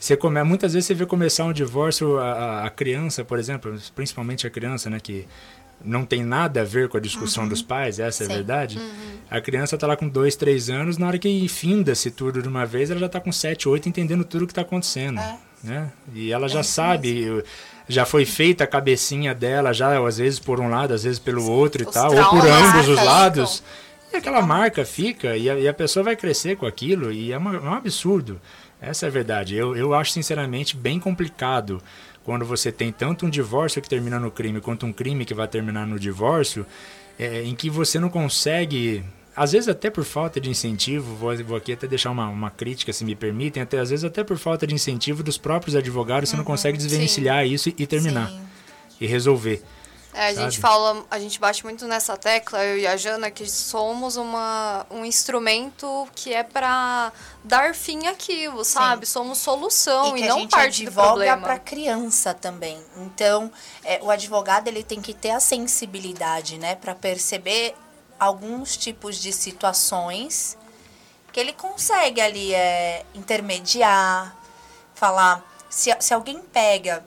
você 0.00 0.16
come, 0.16 0.42
muitas 0.42 0.72
vezes 0.72 0.86
você 0.86 0.94
vê 0.94 1.04
começar 1.04 1.44
um 1.44 1.52
divórcio 1.52 2.18
a, 2.18 2.64
a, 2.64 2.70
criança, 2.70 3.22
por 3.22 3.38
exemplo, 3.38 3.78
principalmente 3.94 4.46
a 4.46 4.50
criança, 4.50 4.88
né, 4.88 4.98
que 4.98 5.28
não 5.84 6.06
tem 6.06 6.24
nada 6.24 6.62
a 6.62 6.64
ver 6.64 6.88
com 6.88 6.96
a 6.96 7.00
discussão 7.00 7.42
uhum. 7.42 7.50
dos 7.50 7.60
pais, 7.60 7.98
essa 7.98 8.24
Sim. 8.24 8.30
é 8.30 8.32
a 8.32 8.36
verdade. 8.36 8.78
Uhum. 8.78 9.18
A 9.30 9.40
criança 9.42 9.74
está 9.74 9.86
lá 9.86 9.96
com 9.96 10.08
dois, 10.08 10.36
três 10.36 10.70
anos, 10.70 10.96
na 10.96 11.06
hora 11.06 11.18
que 11.18 11.46
finda-se 11.48 12.10
tudo 12.10 12.40
de 12.40 12.48
uma 12.48 12.64
vez, 12.64 12.90
ela 12.90 12.98
já 12.98 13.06
está 13.06 13.20
com 13.20 13.30
sete, 13.30 13.68
oito, 13.68 13.90
entendendo 13.90 14.24
tudo 14.24 14.46
que 14.46 14.52
está 14.52 14.62
acontecendo. 14.62 15.20
É. 15.20 15.38
Né? 15.62 15.92
E 16.14 16.32
ela 16.32 16.48
já 16.48 16.60
é 16.60 16.62
sabe. 16.62 17.44
Já 17.90 18.06
foi 18.06 18.24
feita 18.24 18.64
a 18.64 18.66
cabecinha 18.66 19.34
dela, 19.34 19.72
já 19.72 19.98
às 20.06 20.18
vezes 20.18 20.38
por 20.38 20.60
um 20.60 20.70
lado, 20.70 20.94
às 20.94 21.04
vezes 21.04 21.18
pelo 21.18 21.50
outro 21.50 21.82
os 21.82 21.90
e 21.90 21.92
tal, 21.92 22.14
ou 22.14 22.30
por 22.30 22.46
ambos 22.46 22.88
os 22.88 22.96
lados. 23.04 23.62
E 24.12 24.16
aquela 24.16 24.42
marca 24.42 24.84
fica, 24.84 25.36
e 25.36 25.48
a, 25.48 25.58
e 25.58 25.68
a, 25.68 25.74
pessoa 25.74 26.02
vai 26.02 26.16
crescer 26.16 26.56
com 26.56 26.66
aquilo, 26.66 27.12
e 27.12 27.32
é, 27.32 27.38
uma, 27.38 27.54
é 27.54 27.60
um 27.60 27.74
absurdo. 27.74 28.40
Essa 28.80 29.06
é 29.06 29.08
a 29.08 29.12
verdade. 29.12 29.54
Eu, 29.54 29.76
eu 29.76 29.94
acho, 29.94 30.12
sinceramente, 30.12 30.76
bem 30.76 30.98
complicado 30.98 31.82
quando 32.24 32.44
você 32.44 32.72
tem 32.72 32.90
tanto 32.90 33.26
um 33.26 33.30
divórcio 33.30 33.80
que 33.80 33.88
termina 33.88 34.18
no 34.18 34.30
crime 34.30 34.60
quanto 34.60 34.86
um 34.86 34.92
crime 34.92 35.24
que 35.24 35.34
vai 35.34 35.46
terminar 35.46 35.86
no 35.86 35.98
divórcio, 35.98 36.66
é, 37.18 37.42
em 37.42 37.54
que 37.54 37.70
você 37.70 38.00
não 38.00 38.08
consegue 38.08 39.04
às 39.40 39.52
vezes 39.52 39.70
até 39.70 39.88
por 39.88 40.04
falta 40.04 40.38
de 40.38 40.50
incentivo, 40.50 41.16
vou, 41.16 41.34
vou 41.42 41.56
aqui 41.56 41.72
até 41.72 41.86
deixar 41.86 42.10
uma, 42.10 42.28
uma 42.28 42.50
crítica, 42.50 42.92
se 42.92 43.02
me 43.06 43.16
permitem, 43.16 43.62
até 43.62 43.78
às 43.78 43.88
vezes 43.88 44.04
até 44.04 44.22
por 44.22 44.36
falta 44.36 44.66
de 44.66 44.74
incentivo 44.74 45.22
dos 45.22 45.38
próprios 45.38 45.74
advogados, 45.74 46.28
uhum, 46.28 46.32
você 46.32 46.36
não 46.36 46.44
uhum. 46.44 46.50
consegue 46.50 46.76
desvencilhar 46.76 47.42
sim. 47.46 47.54
isso 47.54 47.68
e, 47.70 47.86
terminar. 47.86 48.28
Sim. 48.28 48.46
E 49.00 49.06
resolver. 49.06 49.62
É, 50.12 50.26
a 50.26 50.34
gente 50.34 50.58
fala, 50.58 51.06
a 51.10 51.18
gente 51.18 51.40
bate 51.40 51.64
muito 51.64 51.86
nessa 51.86 52.18
tecla, 52.18 52.62
eu 52.62 52.80
e 52.80 52.86
a 52.86 52.98
Jana, 52.98 53.30
que 53.30 53.48
somos 53.48 54.18
uma, 54.18 54.84
um 54.90 55.06
instrumento 55.06 56.06
que 56.14 56.34
é 56.34 56.42
para 56.42 57.10
dar 57.42 57.74
fim 57.74 58.08
àquilo, 58.08 58.62
sabe? 58.62 59.06
Sim. 59.06 59.12
Somos 59.12 59.38
solução 59.38 60.18
e, 60.18 60.20
e 60.20 60.28
não 60.28 60.46
parte 60.46 60.84
do 60.84 60.92
problema. 60.92 61.40
para 61.40 61.58
criança 61.58 62.34
também. 62.34 62.78
Então, 62.98 63.50
é, 63.82 64.00
o 64.02 64.10
advogado 64.10 64.68
ele 64.68 64.82
tem 64.82 65.00
que 65.00 65.14
ter 65.14 65.30
a 65.30 65.40
sensibilidade, 65.40 66.58
né, 66.58 66.74
para 66.74 66.94
perceber 66.94 67.74
alguns 68.20 68.76
tipos 68.76 69.16
de 69.16 69.32
situações 69.32 70.56
que 71.32 71.40
ele 71.40 71.52
consegue 71.52 72.20
ali 72.20 72.54
é, 72.54 73.04
intermediar, 73.14 74.36
falar. 74.94 75.44
Se, 75.68 75.90
se 76.00 76.14
alguém 76.14 76.40
pega 76.40 77.04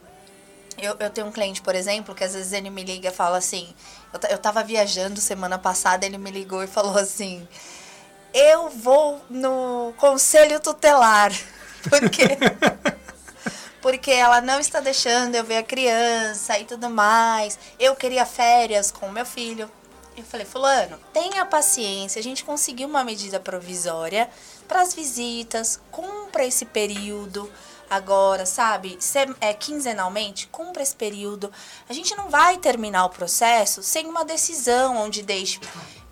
eu, 0.78 0.96
eu 0.98 1.10
tenho 1.10 1.26
um 1.26 1.32
cliente, 1.32 1.62
por 1.62 1.74
exemplo, 1.74 2.14
que 2.14 2.24
às 2.24 2.34
vezes 2.34 2.52
ele 2.52 2.70
me 2.70 2.82
liga 2.82 3.08
e 3.08 3.12
fala 3.12 3.38
assim. 3.38 3.74
Eu, 4.12 4.30
eu 4.30 4.38
tava 4.38 4.62
viajando 4.62 5.20
semana 5.20 5.58
passada, 5.58 6.04
ele 6.04 6.18
me 6.18 6.30
ligou 6.30 6.62
e 6.62 6.66
falou 6.66 6.98
assim: 6.98 7.46
Eu 8.32 8.70
vou 8.70 9.20
no 9.30 9.94
conselho 9.96 10.60
tutelar. 10.60 11.32
Porque. 11.88 12.24
porque 13.82 14.10
ela 14.10 14.40
não 14.40 14.58
está 14.58 14.80
deixando 14.80 15.34
eu 15.34 15.44
ver 15.44 15.58
a 15.58 15.62
criança 15.62 16.58
e 16.58 16.64
tudo 16.64 16.88
mais. 16.88 17.58
Eu 17.78 17.94
queria 17.94 18.24
férias 18.24 18.90
com 18.90 19.10
meu 19.10 19.26
filho. 19.26 19.70
Eu 20.16 20.22
falei, 20.24 20.46
fulano, 20.46 20.98
tenha 21.12 21.44
paciência, 21.44 22.20
a 22.20 22.22
gente 22.22 22.44
conseguiu 22.44 22.88
uma 22.88 23.02
medida 23.02 23.40
provisória 23.40 24.30
para 24.68 24.80
as 24.80 24.94
visitas, 24.94 25.80
cumpra 25.90 26.44
esse 26.44 26.64
período 26.64 27.50
agora, 27.90 28.46
sabe? 28.46 28.98
é, 29.40 29.52
quinzenalmente, 29.52 30.46
cumpra 30.48 30.82
esse 30.82 30.94
período. 30.94 31.52
A 31.88 31.92
gente 31.92 32.14
não 32.16 32.30
vai 32.30 32.58
terminar 32.58 33.04
o 33.06 33.10
processo 33.10 33.82
sem 33.82 34.06
uma 34.06 34.24
decisão 34.24 34.96
onde 34.96 35.22
deixe 35.22 35.60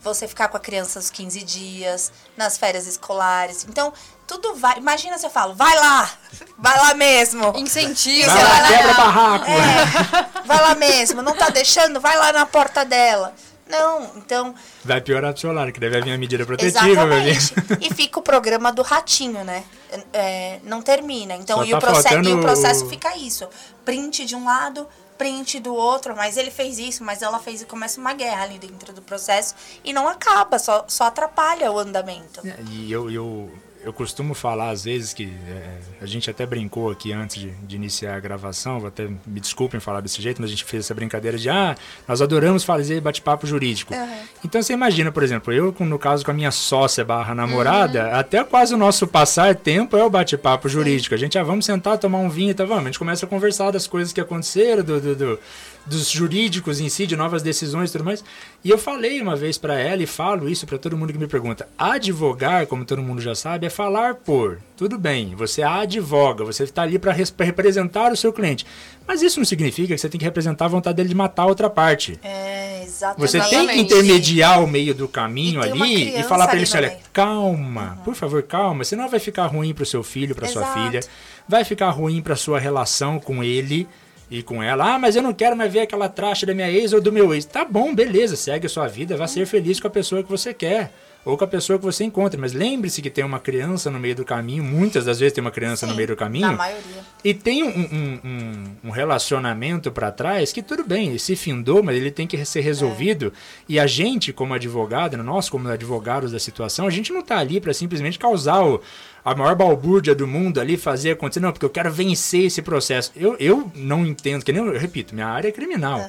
você 0.01 0.27
ficar 0.27 0.49
com 0.49 0.57
a 0.57 0.61
criança 0.61 0.99
os 0.99 1.09
15 1.11 1.43
dias, 1.45 2.13
nas 2.37 2.59
férias 2.59 2.89
escolares. 2.89 3.65
Então, 3.69 3.93
tudo 4.27 4.55
vai. 4.57 4.79
Imagina 4.79 5.17
se 5.17 5.25
eu 5.25 5.31
falo, 5.31 5.55
vai 5.55 5.77
lá, 5.77 6.11
vai 6.59 6.77
lá 6.77 6.95
mesmo. 6.95 7.53
Incentiva. 7.57 8.33
Vai 8.33 8.43
lá, 8.43 8.69
quebra 8.69 8.95
barraco. 8.95 9.47
É, 9.47 10.43
vai 10.45 10.61
lá 10.61 10.75
mesmo, 10.75 11.23
não 11.23 11.37
tá 11.37 11.51
deixando, 11.51 12.01
vai 12.01 12.19
lá 12.19 12.33
na 12.33 12.45
porta 12.45 12.85
dela. 12.85 13.33
Não, 13.69 14.13
então. 14.17 14.55
Vai 14.85 15.01
piorar 15.01 15.33
do 15.33 15.41
seu 15.41 15.53
lado, 15.53 15.73
que 15.73 15.81
deve 15.81 16.01
vir 16.03 16.13
a 16.13 16.19
medida 16.19 16.45
protetiva, 16.45 16.89
Exatamente. 16.89 17.55
E 17.81 17.95
fica 17.95 18.19
o 18.19 18.23
programa 18.23 18.73
do 18.73 18.83
ratinho, 18.83 19.45
né? 19.45 19.65
É, 20.13 20.61
não 20.65 20.83
termina. 20.83 21.35
Então, 21.35 21.65
e, 21.65 21.71
tá 21.71 21.79
o 21.79 21.81
processo, 21.81 22.29
e 22.29 22.35
o 22.35 22.41
processo 22.41 22.89
fica 22.89 23.17
isso. 23.17 23.49
Print 23.85 24.25
de 24.25 24.37
um 24.37 24.45
lado, 24.45 24.87
print 25.17 25.61
do 25.61 25.75
outro, 25.75 26.17
mas 26.17 26.37
ele 26.37 26.51
fez 26.51 26.79
isso, 26.79 27.05
mas 27.05 27.23
ela 27.23 27.39
fez 27.39 27.63
e 27.63 27.65
começa 27.65 28.01
uma 28.01 28.13
guerra 28.13 28.45
ali 28.45 28.59
dentro 28.59 28.93
do 28.93 29.01
processo 29.01 29.55
e 29.85 29.93
não 29.93 30.09
acaba, 30.09 30.59
só, 30.59 30.85
só 30.89 31.05
atrapalha 31.05 31.71
o 31.71 31.79
andamento. 31.79 32.47
É, 32.47 32.57
e 32.71 32.91
eu, 32.91 33.11
eu 33.11 33.51
eu 33.85 33.93
costumo 33.93 34.35
falar 34.35 34.71
às 34.71 34.85
vezes 34.85 35.13
que 35.13 35.33
é, 35.49 35.79
a 36.01 36.07
gente 36.07 36.31
até 36.31 36.47
brincou 36.47 36.91
aqui 36.91 37.13
antes 37.13 37.37
de, 37.37 37.51
de, 37.51 37.77
iniciar 37.77 38.17
a 38.17 38.21
gravação, 38.21 38.79
vou 38.79 38.89
até 38.89 39.09
me 39.27 39.41
desculpem 39.41 39.81
falar 39.81 40.01
desse 40.01 40.23
jeito, 40.23 40.41
mas 40.41 40.51
a 40.51 40.53
gente 40.53 40.65
fez 40.65 40.85
essa 40.85 40.95
brincadeira 40.95 41.37
de 41.37 41.49
ah, 41.49 41.77
nós 42.07 42.23
adoramos 42.23 42.65
fazer 42.65 43.01
bate-papo 43.01 43.47
jurídico. 43.47 43.95
Uhum. 43.95 44.19
Então 44.45 44.63
você 44.63 44.73
imagina, 44.73 45.11
por 45.11 45.23
exemplo, 45.23 45.53
eu 45.53 45.75
no 45.81 45.99
caso 45.99 46.25
com 46.25 46.31
a 46.31 46.35
minha 46.35 46.51
sócia 46.51 47.05
barra 47.05 47.35
namorada, 47.35 48.09
uhum. 48.09 48.15
até 48.15 48.45
quase 48.45 48.75
o 48.75 48.79
nosso 48.79 49.07
passar 49.07 49.55
tempo 49.55 49.97
é 49.97 50.05
o 50.05 50.11
bate-papo 50.11 50.69
jurídico. 50.69 51.15
A 51.15 51.19
gente, 51.19 51.39
ah, 51.39 51.43
vamos 51.43 51.65
sentar, 51.65 51.99
tomar 51.99 52.19
um 52.19 52.29
vinho 52.29 52.51
e 52.51 52.55
tá, 52.55 52.65
vamos. 52.65 52.85
A 52.85 52.87
gente 52.87 52.99
começa 52.99 53.27
a 53.27 53.29
conversar 53.29 53.71
das 53.71 53.87
coisas 53.87 54.13
que 54.13 54.21
aconteceram, 54.21 54.83
do, 54.85 55.01
do, 55.01 55.17
do 55.17 55.39
dos 55.87 56.11
jurídicos 56.11 56.81
em 56.81 56.89
si, 56.89 57.07
de 57.07 57.17
novas 57.17 57.43
decisões 57.43 57.91
e 57.91 57.93
tudo 57.93 58.05
mais. 58.05 58.25
E 58.65 58.71
eu 58.71 58.79
falei 58.79 59.21
uma 59.21 59.35
vez 59.35 59.59
para 59.59 59.79
ela 59.79 60.03
e 60.03 60.07
falo 60.07 60.49
isso 60.49 60.67
para 60.67 60.79
todo 60.79 60.97
mundo 60.97 61.13
que 61.13 61.19
me 61.19 61.27
pergunta. 61.27 61.69
Advogar, 61.77 62.67
como 62.67 62.85
todo 62.85 63.03
mundo 63.03 63.21
já 63.21 63.35
sabe, 63.35 63.67
é 63.67 63.71
falar 63.71 64.15
por. 64.15 64.59
Tudo 64.77 64.99
bem, 64.99 65.35
você 65.35 65.63
advoga, 65.63 66.45
você 66.45 66.65
está 66.65 66.83
ali 66.83 66.99
para 66.99 67.13
representar 67.13 68.13
o 68.13 68.17
seu 68.17 68.33
cliente. 68.33 68.67
Mas 69.07 69.23
isso 69.23 69.39
não 69.39 69.45
significa 69.45 69.95
que 69.95 69.99
você 69.99 70.09
tem 70.09 70.19
que 70.19 70.25
representar 70.25 70.67
a 70.67 70.69
vontade 70.69 70.97
dele 70.97 71.09
de 71.09 71.15
matar 71.15 71.43
a 71.43 71.47
outra 71.47 71.69
parte. 71.69 72.19
É, 72.23 72.83
exatamente. 72.85 73.21
Você 73.21 73.41
tem 73.41 73.67
que 73.67 73.79
intermediar 73.81 74.63
o 74.63 74.67
meio 74.67 74.95
do 74.95 75.09
caminho 75.09 75.61
e 75.61 75.69
ali 75.69 76.21
e 76.21 76.23
falar 76.23 76.47
para 76.47 76.57
ele, 76.57 76.69
olha, 76.75 76.99
calma, 77.13 77.97
uhum. 77.99 78.05
por 78.05 78.15
favor, 78.15 78.43
calma, 78.43 78.85
senão 78.85 79.09
vai 79.09 79.21
ficar 79.21 79.47
ruim 79.47 79.75
para 79.75 79.83
o 79.83 79.87
seu 79.87 80.03
filho, 80.03 80.35
para 80.35 80.49
sua 80.49 80.65
filha, 80.67 81.01
vai 81.49 81.65
ficar 81.65 81.91
ruim 81.91 82.23
para 82.23 82.37
sua 82.37 82.59
relação 82.59 83.19
com 83.19 83.43
ele 83.43 83.89
e 84.33 84.43
com 84.43 84.63
ela, 84.63 84.95
ah, 84.95 84.99
mas 84.99 85.15
eu 85.15 85.23
não 85.23 85.35
quero 85.35 85.55
mais 85.55 85.71
ver 85.71 85.81
aquela 85.81 86.09
traste 86.09 86.47
da 86.47 86.55
minha 86.55 86.71
ex 86.71 86.95
ou 86.95 87.03
do 87.03 87.13
meu 87.13 87.35
ex. 87.35 87.45
Tá 87.45 87.67
bom, 87.67 87.95
beleza, 87.95 88.35
segue 88.35 88.65
a 88.65 88.69
sua 88.69 88.89
vida, 88.89 89.15
vá 89.15 89.27
ser 89.29 89.45
feliz 89.45 89.79
com 89.79 89.87
a 89.87 89.91
pessoa 89.91 90.23
que 90.23 90.31
você 90.31 90.55
quer 90.55 90.91
ou 91.23 91.37
com 91.37 91.45
a 91.45 91.47
pessoa 91.47 91.79
que 91.79 91.85
você 91.85 92.05
encontra. 92.05 92.41
Mas 92.41 92.55
lembre-se 92.55 93.03
que 93.03 93.11
tem 93.11 93.25
uma 93.25 93.39
criança 93.39 93.91
no 93.91 93.99
meio 93.99 94.15
do 94.15 94.25
caminho, 94.25 94.65
muitas 94.65 95.05
das 95.05 95.21
vezes 95.21 95.35
tem 95.35 95.43
uma 95.43 95.51
criança 95.51 95.85
Sim, 95.85 95.93
no 95.93 95.97
meio 95.97 96.09
do 96.09 96.17
caminho. 96.17 96.47
Na 96.47 96.57
maioria. 96.57 97.05
E 97.23 97.35
tem 97.35 97.63
um, 97.63 97.69
um, 97.69 98.21
um, 98.25 98.65
um 98.85 98.91
relacionamento 98.91 99.93
para 99.93 100.11
trás 100.11 100.51
que 100.51 100.63
tudo 100.63 100.83
bem, 100.83 101.19
se 101.19 101.37
findou, 101.37 101.83
mas 101.83 101.95
ele 101.97 102.11
tem 102.11 102.27
que 102.27 102.43
ser 102.45 102.61
resolvido. 102.61 103.27
É. 103.27 103.65
E 103.69 103.79
a 103.79 103.87
gente, 103.87 104.33
como 104.33 104.55
advogado, 104.55 105.17
nós 105.19 105.51
como 105.51 105.69
advogados 105.69 106.33
da 106.33 106.39
situação, 106.39 106.87
a 106.87 106.91
gente 106.91 107.13
não 107.13 107.21
está 107.21 107.39
ali 107.39 107.61
para 107.61 107.75
simplesmente 107.75 108.19
causar 108.19 108.65
o 108.65 108.81
a 109.25 109.35
maior 109.35 109.55
balbúrdia 109.55 110.15
do 110.15 110.27
mundo 110.27 110.61
ali 110.61 110.77
fazer 110.77 111.13
acontecer. 111.13 111.41
Não, 111.41 111.53
porque 111.53 111.65
eu 111.65 111.71
quero 111.71 111.91
vencer 111.91 112.45
esse 112.47 112.63
processo. 112.63 113.13
Eu, 113.15 113.37
eu 113.39 113.71
não 113.75 114.07
entendo, 114.07 114.45
que 114.45 114.53
nem 114.53 114.65
eu 114.65 114.79
repito, 114.79 115.15
minha 115.15 115.27
área 115.29 115.49
é 115.49 115.53
criminal. 115.53 116.01
Uhum. 116.01 116.09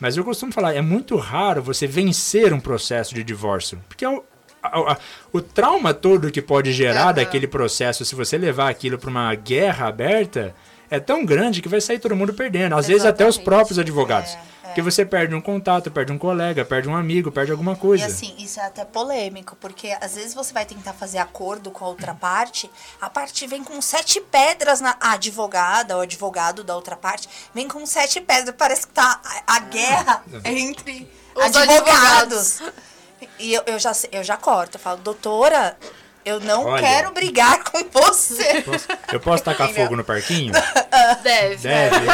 Mas 0.00 0.16
eu 0.16 0.24
costumo 0.24 0.52
falar, 0.52 0.74
é 0.74 0.80
muito 0.80 1.16
raro 1.16 1.62
você 1.62 1.86
vencer 1.86 2.52
um 2.52 2.60
processo 2.60 3.14
de 3.14 3.22
divórcio. 3.22 3.78
Porque 3.88 4.04
é 4.04 4.08
o, 4.08 4.24
a, 4.62 4.92
a, 4.92 4.98
o 5.32 5.40
trauma 5.40 5.92
todo 5.92 6.30
que 6.30 6.40
pode 6.42 6.72
gerar 6.72 7.08
uhum. 7.08 7.14
daquele 7.14 7.46
processo, 7.46 8.04
se 8.04 8.14
você 8.14 8.38
levar 8.38 8.68
aquilo 8.68 8.98
para 8.98 9.10
uma 9.10 9.34
guerra 9.34 9.88
aberta, 9.88 10.54
é 10.90 10.98
tão 10.98 11.24
grande 11.24 11.62
que 11.62 11.68
vai 11.68 11.80
sair 11.80 11.98
todo 11.98 12.16
mundo 12.16 12.34
perdendo. 12.34 12.74
Às 12.74 12.88
Exatamente. 12.88 12.92
vezes 12.92 13.06
até 13.06 13.26
os 13.28 13.38
próprios 13.38 13.78
advogados. 13.78 14.32
É. 14.32 14.49
Porque 14.70 14.82
você 14.82 15.04
perde 15.04 15.34
um 15.34 15.40
contato, 15.40 15.90
perde 15.90 16.12
um 16.12 16.18
colega, 16.18 16.64
perde 16.64 16.88
um 16.88 16.96
amigo, 16.96 17.30
perde 17.30 17.52
alguma 17.52 17.76
coisa. 17.76 18.04
E 18.04 18.06
assim, 18.06 18.34
isso 18.38 18.60
é 18.60 18.66
até 18.66 18.84
polêmico, 18.84 19.56
porque 19.56 19.96
às 20.00 20.14
vezes 20.14 20.34
você 20.34 20.52
vai 20.52 20.64
tentar 20.64 20.92
fazer 20.92 21.18
acordo 21.18 21.70
com 21.70 21.84
a 21.84 21.88
outra 21.88 22.14
parte, 22.14 22.70
a 23.00 23.10
parte 23.10 23.46
vem 23.46 23.62
com 23.62 23.80
sete 23.80 24.20
pedras 24.20 24.80
na. 24.80 24.96
A 25.00 25.12
advogada 25.12 25.96
ou 25.96 26.02
advogado 26.02 26.62
da 26.62 26.74
outra 26.74 26.96
parte 26.96 27.28
vem 27.54 27.66
com 27.68 27.84
sete 27.86 28.20
pedras. 28.20 28.54
Parece 28.56 28.86
que 28.86 28.92
tá 28.92 29.20
a, 29.46 29.56
a 29.56 29.58
guerra 29.60 30.24
entre 30.44 31.10
os 31.34 31.44
advogados. 31.44 32.60
advogados. 32.60 32.90
E 33.38 33.52
eu, 33.52 33.62
eu, 33.66 33.78
já, 33.78 33.92
eu 34.12 34.24
já 34.24 34.36
corto, 34.36 34.76
eu 34.76 34.80
falo, 34.80 34.98
doutora, 34.98 35.76
eu 36.24 36.40
não 36.40 36.64
Olha, 36.64 36.82
quero 36.82 37.12
brigar 37.12 37.64
com 37.70 37.84
você. 37.90 38.62
Posso, 38.62 38.88
eu 39.12 39.20
posso 39.20 39.44
tacar 39.44 39.70
fogo 39.70 39.96
no 39.96 40.04
parquinho? 40.04 40.52
Deve. 41.22 41.56
Deve. 41.56 42.06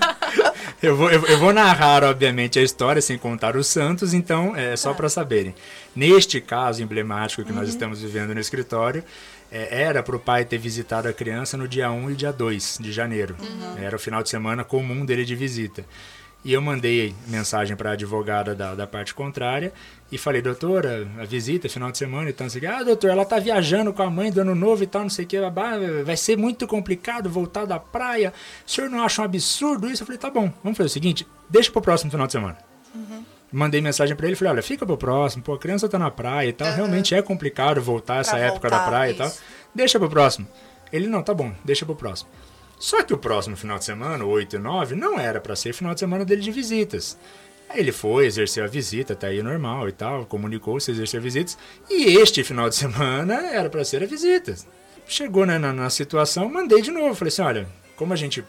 eu, 0.82 0.96
vou, 0.96 1.10
eu, 1.10 1.24
eu, 1.26 1.38
vou 1.38 1.52
narrar, 1.52 2.04
obviamente, 2.04 2.58
a 2.58 2.62
história 2.62 3.00
sem 3.00 3.16
contar 3.18 3.56
os 3.56 3.66
santos, 3.66 4.14
então 4.14 4.56
é 4.56 4.76
só 4.76 4.92
para 4.92 5.08
saberem. 5.08 5.54
Neste 5.94 6.40
caso 6.40 6.82
emblemático 6.82 7.44
que 7.44 7.52
uhum. 7.52 7.58
nós 7.58 7.68
estamos 7.68 8.00
vivendo 8.00 8.34
no 8.34 8.40
escritório, 8.40 9.04
é, 9.50 9.82
era 9.82 10.02
para 10.02 10.16
o 10.16 10.18
pai 10.18 10.44
ter 10.44 10.58
visitado 10.58 11.08
a 11.08 11.12
criança 11.12 11.56
no 11.56 11.68
dia 11.68 11.90
1 11.90 12.10
e 12.10 12.14
dia 12.14 12.32
2 12.32 12.78
de 12.80 12.90
janeiro. 12.90 13.36
Uhum. 13.40 13.78
Era 13.78 13.94
o 13.96 13.98
final 13.98 14.22
de 14.22 14.28
semana 14.28 14.64
comum 14.64 15.04
dele 15.04 15.24
de 15.24 15.36
visita. 15.36 15.84
E 16.44 16.52
eu 16.52 16.60
mandei 16.60 17.14
mensagem 17.26 17.74
para 17.74 17.90
a 17.90 17.92
advogada 17.94 18.54
da, 18.54 18.74
da 18.74 18.86
parte 18.86 19.14
contrária 19.14 19.72
e 20.12 20.18
falei, 20.18 20.42
doutora, 20.42 21.08
a 21.18 21.24
visita, 21.24 21.70
final 21.70 21.90
de 21.90 21.96
semana 21.96 22.28
e 22.28 22.34
tal, 22.34 22.44
não 22.44 22.50
sei 22.50 22.58
o 22.58 22.60
que. 22.60 22.66
Ah, 22.66 22.82
doutor, 22.82 23.08
ela 23.08 23.24
tá 23.24 23.38
viajando 23.38 23.94
com 23.94 24.02
a 24.02 24.10
mãe 24.10 24.30
do 24.30 24.42
ano 24.42 24.54
novo 24.54 24.82
e 24.82 24.86
tal, 24.86 25.02
não 25.02 25.10
sei 25.10 25.24
o 25.24 25.28
que. 25.28 25.38
Vai 26.04 26.16
ser 26.18 26.36
muito 26.36 26.66
complicado 26.66 27.30
voltar 27.30 27.64
da 27.64 27.78
praia. 27.78 28.32
O 28.66 28.70
senhor 28.70 28.90
não 28.90 29.02
acha 29.02 29.22
um 29.22 29.24
absurdo 29.24 29.90
isso? 29.90 30.02
Eu 30.02 30.06
falei, 30.06 30.18
tá 30.18 30.28
bom, 30.28 30.52
vamos 30.62 30.76
fazer 30.76 30.88
o 30.88 30.92
seguinte, 30.92 31.26
deixa 31.48 31.72
pro 31.72 31.80
próximo 31.80 32.10
final 32.10 32.26
de 32.26 32.32
semana. 32.34 32.58
Uhum. 32.94 33.24
Mandei 33.50 33.80
mensagem 33.80 34.14
para 34.14 34.26
ele, 34.26 34.36
falei, 34.36 34.52
olha, 34.52 34.62
fica 34.62 34.84
pro 34.84 34.98
próximo, 34.98 35.42
pô, 35.42 35.54
a 35.54 35.58
criança 35.58 35.88
tá 35.88 35.98
na 35.98 36.10
praia 36.10 36.48
e 36.48 36.52
tal, 36.52 36.68
uhum. 36.68 36.74
realmente 36.74 37.14
é 37.14 37.22
complicado 37.22 37.80
voltar 37.80 38.20
essa 38.20 38.36
época 38.36 38.68
da 38.68 38.80
praia 38.80 39.12
isso. 39.12 39.22
e 39.22 39.24
tal. 39.24 39.32
Deixa 39.74 39.98
pro 39.98 40.10
próximo. 40.10 40.46
Ele, 40.92 41.06
não, 41.06 41.22
tá 41.22 41.32
bom, 41.32 41.52
deixa 41.64 41.86
pro 41.86 41.96
próximo. 41.96 42.28
Só 42.84 43.02
que 43.02 43.14
o 43.14 43.18
próximo 43.18 43.56
final 43.56 43.78
de 43.78 43.86
semana, 43.86 44.26
8 44.26 44.56
e 44.56 44.58
9, 44.58 44.94
não 44.94 45.18
era 45.18 45.40
para 45.40 45.56
ser 45.56 45.72
final 45.72 45.94
de 45.94 46.00
semana 46.00 46.22
dele 46.22 46.42
de 46.42 46.50
visitas. 46.50 47.16
Aí 47.66 47.80
ele 47.80 47.92
foi, 47.92 48.26
exerceu 48.26 48.62
a 48.62 48.66
visita, 48.66 49.16
tá 49.16 49.28
aí 49.28 49.42
normal 49.42 49.88
e 49.88 49.92
tal, 49.92 50.26
comunicou, 50.26 50.78
se 50.78 50.90
exerceu 50.90 51.18
visitas. 51.18 51.56
E 51.88 52.18
este 52.18 52.44
final 52.44 52.68
de 52.68 52.74
semana 52.76 53.36
era 53.54 53.70
para 53.70 53.86
ser 53.86 54.02
a 54.02 54.06
visita. 54.06 54.54
Chegou 55.06 55.46
né, 55.46 55.56
na, 55.56 55.72
na 55.72 55.88
situação, 55.88 56.46
mandei 56.50 56.82
de 56.82 56.90
novo. 56.90 57.14
Falei 57.14 57.30
assim: 57.30 57.40
olha, 57.40 57.66
como 57.96 58.12
a 58.12 58.16
gente 58.16 58.44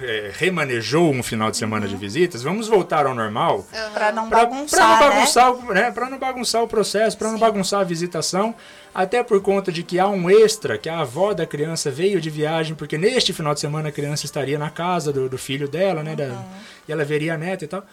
é, 0.00 0.32
remanejou 0.34 1.12
um 1.12 1.22
final 1.22 1.48
de 1.48 1.56
semana 1.56 1.86
uhum. 1.86 1.92
de 1.92 1.96
visitas, 1.96 2.42
vamos 2.42 2.66
voltar 2.66 3.06
ao 3.06 3.14
normal. 3.14 3.58
Uhum. 3.58 3.92
Para 3.92 4.10
não 4.10 4.28
bagunçar. 4.28 4.80
Para 4.80 4.88
não 4.88 5.14
bagunçar, 5.14 5.56
né? 5.56 5.74
né 5.74 5.90
para 5.92 6.10
não 6.10 6.18
bagunçar 6.18 6.62
o 6.62 6.66
processo, 6.66 7.16
para 7.16 7.30
não 7.30 7.38
bagunçar 7.38 7.82
a 7.82 7.84
visitação. 7.84 8.52
Até 8.94 9.24
por 9.24 9.40
conta 9.42 9.72
de 9.72 9.82
que 9.82 9.98
há 9.98 10.08
um 10.08 10.30
extra, 10.30 10.78
que 10.78 10.88
a 10.88 11.00
avó 11.00 11.34
da 11.34 11.44
criança 11.44 11.90
veio 11.90 12.20
de 12.20 12.30
viagem, 12.30 12.76
porque 12.76 12.96
neste 12.96 13.32
final 13.32 13.52
de 13.52 13.58
semana 13.58 13.88
a 13.88 13.92
criança 13.92 14.24
estaria 14.24 14.58
na 14.58 14.70
casa 14.70 15.12
do, 15.12 15.28
do 15.28 15.36
filho 15.36 15.68
dela, 15.68 16.02
né? 16.02 16.10
Uhum. 16.10 16.16
Da, 16.16 16.44
e 16.88 16.92
ela 16.92 17.04
veria 17.04 17.34
a 17.34 17.38
neta 17.38 17.64
e 17.64 17.68
tal. 17.68 17.84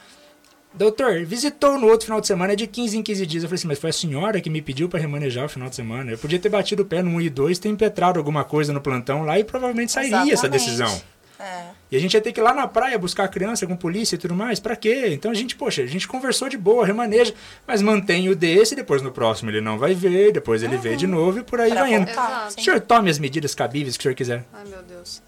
Doutor, 0.73 1.25
visitou 1.25 1.77
no 1.77 1.87
outro 1.87 2.05
final 2.05 2.21
de 2.21 2.27
semana, 2.27 2.53
é 2.53 2.55
de 2.55 2.65
15 2.65 2.97
em 2.97 3.03
15 3.03 3.25
dias. 3.25 3.43
Eu 3.43 3.49
falei 3.49 3.59
assim, 3.59 3.67
mas 3.67 3.79
foi 3.79 3.89
a 3.89 3.93
senhora 3.93 4.39
que 4.39 4.49
me 4.49 4.61
pediu 4.61 4.87
para 4.87 4.99
remanejar 4.99 5.45
o 5.45 5.49
final 5.49 5.69
de 5.69 5.75
semana. 5.75 6.11
Eu 6.11 6.17
podia 6.17 6.39
ter 6.39 6.49
batido 6.49 6.83
o 6.83 6.85
pé 6.85 7.01
no 7.01 7.11
1 7.11 7.21
e 7.21 7.29
2, 7.29 7.59
ter 7.59 7.69
impetrado 7.69 8.19
alguma 8.19 8.43
coisa 8.43 8.71
no 8.71 8.79
plantão 8.79 9.23
lá 9.23 9.37
e 9.37 9.43
provavelmente 9.43 9.91
sairia 9.91 10.31
Exatamente. 10.31 10.33
essa 10.33 10.49
decisão. 10.49 11.01
É. 11.41 11.63
E 11.91 11.97
a 11.97 11.99
gente 11.99 12.13
ia 12.13 12.21
ter 12.21 12.31
que 12.31 12.39
ir 12.39 12.43
lá 12.43 12.53
na 12.53 12.67
praia 12.67 12.97
buscar 12.99 13.23
a 13.23 13.27
criança 13.27 13.65
com 13.65 13.75
polícia 13.75 14.15
e 14.15 14.17
tudo 14.17 14.35
mais. 14.35 14.59
Para 14.59 14.75
quê? 14.75 15.07
Então 15.07 15.31
a 15.31 15.33
gente, 15.33 15.55
poxa, 15.55 15.81
a 15.81 15.87
gente 15.87 16.07
conversou 16.07 16.47
de 16.47 16.57
boa, 16.57 16.85
remaneja, 16.85 17.33
mas 17.67 17.81
mantém 17.81 18.29
o 18.29 18.35
desse, 18.35 18.75
depois 18.75 19.01
no 19.01 19.11
próximo 19.11 19.49
ele 19.49 19.59
não 19.59 19.77
vai 19.77 19.95
ver, 19.95 20.31
depois 20.31 20.61
ele 20.61 20.75
uhum. 20.75 20.81
vê 20.81 20.95
de 20.95 21.07
novo 21.07 21.39
e 21.39 21.43
por 21.43 21.59
aí 21.59 21.71
pra 21.71 21.81
vai 21.81 21.93
indo. 21.93 22.09
O 22.47 22.61
senhor 22.61 22.79
tome 22.79 23.09
as 23.09 23.17
medidas 23.17 23.55
cabíveis 23.55 23.97
que 23.97 24.01
o 24.01 24.03
senhor 24.03 24.15
quiser. 24.15 24.45
Ai, 24.53 24.65
meu 24.65 24.83
Deus. 24.83 25.21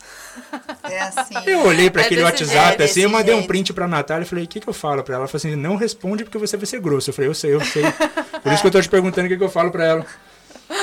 É 0.83 1.01
assim. 1.01 1.35
Eu 1.45 1.65
olhei 1.65 1.89
para 1.89 2.03
é 2.03 2.05
aquele 2.05 2.23
WhatsApp 2.23 2.81
é 2.81 2.85
assim, 2.85 3.01
eu 3.01 3.09
mandei 3.09 3.33
jeito. 3.33 3.43
um 3.43 3.47
print 3.47 3.73
pra 3.73 3.87
Natália 3.87 4.23
e 4.23 4.27
falei, 4.27 4.45
o 4.45 4.47
que, 4.47 4.59
que 4.59 4.69
eu 4.69 4.73
falo 4.73 5.03
para 5.03 5.15
ela? 5.15 5.23
Ela 5.23 5.27
falou 5.27 5.39
assim, 5.39 5.55
não 5.55 5.75
responde 5.75 6.23
porque 6.23 6.37
você 6.37 6.55
vai 6.55 6.65
ser 6.65 6.79
grosso. 6.79 7.09
Eu 7.09 7.13
falei, 7.13 7.29
eu 7.29 7.33
sei, 7.33 7.53
eu 7.53 7.61
sei. 7.61 7.83
Por 8.41 8.51
isso 8.51 8.61
que 8.61 8.67
eu 8.67 8.71
tô 8.71 8.81
te 8.81 8.89
perguntando 8.89 9.25
o 9.25 9.29
que, 9.29 9.37
que 9.37 9.43
eu 9.43 9.49
falo 9.49 9.71
para 9.71 9.85
ela. 9.85 10.05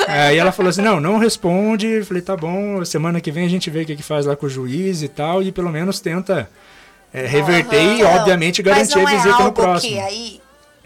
Aí 0.09 0.39
ela 0.39 0.53
falou 0.53 0.71
assim: 0.71 0.83
não, 0.83 1.01
não 1.01 1.19
responde. 1.19 1.87
Eu 1.87 2.07
falei: 2.07 2.23
tá 2.23 2.37
bom, 2.37 2.85
semana 2.85 3.21
que 3.21 3.31
vem 3.31 3.45
a 3.45 3.49
gente 3.49 3.71
vê 3.71 3.83
o 3.83 3.87
que, 3.87 3.97
que 3.97 4.03
faz 4.03 4.27
lá 4.27 4.37
com 4.37 4.47
o 4.47 4.51
juiz 4.51 5.03
e 5.03 5.09
tal, 5.09 5.43
e 5.43 5.53
pelo 5.53 5.71
menos 5.71 6.01
tenta 6.01 6.49
é, 7.13 7.27
reverter 7.27 7.77
uhum. 7.77 7.97
e, 7.99 8.03
obviamente, 8.05 8.63
garantir 8.63 8.99
a 8.99 9.05
visita 9.05 9.43
é 9.43 9.45
no 9.45 9.53
próximo. 9.53 9.93
Que 9.93 9.99
aí 10.01 10.41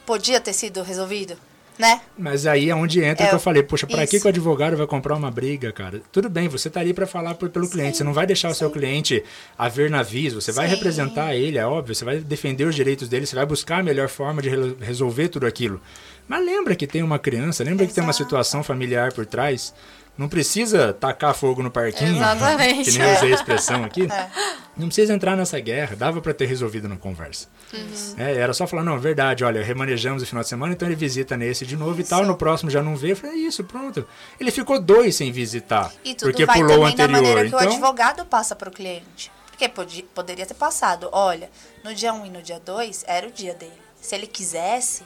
podia 0.06 0.40
ter 0.40 0.52
sido 0.52 0.82
resolvido? 0.82 1.36
Né? 1.76 2.00
Mas 2.16 2.46
aí 2.46 2.70
é 2.70 2.74
onde 2.74 3.02
entra 3.02 3.26
é, 3.26 3.28
que 3.28 3.34
eu 3.34 3.40
falei, 3.40 3.60
poxa, 3.60 3.84
para 3.84 4.06
que, 4.06 4.20
que 4.20 4.26
o 4.26 4.28
advogado 4.28 4.76
vai 4.76 4.86
comprar 4.86 5.16
uma 5.16 5.28
briga, 5.28 5.72
cara? 5.72 6.00
Tudo 6.12 6.30
bem, 6.30 6.46
você 6.46 6.70
tá 6.70 6.78
ali 6.78 6.94
para 6.94 7.04
falar 7.04 7.34
por, 7.34 7.48
pelo 7.48 7.64
sim, 7.64 7.72
cliente, 7.72 7.96
você 7.96 8.04
não 8.04 8.12
vai 8.12 8.26
deixar 8.28 8.48
sim. 8.48 8.52
o 8.52 8.56
seu 8.56 8.70
cliente 8.70 9.24
a 9.58 9.68
ver 9.68 9.90
navios, 9.90 10.34
você 10.34 10.52
sim. 10.52 10.56
vai 10.56 10.68
representar 10.68 11.34
ele, 11.34 11.58
é 11.58 11.66
óbvio, 11.66 11.92
você 11.92 12.04
vai 12.04 12.18
defender 12.18 12.64
os 12.64 12.76
direitos 12.76 13.08
dele, 13.08 13.26
você 13.26 13.34
vai 13.34 13.44
buscar 13.44 13.80
a 13.80 13.82
melhor 13.82 14.08
forma 14.08 14.40
de 14.40 14.50
resolver 14.80 15.28
tudo 15.28 15.46
aquilo. 15.46 15.80
Mas 16.26 16.44
lembra 16.44 16.74
que 16.74 16.86
tem 16.86 17.02
uma 17.02 17.18
criança, 17.18 17.62
lembra 17.62 17.84
Exato. 17.84 17.88
que 17.88 17.94
tem 17.94 18.04
uma 18.04 18.12
situação 18.12 18.62
familiar 18.62 19.12
por 19.12 19.26
trás. 19.26 19.74
Não 20.16 20.28
precisa 20.28 20.92
tacar 20.92 21.34
fogo 21.34 21.60
no 21.60 21.72
parquinho, 21.72 22.16
Exatamente. 22.16 22.92
que 22.92 22.98
nem 22.98 23.16
usei 23.16 23.32
a 23.32 23.34
expressão 23.34 23.84
aqui. 23.84 24.08
É. 24.14 24.54
Não 24.76 24.86
precisa 24.88 25.14
entrar 25.14 25.36
nessa 25.36 25.58
guerra, 25.60 25.94
dava 25.94 26.20
para 26.20 26.34
ter 26.34 26.46
resolvido 26.46 26.88
na 26.88 26.96
conversa. 26.96 27.46
Uhum. 27.72 28.14
É, 28.16 28.34
era 28.34 28.52
só 28.52 28.66
falar, 28.66 28.82
não, 28.82 28.98
verdade, 28.98 29.44
olha, 29.44 29.62
remanejamos 29.62 30.22
o 30.22 30.26
final 30.26 30.42
de 30.42 30.48
semana, 30.48 30.72
então 30.72 30.86
ele 30.88 30.96
visita 30.96 31.36
nesse 31.36 31.64
de 31.64 31.76
novo 31.76 32.00
isso. 32.00 32.00
e 32.00 32.04
tal, 32.04 32.24
no 32.24 32.36
próximo 32.36 32.70
já 32.70 32.82
não 32.82 32.96
vê. 32.96 33.12
Eu 33.12 33.16
falei, 33.16 33.36
é 33.36 33.38
isso, 33.38 33.62
pronto. 33.62 34.06
Ele 34.38 34.50
ficou 34.50 34.80
dois 34.80 35.14
sem 35.14 35.30
visitar, 35.30 35.92
e 36.04 36.14
tudo 36.14 36.28
porque 36.28 36.44
vai 36.44 36.58
pulou 36.58 36.80
o 36.80 36.84
anterior. 36.84 37.06
Da 37.06 37.12
maneira 37.12 37.40
que 37.42 37.46
então... 37.48 37.60
o 37.60 37.62
advogado 37.62 38.26
passa 38.26 38.56
para 38.56 38.68
o 38.68 38.72
cliente. 38.72 39.30
Porque 39.46 39.68
poderia 40.12 40.44
ter 40.44 40.54
passado, 40.54 41.08
olha, 41.12 41.48
no 41.84 41.94
dia 41.94 42.12
1 42.12 42.20
um 42.20 42.26
e 42.26 42.30
no 42.30 42.42
dia 42.42 42.58
2 42.58 43.04
era 43.06 43.28
o 43.28 43.30
dia 43.30 43.54
dele. 43.54 43.72
Se 44.00 44.16
ele 44.16 44.26
quisesse, 44.26 45.04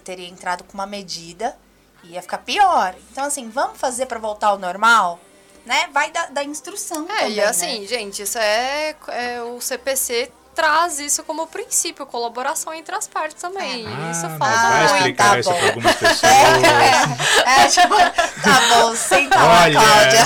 teria 0.00 0.28
entrado 0.28 0.64
com 0.64 0.74
uma 0.74 0.86
medida 0.86 1.56
e 2.02 2.12
ia 2.12 2.22
ficar 2.22 2.38
pior. 2.38 2.94
Então, 3.10 3.24
assim, 3.24 3.48
vamos 3.48 3.78
fazer 3.78 4.06
para 4.06 4.18
voltar 4.18 4.48
ao 4.48 4.58
normal? 4.58 5.18
Né? 5.64 5.88
Vai 5.92 6.10
da, 6.10 6.26
da 6.26 6.44
instrução. 6.44 7.04
É, 7.04 7.20
também, 7.20 7.32
e 7.32 7.40
assim, 7.40 7.80
né? 7.80 7.86
gente, 7.86 8.22
isso 8.22 8.38
é, 8.38 8.94
é 9.08 9.42
o 9.42 9.60
CPC 9.60 10.30
traz 10.54 11.00
isso 11.00 11.24
como 11.24 11.46
princípio, 11.46 12.06
colaboração 12.06 12.72
entre 12.72 12.94
as 12.94 13.08
partes 13.08 13.42
também. 13.42 13.84
Ah, 13.86 14.10
isso 14.10 14.28
falta 14.38 14.38
vai 14.38 14.80
muito. 14.80 14.94
explicar 14.96 15.30
tá 15.30 15.38
isso 15.40 15.52
para 15.52 15.66
algumas 15.66 15.94
pessoas. 15.98 16.22
É, 16.24 17.64
é, 17.64 17.68
tipo, 17.68 17.96
tá 18.42 18.60
bom, 18.70 18.94
senta 18.94 19.36
lá, 19.36 19.70
Cláudia. 19.70 20.20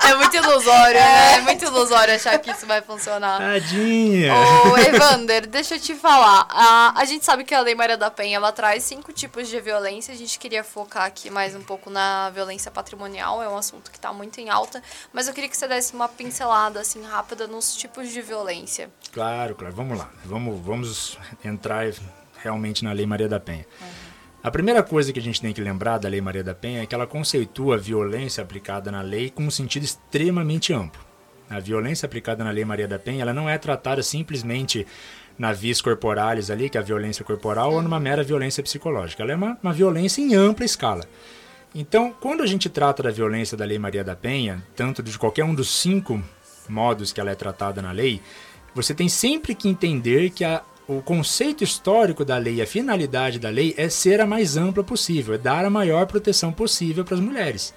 é 0.08 0.14
muito 0.14 0.36
ilusório, 0.36 1.00
né? 1.00 1.34
É 1.34 1.40
muito 1.40 1.64
ilusório 1.64 2.14
achar 2.14 2.38
que 2.38 2.50
isso 2.50 2.66
vai 2.66 2.80
funcionar. 2.80 3.38
Tadinha. 3.38 4.32
Ô, 4.34 4.78
Evander, 4.78 5.46
deixa 5.46 5.74
eu 5.76 5.80
te 5.80 5.94
falar. 5.94 6.46
A, 6.48 6.94
a 6.96 7.04
gente 7.04 7.24
sabe 7.24 7.44
que 7.44 7.54
a 7.54 7.60
Lei 7.60 7.74
Maria 7.74 7.96
da 7.96 8.10
Penha, 8.10 8.36
ela 8.36 8.52
traz 8.52 8.84
cinco 8.84 9.12
tipos 9.12 9.48
de 9.48 9.60
violência. 9.60 10.14
A 10.14 10.16
gente 10.16 10.38
queria 10.38 10.64
focar 10.64 11.04
aqui 11.04 11.28
mais 11.30 11.54
um 11.54 11.62
pouco 11.62 11.90
na 11.90 12.30
violência 12.30 12.70
patrimonial. 12.70 13.42
É 13.42 13.48
um 13.48 13.56
assunto 13.56 13.90
que 13.90 13.98
está 13.98 14.12
muito 14.12 14.40
em 14.40 14.48
alta. 14.48 14.82
Mas 15.12 15.28
eu 15.28 15.34
queria 15.34 15.50
que 15.50 15.56
você 15.56 15.68
desse 15.68 15.92
uma 15.92 16.08
pincelada, 16.08 16.80
assim, 16.80 17.02
rápida 17.04 17.46
nos 17.46 17.76
tipos 17.76 18.08
de 18.08 18.22
violência 18.22 18.61
violência. 18.62 18.90
Claro, 19.12 19.54
claro. 19.54 19.74
Vamos 19.74 19.98
lá. 19.98 20.10
Vamos, 20.24 20.60
vamos 20.60 21.18
entrar 21.44 21.92
realmente 22.42 22.84
na 22.84 22.92
Lei 22.92 23.06
Maria 23.06 23.28
da 23.28 23.40
Penha. 23.40 23.66
Uhum. 23.80 23.86
A 24.42 24.50
primeira 24.50 24.82
coisa 24.82 25.12
que 25.12 25.18
a 25.18 25.22
gente 25.22 25.40
tem 25.40 25.52
que 25.52 25.60
lembrar 25.60 25.98
da 25.98 26.08
Lei 26.08 26.20
Maria 26.20 26.42
da 26.42 26.54
Penha 26.54 26.82
é 26.82 26.86
que 26.86 26.94
ela 26.94 27.06
conceitua 27.06 27.76
a 27.76 27.78
violência 27.78 28.42
aplicada 28.42 28.90
na 28.90 29.00
lei 29.00 29.30
com 29.30 29.44
um 29.44 29.50
sentido 29.50 29.84
extremamente 29.84 30.72
amplo. 30.72 31.00
A 31.48 31.60
violência 31.60 32.06
aplicada 32.06 32.42
na 32.42 32.50
Lei 32.50 32.64
Maria 32.64 32.88
da 32.88 32.98
Penha 32.98 33.22
ela 33.22 33.32
não 33.32 33.48
é 33.48 33.58
tratada 33.58 34.02
simplesmente 34.02 34.86
na 35.38 35.52
vis 35.52 35.80
corporalis 35.80 36.50
ali, 36.50 36.68
que 36.68 36.76
é 36.76 36.80
a 36.80 36.84
violência 36.84 37.24
corporal, 37.24 37.70
uhum. 37.70 37.76
ou 37.76 37.82
numa 37.82 38.00
mera 38.00 38.22
violência 38.22 38.62
psicológica. 38.62 39.22
Ela 39.22 39.32
é 39.32 39.36
uma, 39.36 39.58
uma 39.62 39.72
violência 39.72 40.20
em 40.20 40.34
ampla 40.34 40.64
escala. 40.64 41.04
Então, 41.74 42.14
quando 42.20 42.42
a 42.42 42.46
gente 42.46 42.68
trata 42.68 43.02
da 43.02 43.10
violência 43.10 43.56
da 43.56 43.64
Lei 43.64 43.78
Maria 43.78 44.04
da 44.04 44.14
Penha, 44.14 44.62
tanto 44.76 45.02
de 45.02 45.16
qualquer 45.18 45.44
um 45.44 45.54
dos 45.54 45.80
cinco 45.80 46.22
modos 46.68 47.12
que 47.12 47.20
ela 47.20 47.30
é 47.30 47.34
tratada 47.34 47.80
na 47.80 47.92
lei, 47.92 48.20
você 48.74 48.94
tem 48.94 49.08
sempre 49.08 49.54
que 49.54 49.68
entender 49.68 50.30
que 50.30 50.44
a, 50.44 50.62
o 50.88 51.02
conceito 51.02 51.62
histórico 51.62 52.24
da 52.24 52.36
lei, 52.38 52.60
a 52.60 52.66
finalidade 52.66 53.38
da 53.38 53.50
lei 53.50 53.74
é 53.76 53.88
ser 53.88 54.20
a 54.20 54.26
mais 54.26 54.56
ampla 54.56 54.82
possível, 54.82 55.34
é 55.34 55.38
dar 55.38 55.64
a 55.64 55.70
maior 55.70 56.06
proteção 56.06 56.52
possível 56.52 57.04
para 57.04 57.14
as 57.14 57.20
mulheres. 57.20 57.74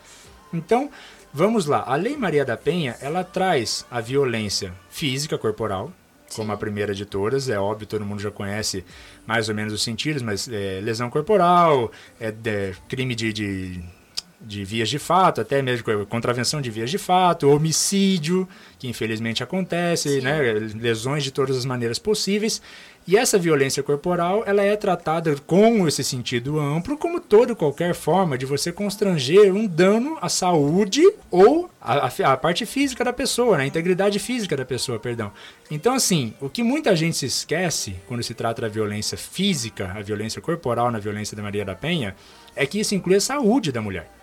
Então, 0.54 0.89
vamos 1.34 1.66
lá. 1.66 1.84
A 1.86 1.96
Lei 1.96 2.16
Maria 2.16 2.46
da 2.46 2.56
Penha, 2.56 2.96
ela 3.02 3.24
traz 3.24 3.86
a 3.91 4.00
violência 4.00 4.74
física 4.89 5.38
corporal, 5.38 5.91
Sim. 6.28 6.38
como 6.38 6.52
a 6.52 6.58
primeira 6.58 6.96
de 6.96 7.06
todas. 7.06 7.50
É 7.50 7.60
óbvio, 7.60 7.88
todo 7.88 8.06
mundo 8.06 8.22
já 8.22 8.32
conhece 8.32 8.86
mais 9.28 9.50
ou 9.50 9.56
menos 9.56 9.74
os 9.74 9.84
sentidos, 9.84 10.22
mas 10.22 10.48
é, 10.48 10.80
lesão 10.82 11.10
corporal, 11.10 11.91
é, 12.20 12.34
é 12.46 12.74
crime 12.88 13.14
de, 13.16 13.34
de 13.34 13.84
de 14.46 14.64
vias 14.64 14.88
de 14.89 15.00
fato, 15.00 15.41
até 15.41 15.62
mesmo 15.62 16.06
contravenção 16.06 16.62
de 16.62 16.70
vias 16.70 16.91
de 16.91 17.00
fato, 17.00 17.50
homicídio, 17.50 18.48
que 18.78 18.88
infelizmente 18.88 19.41
acontece, 19.41 20.22
né, 20.22 20.39
lesões 20.76 21.24
de 21.24 21.32
todas 21.32 21.58
as 21.58 21.66
maneiras 21.66 21.98
possíveis. 21.98 22.62
E 23.08 23.16
essa 23.18 23.38
violência 23.38 23.84
corporal, 23.84 24.43
ela 24.48 24.64
é 24.64 24.76
tratada 24.76 25.36
com 25.46 25.88
esse 25.88 26.04
sentido 26.04 26.60
amplo 26.60 26.98
como 26.98 27.20
toda 27.20 27.56
qualquer 27.56 27.93
forma 27.93 28.36
de 28.36 28.48
você 28.48 28.72
constranger 28.72 29.54
um 29.54 29.68
dano 29.68 30.18
à 30.22 30.30
saúde 30.30 31.04
ou 31.30 31.70
à, 31.80 32.08
à 32.08 32.38
parte 32.38 32.66
física 32.66 33.04
da 33.04 33.14
pessoa, 33.14 33.58
né, 33.58 33.64
a 33.64 33.68
integridade 33.68 34.18
física 34.20 34.56
da 34.56 34.66
pessoa, 34.66 35.00
perdão. 35.00 35.32
Então, 35.70 35.93
assim, 35.93 36.34
o 36.39 36.50
que 36.50 36.64
muita 36.64 36.96
gente 36.96 37.18
se 37.18 37.26
esquece 37.26 37.96
quando 38.08 38.24
se 38.24 38.34
trata 38.34 38.64
da 38.64 38.68
violência 38.68 39.18
física, 39.18 39.91
a 39.96 40.02
violência 40.02 40.41
corporal 40.41 40.91
na 40.91 41.00
violência 41.00 41.36
da 41.36 41.43
Maria 41.43 41.66
da 41.66 41.76
Penha, 41.76 42.16
é 42.56 42.66
que 42.66 42.80
isso 42.80 42.96
inclui 42.96 43.16
a 43.16 43.22
saúde 43.22 43.72
da 43.72 43.82
mulher. 43.82 44.14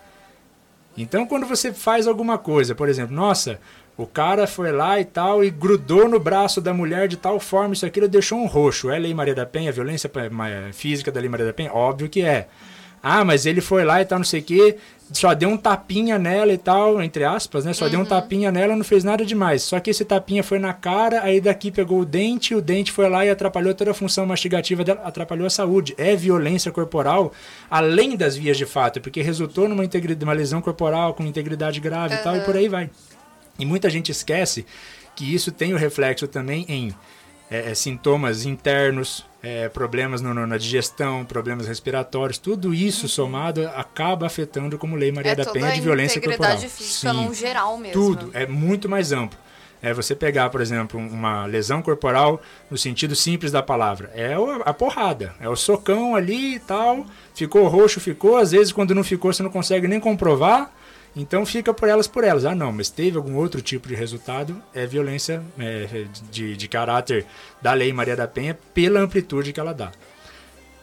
Então, 0.97 1.25
quando 1.25 1.45
você 1.45 1.73
faz 1.73 2.07
alguma 2.07 2.37
coisa, 2.37 2.75
por 2.75 2.87
exemplo, 2.87 3.15
nossa, 3.15 3.59
o 3.97 4.05
cara 4.05 4.47
foi 4.47 4.71
lá 4.71 4.99
e 4.99 5.05
tal 5.05 5.43
e 5.43 5.49
grudou 5.49 6.07
no 6.07 6.19
braço 6.19 6.61
da 6.61 6.73
mulher 6.73 7.07
de 7.07 7.17
tal 7.17 7.39
forma, 7.39 7.73
isso 7.73 7.85
aquilo 7.85 8.07
deixou 8.07 8.39
um 8.39 8.45
roxo. 8.45 8.89
É 8.89 8.97
Lei 8.97 9.13
Maria 9.13 9.35
da 9.35 9.45
Penha, 9.45 9.71
violência 9.71 10.09
física 10.71 11.11
da 11.11 11.19
Lei 11.19 11.29
Maria 11.29 11.45
da 11.45 11.53
Penha? 11.53 11.73
Óbvio 11.73 12.09
que 12.09 12.21
é. 12.21 12.47
Ah, 13.01 13.25
mas 13.25 13.45
ele 13.45 13.59
foi 13.59 13.83
lá 13.83 14.01
e 14.01 14.05
tal, 14.05 14.19
não 14.19 14.25
sei 14.25 14.39
o 14.39 14.43
quê, 14.43 14.77
só 15.13 15.33
deu 15.33 15.49
um 15.49 15.57
tapinha 15.57 16.17
nela 16.17 16.51
e 16.51 16.57
tal, 16.57 17.01
entre 17.01 17.23
aspas, 17.23 17.65
né? 17.65 17.73
Só 17.73 17.85
uhum. 17.85 17.91
deu 17.91 17.99
um 17.99 18.03
uhum. 18.03 18.09
tapinha 18.09 18.51
nela, 18.51 18.75
não 18.75 18.83
fez 18.83 19.03
nada 19.03 19.23
demais. 19.23 19.61
Só 19.61 19.79
que 19.79 19.89
esse 19.89 20.03
tapinha 20.03 20.43
foi 20.43 20.57
na 20.57 20.73
cara, 20.73 21.21
aí 21.21 21.39
daqui 21.39 21.71
pegou 21.71 21.99
o 21.99 22.05
dente, 22.05 22.55
o 22.55 22.61
dente 22.61 22.91
foi 22.91 23.07
lá 23.07 23.23
e 23.25 23.29
atrapalhou 23.29 23.73
toda 23.73 23.91
a 23.91 23.93
função 23.93 24.25
mastigativa 24.25 24.83
dela, 24.83 25.01
atrapalhou 25.03 25.45
a 25.45 25.49
saúde. 25.49 25.93
É 25.97 26.15
violência 26.15 26.71
corporal, 26.71 27.31
além 27.69 28.17
das 28.17 28.35
vias 28.35 28.57
de 28.57 28.65
fato, 28.65 28.99
porque 28.99 29.21
resultou 29.21 29.69
numa 29.69 29.83
uma 30.23 30.33
lesão 30.33 30.61
corporal 30.61 31.13
com 31.13 31.23
integridade 31.23 31.79
grave 31.79 32.15
uhum. 32.15 32.19
e 32.19 32.23
tal, 32.23 32.37
e 32.37 32.41
por 32.41 32.55
aí 32.55 32.67
vai. 32.67 32.89
E 33.59 33.65
muita 33.65 33.89
gente 33.89 34.11
esquece 34.11 34.65
que 35.15 35.33
isso 35.33 35.51
tem 35.51 35.73
o 35.73 35.77
reflexo 35.77 36.27
também 36.27 36.65
em 36.67 36.93
é, 37.53 37.69
é, 37.69 37.75
sintomas 37.75 38.47
internos, 38.47 39.23
é, 39.43 39.69
problemas 39.69 40.21
no, 40.21 40.33
no, 40.33 40.47
na 40.47 40.57
digestão, 40.57 41.23
problemas 41.23 41.67
respiratórios, 41.67 42.39
tudo 42.39 42.73
isso 42.73 43.07
somado 43.07 43.67
acaba 43.75 44.25
afetando 44.25 44.75
como 44.75 44.95
Lei 44.95 45.11
Maria 45.11 45.33
é 45.33 45.35
da 45.35 45.45
Penha 45.45 45.71
de 45.71 45.79
violência 45.79 46.19
corporal. 46.19 46.57
física 46.57 47.13
Sim, 47.13 47.31
geral 47.35 47.77
mesmo. 47.77 47.93
Tudo, 47.93 48.31
é 48.33 48.47
muito 48.47 48.89
mais 48.89 49.11
amplo. 49.11 49.37
É 49.83 49.93
você 49.93 50.15
pegar, 50.15 50.49
por 50.49 50.61
exemplo, 50.61 50.99
uma 50.99 51.45
lesão 51.45 51.81
corporal 51.81 52.41
no 52.71 52.77
sentido 52.77 53.15
simples 53.15 53.51
da 53.51 53.61
palavra. 53.61 54.09
É 54.15 54.33
a 54.65 54.73
porrada, 54.73 55.35
é 55.39 55.47
o 55.47 55.55
socão 55.55 56.15
ali 56.15 56.55
e 56.55 56.59
tal. 56.59 57.05
Ficou 57.35 57.67
roxo, 57.67 57.99
ficou. 57.99 58.37
Às 58.37 58.51
vezes, 58.51 58.71
quando 58.71 58.95
não 58.95 59.03
ficou, 59.03 59.31
você 59.31 59.43
não 59.43 59.49
consegue 59.51 59.85
nem 59.85 59.99
comprovar. 59.99 60.71
Então 61.15 61.45
fica 61.45 61.73
por 61.73 61.87
elas 61.87 62.07
por 62.07 62.23
elas. 62.23 62.45
Ah, 62.45 62.55
não, 62.55 62.71
mas 62.71 62.89
teve 62.89 63.17
algum 63.17 63.35
outro 63.35 63.61
tipo 63.61 63.87
de 63.87 63.95
resultado, 63.95 64.61
é 64.73 64.85
violência 64.85 65.43
é, 65.59 66.07
de, 66.31 66.57
de 66.57 66.67
caráter 66.67 67.25
da 67.61 67.73
Lei 67.73 67.93
Maria 67.93 68.15
da 68.15 68.27
Penha 68.27 68.57
pela 68.73 68.99
amplitude 68.99 69.53
que 69.53 69.59
ela 69.59 69.73
dá. 69.73 69.91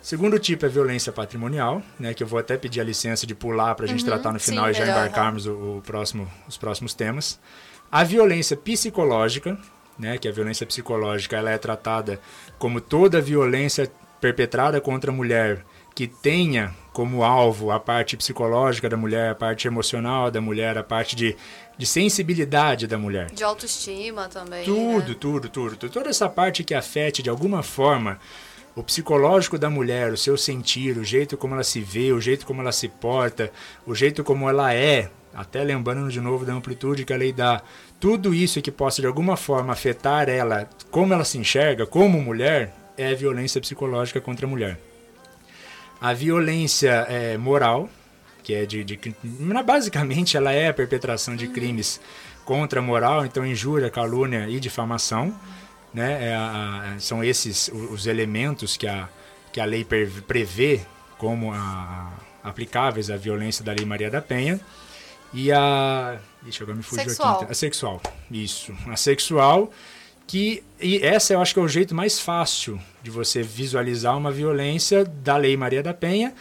Segundo 0.01 0.39
tipo 0.39 0.65
é 0.65 0.69
violência 0.69 1.13
patrimonial, 1.13 1.83
né, 1.99 2.15
que 2.15 2.23
eu 2.23 2.27
vou 2.27 2.39
até 2.39 2.57
pedir 2.57 2.81
a 2.81 2.85
licença 2.85 3.27
de 3.27 3.35
pular 3.35 3.75
para 3.75 3.85
a 3.85 3.89
gente 3.89 4.01
uhum, 4.01 4.07
tratar 4.07 4.33
no 4.33 4.41
final 4.41 4.65
sim, 4.65 4.71
e 4.71 4.75
já 4.75 4.81
melhor, 4.81 4.97
embarcarmos 4.97 5.47
o, 5.47 5.53
o, 5.53 5.83
próximo, 5.85 6.31
os 6.49 6.57
próximos 6.57 6.95
temas. 6.95 7.39
A 7.93 8.03
violência 8.03 8.57
psicológica, 8.57 9.59
né, 9.99 10.17
que 10.17 10.27
a 10.27 10.33
violência 10.33 10.65
psicológica 10.65 11.37
ela 11.37 11.51
é 11.51 11.59
tratada 11.59 12.19
como 12.59 12.81
toda 12.81 13.21
violência 13.21 13.93
perpetrada 14.21 14.81
contra 14.81 15.11
a 15.11 15.15
mulher 15.15 15.65
que 15.95 16.07
tenha 16.07 16.75
como 17.01 17.25
alvo 17.25 17.71
a 17.71 17.81
parte 17.81 18.15
psicológica 18.15 18.87
da 18.87 18.95
mulher, 18.95 19.31
a 19.31 19.35
parte 19.35 19.67
emocional 19.67 20.31
da 20.31 20.39
mulher, 20.39 20.77
a 20.77 20.83
parte 20.83 21.17
de, 21.17 21.35
de 21.79 21.87
sensibilidade 21.87 22.87
da 22.87 22.99
mulher. 22.99 23.31
De 23.31 23.43
autoestima 23.43 24.29
também. 24.29 24.67
Tudo, 24.67 25.09
né? 25.09 25.17
tudo, 25.19 25.49
tudo, 25.49 25.77
tudo. 25.77 25.91
Toda 25.91 26.11
essa 26.11 26.29
parte 26.29 26.63
que 26.63 26.75
afete 26.75 27.23
de 27.23 27.31
alguma 27.31 27.63
forma 27.63 28.21
o 28.77 28.83
psicológico 28.83 29.57
da 29.57 29.71
mulher, 29.71 30.13
o 30.13 30.17
seu 30.19 30.37
sentir, 30.37 30.99
o 30.99 31.03
jeito 31.03 31.39
como 31.39 31.55
ela 31.55 31.65
se 31.65 31.81
vê, 31.81 32.13
o 32.13 32.21
jeito 32.21 32.45
como 32.45 32.61
ela 32.61 32.71
se 32.71 32.87
porta, 32.87 33.51
o 33.87 33.95
jeito 33.95 34.23
como 34.23 34.47
ela 34.47 34.75
é, 34.75 35.09
até 35.33 35.65
lembrando 35.65 36.11
de 36.11 36.21
novo 36.21 36.45
da 36.45 36.53
amplitude 36.53 37.07
que 37.07 37.15
a 37.15 37.17
lei 37.17 37.33
dá, 37.33 37.63
tudo 37.99 38.35
isso 38.35 38.61
que 38.61 38.71
possa 38.71 39.01
de 39.01 39.07
alguma 39.07 39.39
forma 39.39 39.73
afetar 39.73 40.29
ela, 40.29 40.69
como 40.91 41.15
ela 41.15 41.25
se 41.25 41.39
enxerga 41.39 41.87
como 41.87 42.21
mulher, 42.21 42.75
é 42.95 43.15
violência 43.15 43.59
psicológica 43.59 44.21
contra 44.21 44.45
a 44.45 44.51
mulher. 44.51 44.90
A 46.01 46.13
violência 46.13 47.07
é, 47.09 47.37
moral, 47.37 47.89
que 48.43 48.55
é 48.55 48.65
de, 48.65 48.83
de, 48.83 48.99
basicamente 49.65 50.37
ela 50.37 50.53
é 50.53 50.69
a 50.69 50.75
perpetração 50.75 51.37
de 51.37 51.47
crimes 51.49 52.01
contra 52.45 52.81
a 52.81 52.83
moral, 52.83 53.25
então 53.27 53.47
injúria, 53.47 53.91
calúnia 53.91 54.49
e 54.49 54.59
difamação, 54.59 55.35
né? 55.93 56.31
É 56.31 56.35
a, 56.35 56.97
são 56.99 57.23
esses 57.23 57.69
os 57.69 58.07
elementos 58.07 58.77
que 58.77 58.87
a, 58.87 59.09
que 59.53 59.61
a 59.61 59.65
lei 59.65 59.85
prevê 59.85 60.81
como 61.19 61.53
a, 61.53 62.13
aplicáveis 62.43 63.11
à 63.11 63.17
violência 63.17 63.65
da 63.65 63.73
Lei 63.73 63.85
Maria 63.85 64.11
da 64.11 64.23
Penha. 64.23 64.61
E 65.33 65.53
a. 65.53 66.19
Ixi, 66.47 66.63
agora 66.63 66.77
me 66.77 66.83
fugiu 66.83 67.05
sexual. 67.05 67.43
aqui. 67.43 67.53
A 67.53 67.55
sexual. 67.55 68.03
Isso. 68.31 68.75
A 68.89 68.97
sexual 68.97 69.71
que 70.31 70.63
e 70.81 70.99
essa 70.99 71.33
eu 71.33 71.43
acho 71.43 71.53
que 71.53 71.59
é 71.59 71.63
o 71.63 71.67
jeito 71.67 71.93
mais 71.93 72.21
fácil 72.21 72.81
de 73.03 73.11
você 73.11 73.43
visualizar 73.43 74.17
uma 74.17 74.31
violência 74.31 75.05
da 75.05 75.37
Lei 75.37 75.57
Maria 75.57 75.83
da 75.83 75.93
Penha, 75.93 76.33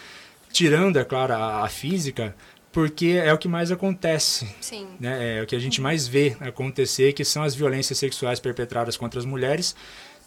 tirando, 0.52 1.00
é 1.00 1.04
claro, 1.04 1.34
a, 1.34 1.64
a 1.64 1.68
física, 1.70 2.36
porque 2.72 3.20
é 3.20 3.34
o 3.34 3.38
que 3.40 3.48
mais 3.48 3.72
acontece. 3.72 4.48
Sim. 4.62 4.88
Né? 5.00 5.40
É 5.40 5.42
o 5.42 5.48
que 5.48 5.56
a 5.56 5.60
gente 5.60 5.82
mais 5.82 6.08
vê 6.08 6.38
acontecer, 6.40 7.14
que 7.14 7.26
são 7.26 7.42
as 7.42 7.56
violências 7.56 7.98
sexuais 7.98 8.40
perpetradas 8.40 8.96
contra 8.96 9.20
as 9.20 9.26
mulheres, 9.26 9.76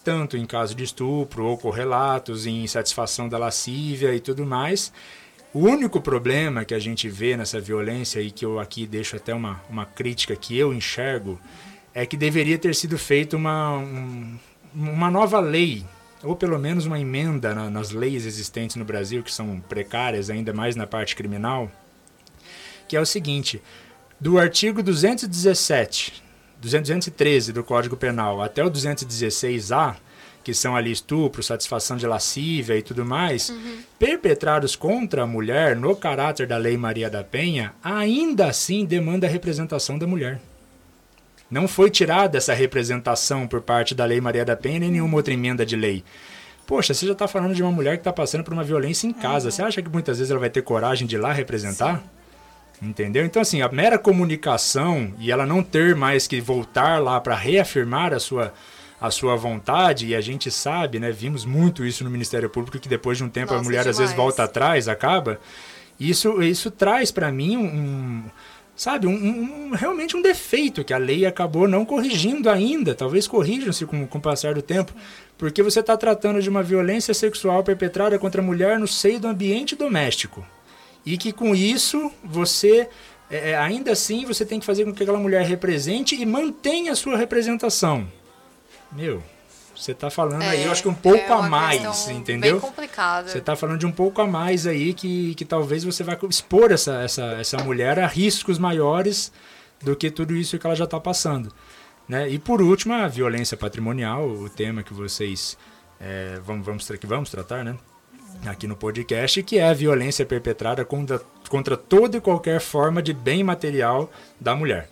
tanto 0.03 0.37
em 0.37 0.45
caso 0.45 0.75
de 0.75 0.83
estupro 0.83 1.47
ou 1.47 1.57
correlatos, 1.57 2.47
em 2.47 2.67
satisfação 2.67 3.29
da 3.29 3.39
lascívia 3.39 4.13
e 4.13 4.19
tudo 4.19 4.45
mais. 4.45 4.93
O 5.55 5.61
único 5.61 6.01
problema 6.01 6.65
que 6.65 6.75
a 6.75 6.81
gente 6.81 7.09
vê 7.09 7.37
nessa 7.37 7.61
violência, 7.61 8.21
e 8.21 8.33
que 8.33 8.45
eu 8.45 8.59
aqui 8.59 8.89
deixo 8.89 9.15
até 9.15 9.33
uma, 9.33 9.63
uma 9.71 9.87
crítica 9.87 10.35
que 10.35 10.59
eu 10.59 10.75
enxergo, 10.75 11.39
é 11.95 12.07
que 12.07 12.17
deveria 12.17 12.59
ter 12.59 12.75
sido 12.75 12.99
feita 12.99 13.37
uma, 13.37 13.79
um, 13.79 14.39
uma 14.75 15.11
nova 15.11 15.41
lei, 15.41 15.85
ou 16.23 16.35
pelo 16.35 16.59
menos 16.59 16.87
uma 16.87 16.99
emenda 16.99 17.55
na, 17.55 17.69
nas 17.69 17.91
leis 17.91 18.25
existentes 18.25 18.77
no 18.77 18.85
Brasil, 18.85 19.23
que 19.23 19.33
são 19.33 19.61
precárias 19.69 20.31
ainda 20.31 20.53
mais 20.53 20.77
na 20.77 20.87
parte 20.87 21.15
criminal, 21.15 21.71
que 22.89 22.97
é 22.97 23.01
o 23.01 23.07
seguinte: 23.07 23.61
do 24.21 24.39
artigo 24.39 24.83
217, 24.83 26.23
213 26.61 27.53
do 27.53 27.65
Código 27.65 27.97
Penal 27.97 28.41
até 28.41 28.65
o 28.65 28.71
216A, 28.71 29.97
que 30.43 30.55
são 30.55 30.75
ali 30.75 30.91
estupro, 30.91 31.43
satisfação 31.43 31.97
de 31.97 32.07
lascívia 32.07 32.77
e 32.77 32.83
tudo 32.83 33.05
mais, 33.05 33.51
uhum. 33.51 33.79
perpetrados 33.99 34.75
contra 34.75 35.23
a 35.23 35.27
mulher 35.27 35.77
no 35.77 35.95
caráter 35.95 36.47
da 36.47 36.57
Lei 36.57 36.77
Maria 36.77 37.09
da 37.09 37.23
Penha, 37.23 37.75
ainda 37.83 38.47
assim 38.47 38.85
demanda 38.85 39.27
a 39.27 39.31
representação 39.31 39.99
da 39.99 40.07
mulher. 40.07 40.41
Não 41.53 41.69
foi 41.69 41.91
tirada 41.91 42.39
essa 42.39 42.55
representação 42.55 43.47
por 43.47 43.61
parte 43.61 43.95
da 43.95 44.07
Lei 44.07 44.23
Maria 44.23 44.43
da 44.43 44.57
Penha 44.57 44.81
nem 44.81 44.91
nenhuma 44.91 45.17
outra 45.19 45.35
emenda 45.35 45.67
de 45.67 45.77
lei. 45.77 46.03
Poxa, 46.67 46.95
você 46.95 47.05
já 47.05 47.13
está 47.13 47.29
falando 47.29 47.55
de 47.55 47.63
uma 47.63 47.71
mulher 47.71 47.97
que 47.97 48.01
está 48.01 48.11
passando 48.11 48.43
por 48.43 48.55
uma 48.55 48.65
violência 48.65 49.07
em 49.07 49.13
casa. 49.13 49.49
Uhum. 49.49 49.51
Você 49.51 49.63
acha 49.63 49.83
que 49.83 49.91
muitas 49.91 50.17
vezes 50.17 50.31
ela 50.31 50.41
vai 50.41 50.49
ter 50.49 50.63
coragem 50.63 51.07
de 51.07 51.17
ir 51.17 51.19
lá 51.19 51.31
representar? 51.31 52.03
Sim. 52.81 52.89
Entendeu? 52.89 53.27
Então, 53.27 53.43
assim, 53.43 53.61
a 53.61 53.69
mera 53.69 53.99
comunicação 53.99 55.13
e 55.19 55.31
ela 55.31 55.45
não 55.45 55.63
ter 55.63 55.95
mais 55.95 56.27
que 56.27 56.41
voltar 56.41 57.03
lá 57.03 57.21
para 57.21 57.35
reafirmar 57.35 58.15
a 58.15 58.19
sua, 58.19 58.55
a 58.99 59.11
sua 59.11 59.37
vontade, 59.37 60.07
e 60.07 60.15
a 60.15 60.23
gente 60.23 60.51
sabe, 60.51 60.99
né? 60.99 61.13
Vimos 61.13 61.45
muito 61.45 61.85
isso 61.85 62.03
no 62.03 62.09
Ministério 62.09 62.49
Público, 62.49 62.79
que 62.79 62.89
depois 62.89 63.19
de 63.19 63.25
um 63.25 63.29
tempo 63.29 63.53
Nossa, 63.53 63.61
a 63.61 63.65
mulher 63.65 63.81
demais. 63.81 63.97
às 63.97 63.99
vezes 63.99 64.17
volta 64.17 64.45
atrás, 64.45 64.89
acaba. 64.89 65.39
Isso, 66.01 66.43
isso 66.43 66.71
traz 66.71 67.13
para 67.13 67.31
mim 67.31 67.59
um, 67.59 68.25
sabe, 68.83 69.07
um, 69.07 69.13
um, 69.13 69.71
realmente 69.71 70.17
um 70.17 70.23
defeito 70.23 70.83
que 70.83 70.93
a 70.93 70.99
lei 70.99 71.25
acabou 71.25 71.69
não 71.69 71.85
corrigindo 71.85 72.51
ainda. 72.51 72.97
Talvez 72.97 73.29
corrijam-se 73.29 73.87
com, 73.87 74.09
com 74.09 74.19
o 74.19 74.21
passar 74.21 74.55
do 74.55 74.63
tempo, 74.63 74.93
porque 75.39 75.63
você 75.63 75.79
está 75.79 75.97
tratando 75.97 76.43
de 76.43 76.49
uma 76.49 76.65
violência 76.65 77.15
sexual 77.15 77.63
perpetrada 77.63 78.19
contra 78.19 78.43
a 78.43 78.45
mulher 78.45 78.81
no 78.81 78.89
seio 78.89 79.21
do 79.21 79.29
ambiente 79.29 79.77
doméstico. 79.77 80.45
E 81.07 81.17
que 81.17 81.33
com 81.33 81.55
isso 81.55 82.11
você, 82.25 82.89
é, 83.31 83.51
é 83.51 83.57
ainda 83.57 83.93
assim, 83.93 84.25
você 84.25 84.45
tem 84.45 84.59
que 84.59 84.67
fazer 84.67 84.85
com 84.85 84.93
que 84.93 85.05
aquela 85.05 85.19
mulher 85.19 85.47
represente 85.47 86.21
e 86.21 86.27
mantenha 86.27 86.91
a 86.91 86.97
sua 86.97 87.17
representação. 87.17 88.09
Meu, 88.91 89.23
você 89.75 89.93
está 89.93 90.11
falando 90.11 90.43
é, 90.43 90.49
aí, 90.49 90.65
eu 90.65 90.73
acho 90.73 90.83
que 90.83 90.89
um 90.89 90.95
pouco 90.95 91.19
é 91.19 91.33
a 91.33 91.43
mais, 91.43 92.09
entendeu? 92.09 92.53
Bem 92.53 92.61
complicado. 92.61 93.29
Você 93.29 93.39
está 93.39 93.57
falando 93.57 93.79
de 93.79 93.87
um 93.87 93.93
pouco 93.93 94.21
a 94.21 94.27
mais 94.27 94.67
aí 94.67 94.93
que, 94.93 95.35
que 95.35 95.45
talvez 95.45 95.85
você 95.85 96.03
vai 96.03 96.19
expor 96.29 96.71
essa, 96.71 97.03
essa, 97.03 97.25
essa 97.33 97.59
mulher 97.59 97.99
a 97.99 98.07
riscos 98.07 98.59
maiores 98.59 99.33
do 99.83 99.97
que 99.97 100.11
tudo 100.11 100.37
isso 100.37 100.59
que 100.59 100.67
ela 100.67 100.77
já 100.77 100.85
está 100.85 101.01
passando. 101.01 101.53
Né? 102.09 102.29
E 102.29 102.39
por 102.39 102.61
último, 102.61 102.95
a 102.95 103.09
violência 103.09 103.57
patrimonial, 103.57 104.29
o 104.29 104.49
tema 104.49 104.83
que 104.83 104.93
vocês 104.93 105.57
é, 106.03 106.41
vamos, 106.45 106.67
vamos, 106.67 106.91
que 106.91 107.07
vamos 107.07 107.31
tratar, 107.31 107.65
né? 107.65 107.77
Aqui 108.45 108.67
no 108.67 108.75
podcast, 108.75 109.41
que 109.45 109.59
é 109.59 109.69
a 109.69 109.73
violência 109.73 110.27
perpetrada 110.27 110.85
contra, 110.85 111.21
contra 111.49 111.77
toda 111.77 112.17
e 112.17 112.21
qualquer 112.21 112.61
forma 112.61 113.01
de 113.01 113.13
bem 113.13 113.45
material 113.45 114.11
da 114.41 114.57
mulher. 114.57 114.89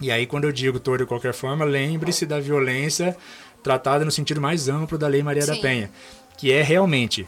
E 0.00 0.12
aí, 0.12 0.26
quando 0.26 0.44
eu 0.44 0.52
digo 0.52 0.78
toda 0.78 1.02
e 1.02 1.06
qualquer 1.06 1.34
forma, 1.34 1.64
lembre-se 1.64 2.24
da 2.24 2.38
violência 2.38 3.16
tratada 3.62 4.04
no 4.04 4.10
sentido 4.10 4.40
mais 4.40 4.68
amplo 4.68 4.96
da 4.96 5.08
Lei 5.08 5.22
Maria 5.22 5.42
Sim. 5.42 5.54
da 5.54 5.60
Penha, 5.60 5.90
que 6.36 6.52
é 6.52 6.62
realmente 6.62 7.26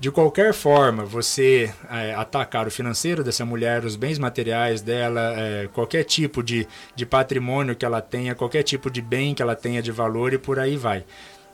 de 0.00 0.10
qualquer 0.10 0.54
forma 0.54 1.04
você 1.04 1.70
é, 1.90 2.14
atacar 2.14 2.66
o 2.66 2.70
financeiro 2.70 3.22
dessa 3.22 3.44
mulher, 3.44 3.84
os 3.84 3.96
bens 3.96 4.18
materiais 4.18 4.80
dela, 4.80 5.34
é, 5.36 5.68
qualquer 5.74 6.04
tipo 6.04 6.42
de, 6.42 6.66
de 6.96 7.04
patrimônio 7.04 7.76
que 7.76 7.84
ela 7.84 8.00
tenha, 8.00 8.34
qualquer 8.34 8.62
tipo 8.62 8.90
de 8.90 9.02
bem 9.02 9.34
que 9.34 9.42
ela 9.42 9.54
tenha 9.54 9.82
de 9.82 9.92
valor 9.92 10.32
e 10.32 10.38
por 10.38 10.58
aí 10.58 10.74
vai. 10.76 11.04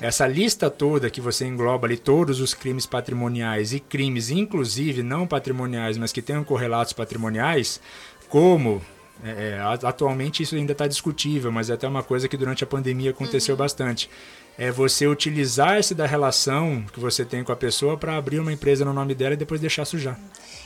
Essa 0.01 0.29
lista 0.29 0.71
toda 0.71 1.11
que 1.11 1.21
você 1.21 1.45
engloba 1.45 1.89
ali 1.89 1.97
todos 1.97 2.39
os 2.39 2.55
crimes 2.55 2.87
patrimoniais 2.87 3.73
e 3.73 3.81
crimes, 3.81 4.31
inclusive 4.31 5.03
não 5.03 5.27
patrimoniais, 5.27 5.99
mas 5.99 6.13
que 6.13 6.23
tenham 6.23 6.45
correlatos 6.45 6.93
patrimoniais, 6.93 7.81
como 8.29 8.81
é, 9.25 9.59
é 9.59 9.61
atualmente 9.87 10.43
isso 10.43 10.55
ainda 10.55 10.73
está 10.73 10.87
discutível, 10.87 11.51
mas 11.51 11.71
é 11.71 11.75
até 11.75 11.87
uma 11.89 12.03
coisa 12.03 12.29
que 12.29 12.37
durante 12.37 12.65
a 12.65 12.67
pandemia 12.67 13.11
aconteceu 13.11 13.55
uhum. 13.55 13.59
bastante. 13.59 14.11
É 14.59 14.71
você 14.71 15.07
utilizar-se 15.07 15.95
da 15.95 16.07
relação 16.07 16.85
que 16.93 16.99
você 16.99 17.25
tem 17.25 17.45
com 17.45 17.53
a 17.53 17.57
pessoa 17.57 17.97
para 17.97 18.17
abrir 18.17 18.41
uma 18.41 18.53
empresa 18.53 18.85
no 18.85 18.93
nome 18.93 19.15
dela 19.15 19.35
e 19.35 19.37
depois 19.37 19.61
deixar 19.61 19.85
sujar. 19.85 20.19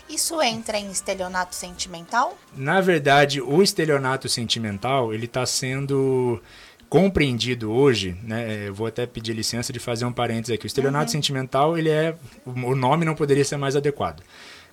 Isso 0.09 0.41
entra 0.43 0.79
em 0.79 0.91
estelionato 0.91 1.55
sentimental? 1.55 2.37
Na 2.57 2.81
verdade, 2.81 3.41
o 3.41 3.63
estelionato 3.63 4.29
sentimental 4.29 5.13
ele 5.13 5.27
está 5.27 5.45
sendo 5.47 6.41
compreendido 6.89 7.71
hoje, 7.71 8.17
né? 8.23 8.67
Eu 8.67 8.75
vou 8.75 8.89
até 8.89 9.07
pedir 9.07 9.33
licença 9.33 9.73
de 9.73 9.79
fazer 9.79 10.05
um 10.05 10.13
parênteses 10.13 10.55
aqui. 10.55 10.67
O 10.67 10.69
estelionato 10.69 11.07
uhum. 11.07 11.13
sentimental 11.13 11.79
ele 11.79 11.89
é 11.89 12.17
o 12.45 12.75
nome 12.75 13.05
não 13.05 13.15
poderia 13.15 13.45
ser 13.45 13.57
mais 13.57 13.77
adequado 13.77 14.23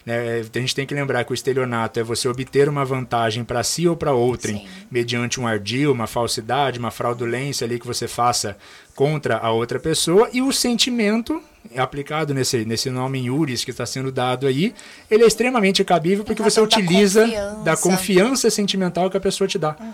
Né? 0.08 0.40
A 0.40 0.60
gente 0.60 0.74
tem 0.74 0.86
que 0.86 0.94
lembrar 0.94 1.26
que 1.26 1.34
o 1.34 1.34
estelionato 1.34 2.00
é 2.00 2.04
você 2.04 2.30
obter 2.30 2.70
uma 2.70 2.86
vantagem 2.86 3.44
para 3.44 3.62
si 3.62 3.90
ou 3.90 3.98
para 3.98 4.14
outrem, 4.14 4.60
Sim. 4.60 4.68
mediante 4.90 5.38
um 5.38 5.46
ardil, 5.46 5.92
uma 5.92 6.08
falsidade, 6.08 6.80
uma 6.80 6.92
fraudulência 6.92 7.66
ali 7.66 7.78
que 7.78 7.86
você 7.86 8.08
faça 8.08 8.58
contra 8.96 9.38
a 9.38 9.52
outra 9.52 9.82
pessoa, 9.82 10.30
e 10.32 10.42
o 10.42 10.54
sentimento 10.54 11.44
aplicado 11.76 12.34
nesse, 12.34 12.64
nesse 12.64 12.90
nome 12.90 13.20
iuris 13.20 13.66
que 13.66 13.72
está 13.72 13.86
sendo 13.86 14.10
dado 14.10 14.48
aí, 14.48 14.74
ele 15.12 15.26
é 15.26 15.28
extremamente 15.28 15.84
cabível 15.84 16.24
porque 16.24 16.42
você 16.42 16.62
utiliza 16.62 17.28
da 17.28 17.28
confiança. 17.28 17.64
da 17.66 17.78
confiança 17.78 18.50
sentimental 18.50 19.10
que 19.10 19.18
a 19.18 19.20
pessoa 19.20 19.46
te 19.46 19.60
dá. 19.60 19.76
Uhum. 19.78 19.92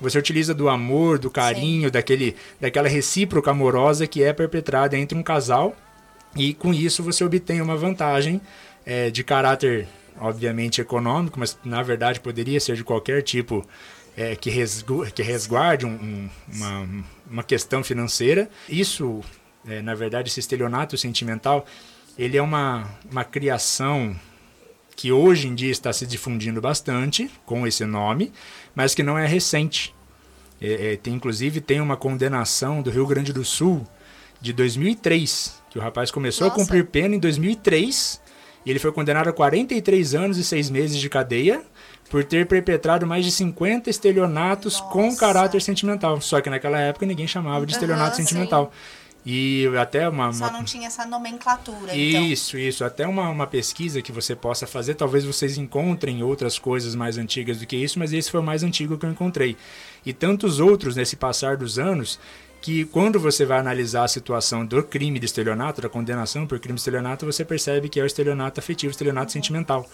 Você 0.00 0.16
utiliza 0.16 0.54
do 0.54 0.68
amor, 0.68 1.18
do 1.18 1.28
carinho, 1.28 1.90
daquele, 1.90 2.36
daquela 2.60 2.86
recíproca 2.86 3.50
amorosa 3.50 4.06
que 4.06 4.22
é 4.22 4.32
perpetrada 4.32 4.96
entre 4.96 5.18
um 5.18 5.24
casal 5.24 5.74
e 6.36 6.54
com 6.54 6.72
isso 6.72 7.02
você 7.02 7.24
obtém 7.24 7.60
uma 7.60 7.76
vantagem 7.76 8.40
é, 8.86 9.10
de 9.10 9.24
caráter, 9.24 9.88
obviamente, 10.20 10.80
econômico, 10.80 11.40
mas 11.40 11.58
na 11.64 11.82
verdade 11.82 12.20
poderia 12.20 12.60
ser 12.60 12.76
de 12.76 12.84
qualquer 12.84 13.22
tipo 13.22 13.66
é, 14.16 14.36
que, 14.36 14.48
resgu 14.48 15.04
que 15.12 15.22
resguarde 15.22 15.84
um, 15.84 15.90
um, 15.90 16.30
uma, 16.54 16.88
uma 17.28 17.42
questão 17.42 17.82
financeira. 17.82 18.48
Isso, 18.68 19.20
é, 19.68 19.82
na 19.82 19.94
verdade, 19.94 20.28
esse 20.28 20.38
estelionato 20.38 20.96
sentimental, 20.96 21.66
ele 22.16 22.36
é 22.36 22.42
uma, 22.42 22.88
uma 23.10 23.24
criação 23.24 24.14
que 24.94 25.12
hoje 25.12 25.48
em 25.48 25.54
dia 25.54 25.70
está 25.70 25.92
se 25.92 26.06
difundindo 26.06 26.60
bastante 26.60 27.30
com 27.44 27.66
esse 27.66 27.84
nome, 27.84 28.32
mas 28.74 28.94
que 28.94 29.02
não 29.02 29.18
é 29.18 29.26
recente. 29.26 29.94
É, 30.58 30.92
é, 30.92 30.96
tem, 30.96 31.12
inclusive 31.12 31.60
tem 31.60 31.82
uma 31.82 31.98
condenação 31.98 32.80
do 32.80 32.90
Rio 32.90 33.06
Grande 33.06 33.30
do 33.32 33.44
Sul 33.44 33.86
de 34.40 34.54
2003, 34.54 35.62
que 35.68 35.78
o 35.78 35.82
rapaz 35.82 36.10
começou 36.10 36.46
Nossa. 36.46 36.58
a 36.58 36.64
cumprir 36.64 36.86
pena 36.86 37.14
em 37.14 37.18
2003 37.18 38.24
e 38.66 38.70
ele 38.70 38.80
foi 38.80 38.90
condenado 38.90 39.28
a 39.28 39.32
43 39.32 40.14
anos 40.16 40.36
e 40.38 40.44
6 40.44 40.70
meses 40.70 40.98
de 40.98 41.08
cadeia 41.08 41.62
por 42.10 42.24
ter 42.24 42.46
perpetrado 42.46 43.06
mais 43.06 43.24
de 43.24 43.30
50 43.30 43.88
estelionatos 43.88 44.80
Nossa. 44.80 44.92
com 44.92 45.16
caráter 45.16 45.62
sentimental. 45.62 46.20
Só 46.20 46.40
que 46.40 46.50
naquela 46.50 46.80
época 46.80 47.06
ninguém 47.06 47.28
chamava 47.28 47.64
de 47.64 47.72
estelionato 47.72 48.18
uhum, 48.18 48.24
sentimental. 48.26 48.72
Sim. 48.72 49.06
E 49.28 49.66
até 49.76 50.08
uma, 50.08 50.26
uma, 50.26 50.32
Só 50.32 50.52
não 50.52 50.62
tinha 50.62 50.86
essa 50.86 51.04
nomenclatura. 51.04 51.96
Então. 51.96 52.24
Isso, 52.26 52.56
então. 52.56 52.68
isso. 52.68 52.84
Até 52.84 53.06
uma, 53.08 53.28
uma 53.28 53.46
pesquisa 53.46 54.00
que 54.00 54.12
você 54.12 54.36
possa 54.36 54.68
fazer. 54.68 54.94
Talvez 54.94 55.24
vocês 55.24 55.58
encontrem 55.58 56.22
outras 56.22 56.60
coisas 56.60 56.94
mais 56.94 57.18
antigas 57.18 57.58
do 57.58 57.66
que 57.66 57.76
isso, 57.76 57.98
mas 57.98 58.12
esse 58.12 58.30
foi 58.30 58.38
o 58.38 58.42
mais 58.42 58.62
antigo 58.62 58.96
que 58.96 59.04
eu 59.04 59.10
encontrei. 59.10 59.56
E 60.04 60.12
tantos 60.12 60.60
outros 60.60 60.94
nesse 60.94 61.16
passar 61.16 61.56
dos 61.56 61.76
anos 61.76 62.20
que 62.66 62.84
quando 62.86 63.20
você 63.20 63.44
vai 63.44 63.60
analisar 63.60 64.02
a 64.02 64.08
situação 64.08 64.66
do 64.66 64.82
crime 64.82 65.20
de 65.20 65.26
estelionato, 65.26 65.80
da 65.80 65.88
condenação 65.88 66.48
por 66.48 66.58
crime 66.58 66.74
de 66.74 66.80
estelionato, 66.80 67.24
você 67.24 67.44
percebe 67.44 67.88
que 67.88 68.00
é 68.00 68.02
o 68.02 68.06
estelionato 68.06 68.58
afetivo, 68.58 68.90
o 68.90 68.90
estelionato 68.90 69.30
sentimental 69.30 69.88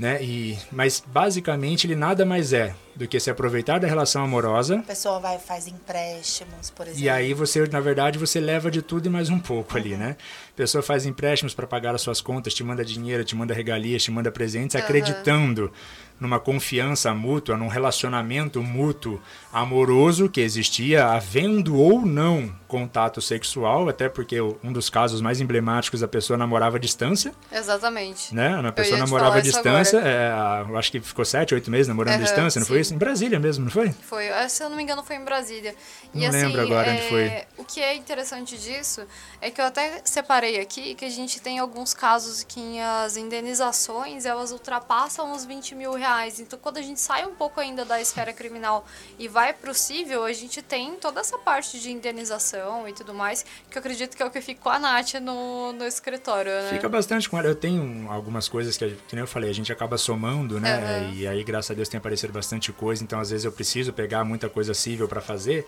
né? 0.00 0.22
E, 0.22 0.56
mas 0.72 1.04
basicamente 1.06 1.86
ele 1.86 1.94
nada 1.94 2.24
mais 2.24 2.54
é 2.54 2.74
do 3.00 3.08
que 3.08 3.18
se 3.18 3.30
aproveitar 3.30 3.80
da 3.80 3.88
relação 3.88 4.22
amorosa. 4.22 4.80
A 4.80 4.82
pessoa 4.82 5.18
vai 5.18 5.38
faz 5.38 5.66
empréstimos, 5.66 6.68
por 6.68 6.86
exemplo. 6.86 7.02
E 7.02 7.08
aí 7.08 7.32
você, 7.32 7.66
na 7.66 7.80
verdade, 7.80 8.18
você 8.18 8.38
leva 8.38 8.70
de 8.70 8.82
tudo 8.82 9.06
e 9.06 9.08
mais 9.08 9.30
um 9.30 9.38
pouco 9.38 9.72
uhum. 9.72 9.80
ali, 9.80 9.96
né? 9.96 10.18
A 10.52 10.54
pessoa 10.54 10.82
faz 10.82 11.06
empréstimos 11.06 11.54
para 11.54 11.66
pagar 11.66 11.94
as 11.94 12.02
suas 12.02 12.20
contas, 12.20 12.52
te 12.52 12.62
manda 12.62 12.84
dinheiro, 12.84 13.24
te 13.24 13.34
manda 13.34 13.54
regalias, 13.54 14.02
te 14.02 14.10
manda 14.10 14.30
presentes, 14.30 14.74
uhum. 14.74 14.82
acreditando 14.82 15.72
numa 16.20 16.38
confiança 16.38 17.14
mútua, 17.14 17.56
num 17.56 17.66
relacionamento 17.66 18.62
mútuo 18.62 19.20
amoroso 19.50 20.28
que 20.28 20.42
existia, 20.42 21.06
havendo 21.06 21.76
ou 21.76 22.04
não 22.04 22.54
contato 22.68 23.20
sexual, 23.22 23.88
até 23.88 24.08
porque 24.08 24.38
um 24.40 24.72
dos 24.72 24.90
casos 24.90 25.22
mais 25.22 25.40
emblemáticos 25.40 26.02
a 26.02 26.08
pessoa 26.08 26.36
namorava 26.36 26.76
à 26.76 26.80
distância. 26.80 27.32
Exatamente. 27.50 28.34
Né? 28.34 28.60
A 28.64 28.70
pessoa 28.70 28.98
namorava 28.98 29.38
à 29.38 29.40
distância, 29.40 29.98
é, 29.98 30.30
acho 30.76 30.92
que 30.92 31.00
ficou 31.00 31.24
sete, 31.24 31.54
oito 31.54 31.70
meses 31.70 31.88
namorando 31.88 32.16
uhum, 32.16 32.20
à 32.20 32.24
distância, 32.24 32.60
não 32.60 32.66
sim. 32.66 32.72
foi 32.72 32.80
isso? 32.80 32.89
Em 32.90 32.98
Brasília 32.98 33.38
mesmo, 33.38 33.64
não 33.64 33.70
foi? 33.70 33.90
Foi, 33.90 34.26
é, 34.26 34.48
se 34.48 34.62
eu 34.62 34.68
não 34.68 34.76
me 34.76 34.82
engano 34.82 35.02
foi 35.02 35.16
em 35.16 35.24
Brasília. 35.24 35.74
Não 36.12 36.22
e, 36.22 36.26
assim, 36.26 36.36
lembro 36.38 36.60
agora 36.60 36.90
é, 36.90 36.94
onde 36.94 37.08
foi. 37.08 37.46
O 37.58 37.64
que 37.64 37.80
é 37.80 37.94
interessante 37.94 38.58
disso 38.58 39.06
é 39.40 39.50
que 39.50 39.60
eu 39.60 39.64
até 39.64 40.00
separei 40.04 40.60
aqui 40.60 40.94
que 40.94 41.04
a 41.04 41.10
gente 41.10 41.40
tem 41.40 41.58
alguns 41.58 41.94
casos 41.94 42.42
que 42.42 42.78
as 42.80 43.16
indenizações 43.16 44.24
elas 44.24 44.52
ultrapassam 44.52 45.32
os 45.32 45.44
20 45.44 45.74
mil 45.74 45.92
reais. 45.94 46.40
Então, 46.40 46.58
quando 46.58 46.78
a 46.78 46.82
gente 46.82 47.00
sai 47.00 47.26
um 47.26 47.34
pouco 47.34 47.60
ainda 47.60 47.84
da 47.84 48.00
esfera 48.00 48.32
criminal 48.32 48.84
e 49.18 49.28
vai 49.28 49.52
para 49.52 49.70
o 49.70 49.74
civil, 49.74 50.24
a 50.24 50.32
gente 50.32 50.62
tem 50.62 50.94
toda 50.96 51.20
essa 51.20 51.38
parte 51.38 51.80
de 51.80 51.90
indenização 51.90 52.88
e 52.88 52.92
tudo 52.92 53.14
mais, 53.14 53.44
que 53.70 53.76
eu 53.76 53.80
acredito 53.80 54.16
que 54.16 54.22
é 54.22 54.26
o 54.26 54.30
que 54.30 54.40
fica 54.40 54.60
com 54.60 54.68
a 54.68 54.78
Nath 54.78 55.14
no, 55.14 55.72
no 55.72 55.84
escritório, 55.84 56.50
né? 56.50 56.70
Fica 56.70 56.88
bastante 56.88 57.28
com 57.28 57.38
ela. 57.38 57.48
Eu 57.48 57.54
tenho 57.54 58.10
algumas 58.10 58.48
coisas 58.48 58.76
que, 58.76 58.90
que 59.08 59.14
nem 59.14 59.22
eu 59.22 59.26
falei, 59.26 59.50
a 59.50 59.54
gente 59.54 59.72
acaba 59.72 59.96
somando, 59.96 60.60
né? 60.60 61.08
Uhum. 61.08 61.14
E 61.14 61.26
aí, 61.26 61.42
graças 61.44 61.70
a 61.70 61.74
Deus, 61.74 61.88
tem 61.88 61.98
aparecido 61.98 62.32
bastante 62.32 62.69
coisa. 62.72 63.02
Então, 63.02 63.20
às 63.20 63.30
vezes, 63.30 63.44
eu 63.44 63.52
preciso 63.52 63.92
pegar 63.92 64.24
muita 64.24 64.48
coisa 64.48 64.74
civil 64.74 65.08
para 65.08 65.20
fazer. 65.20 65.66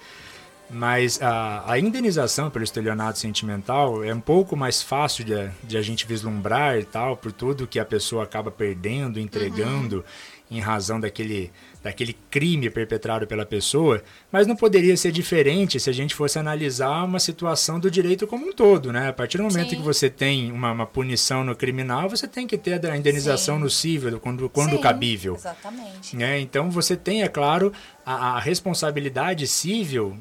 Mas 0.72 1.20
a, 1.20 1.70
a, 1.70 1.78
indenização 1.78 2.48
pelo 2.48 2.64
estelionato 2.64 3.18
sentimental 3.18 4.02
é 4.02 4.14
um 4.14 4.20
pouco 4.20 4.56
mais 4.56 4.80
fácil 4.82 5.22
de, 5.22 5.34
de, 5.62 5.76
a 5.76 5.82
gente 5.82 6.06
vislumbrar 6.06 6.78
e 6.78 6.84
tal, 6.84 7.14
por 7.14 7.30
tudo 7.30 7.66
que 7.66 7.78
a 7.78 7.84
pessoa 7.84 8.24
acaba 8.24 8.50
perdendo, 8.50 9.20
entregando 9.20 9.96
uhum. 9.96 10.56
em 10.56 10.60
razão 10.60 10.98
daquele, 10.98 11.52
daquele 11.82 12.16
crime 12.30 12.70
perpetrado 12.70 13.26
pela 13.26 13.44
pessoa, 13.44 14.02
mas 14.30 14.46
não 14.46 14.56
poderia 14.56 14.96
ser 14.96 15.12
diferente 15.12 15.78
se 15.78 15.90
a 15.90 15.92
gente 15.92 16.14
fosse 16.14 16.38
analisar 16.38 17.04
uma 17.04 17.20
situação 17.20 17.78
do 17.78 17.90
direito 17.90 18.26
como 18.26 18.48
um 18.48 18.52
todo, 18.54 18.90
né? 18.90 19.10
A 19.10 19.12
partir 19.12 19.36
do 19.36 19.44
momento 19.44 19.68
Sim. 19.68 19.76
que 19.76 19.82
você 19.82 20.08
tem 20.08 20.50
uma, 20.50 20.72
uma, 20.72 20.86
punição 20.86 21.44
no 21.44 21.54
criminal, 21.54 22.08
você 22.08 22.26
tem 22.26 22.46
que 22.46 22.56
ter 22.56 22.84
a 22.86 22.96
indenização 22.96 23.56
Sim. 23.56 23.62
no 23.62 23.68
cível, 23.68 24.18
quando, 24.18 24.48
quando 24.48 24.76
Sim, 24.76 24.80
cabível. 24.80 25.34
Exatamente. 25.34 26.16
Né? 26.16 26.40
Então 26.40 26.70
você 26.70 26.96
tem, 26.96 27.22
é 27.22 27.28
claro, 27.28 27.74
a, 28.06 28.36
a 28.36 28.40
responsabilidade 28.40 29.46
civil 29.46 30.16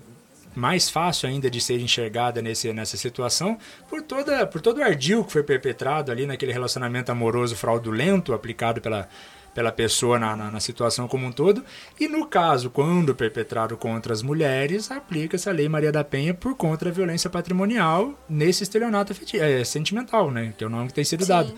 mais 0.55 0.89
fácil 0.89 1.29
ainda 1.29 1.49
de 1.49 1.61
ser 1.61 1.79
enxergada 1.79 2.41
nesse, 2.41 2.71
nessa 2.73 2.97
situação 2.97 3.57
por, 3.89 4.01
toda, 4.01 4.45
por 4.45 4.61
todo 4.61 4.79
o 4.79 4.83
ardil 4.83 5.23
que 5.23 5.31
foi 5.31 5.43
perpetrado 5.43 6.11
ali 6.11 6.25
naquele 6.25 6.51
relacionamento 6.51 7.11
amoroso 7.11 7.55
fraudulento 7.55 8.33
aplicado 8.33 8.81
pela, 8.81 9.07
pela 9.53 9.71
pessoa 9.71 10.17
na, 10.19 10.35
na, 10.35 10.51
na, 10.51 10.59
situação 10.59 11.07
como 11.07 11.25
um 11.25 11.31
todo. 11.31 11.63
E 11.99 12.07
no 12.07 12.25
caso, 12.25 12.69
quando 12.69 13.15
perpetrado 13.15 13.77
contra 13.77 14.13
as 14.13 14.21
mulheres, 14.21 14.91
aplica-se 14.91 15.49
a 15.49 15.53
Lei 15.53 15.67
Maria 15.67 15.91
da 15.91 16.03
Penha 16.03 16.33
por 16.33 16.55
contra 16.55 16.89
a 16.89 16.91
violência 16.91 17.29
patrimonial 17.29 18.13
nesse 18.29 18.63
estelionato 18.63 19.13
é, 19.35 19.63
sentimental, 19.63 20.31
né? 20.31 20.53
Que 20.57 20.63
é 20.63 20.67
o 20.67 20.69
nome 20.69 20.87
que 20.87 20.93
tem 20.93 21.03
sido 21.03 21.23
Sim. 21.23 21.29
dado. 21.29 21.53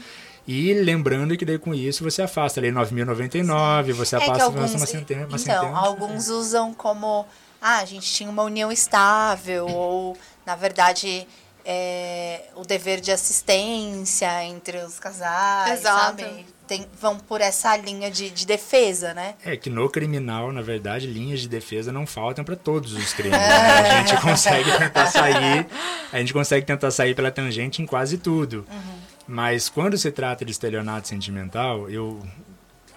E 0.46 0.74
lembrando 0.74 1.38
que 1.38 1.46
daí 1.46 1.58
com 1.58 1.74
isso 1.74 2.04
você 2.04 2.22
afasta 2.22 2.60
a 2.60 2.62
Lei 2.62 2.72
9.099, 2.72 3.94
você 3.94 4.16
é 4.16 4.20
afasta 4.20 4.44
alguns, 4.44 4.74
uma 4.76 4.86
sentença. 4.86 5.28
Uma 5.28 5.38
então, 5.38 5.76
alguns 5.76 6.28
usam 6.28 6.74
como 6.74 7.26
ah, 7.66 7.78
a 7.78 7.86
gente 7.86 8.12
tinha 8.12 8.30
uma 8.30 8.44
união 8.44 8.70
estável, 8.70 9.66
ou, 9.68 10.18
na 10.46 10.54
verdade, 10.54 11.26
é, 11.64 12.42
o 12.58 12.66
dever 12.66 13.00
de 13.00 13.10
assistência 13.10 14.44
entre 14.44 14.80
os 14.80 15.00
casais, 15.00 15.80
Exato. 15.80 16.22
sabe? 16.22 16.46
Tem, 16.68 16.86
vão 17.00 17.18
por 17.18 17.40
essa 17.40 17.76
linha 17.78 18.12
de, 18.12 18.30
de 18.30 18.46
defesa, 18.46 19.14
né? 19.14 19.36
É 19.46 19.56
que 19.56 19.70
no 19.70 19.90
criminal, 19.90 20.52
na 20.52 20.62
verdade, 20.62 21.08
linhas 21.08 21.40
de 21.40 21.48
defesa 21.48 21.90
não 21.90 22.06
faltam 22.06 22.44
para 22.44 22.58
todos 22.58 22.92
os 22.92 23.14
crimes. 23.14 23.40
Né? 23.40 23.92
A 23.92 24.06
gente 24.06 24.22
consegue 24.22 24.78
tentar 24.78 25.06
sair, 25.08 25.68
a 26.12 26.20
gente 26.20 26.34
consegue 26.34 26.66
tentar 26.66 26.92
sair 26.92 27.16
pela 27.16 27.32
tangente 27.32 27.82
em 27.82 27.86
quase 27.86 28.18
tudo. 28.18 28.66
Uhum. 28.70 28.98
Mas 29.26 29.70
quando 29.70 29.98
se 29.98 30.12
trata 30.12 30.44
de 30.44 30.52
estelionato 30.52 31.08
sentimental, 31.08 31.90
eu 31.90 32.22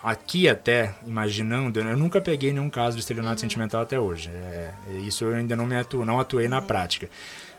aqui 0.03 0.49
até, 0.49 0.95
imaginando, 1.07 1.81
eu 1.81 1.97
nunca 1.97 2.21
peguei 2.21 2.53
nenhum 2.53 2.71
caso 2.71 2.97
de 2.97 3.01
estelionato 3.01 3.35
uhum. 3.35 3.41
sentimental 3.41 3.83
até 3.83 3.99
hoje. 3.99 4.31
É, 4.31 4.73
isso 5.05 5.25
eu 5.25 5.35
ainda 5.35 5.57
não 5.57 5.67
me 5.67 5.77
atuo, 5.77 6.05
não 6.05 6.21
atuei 6.21 6.49
na 6.49 6.63
prática. 6.63 7.09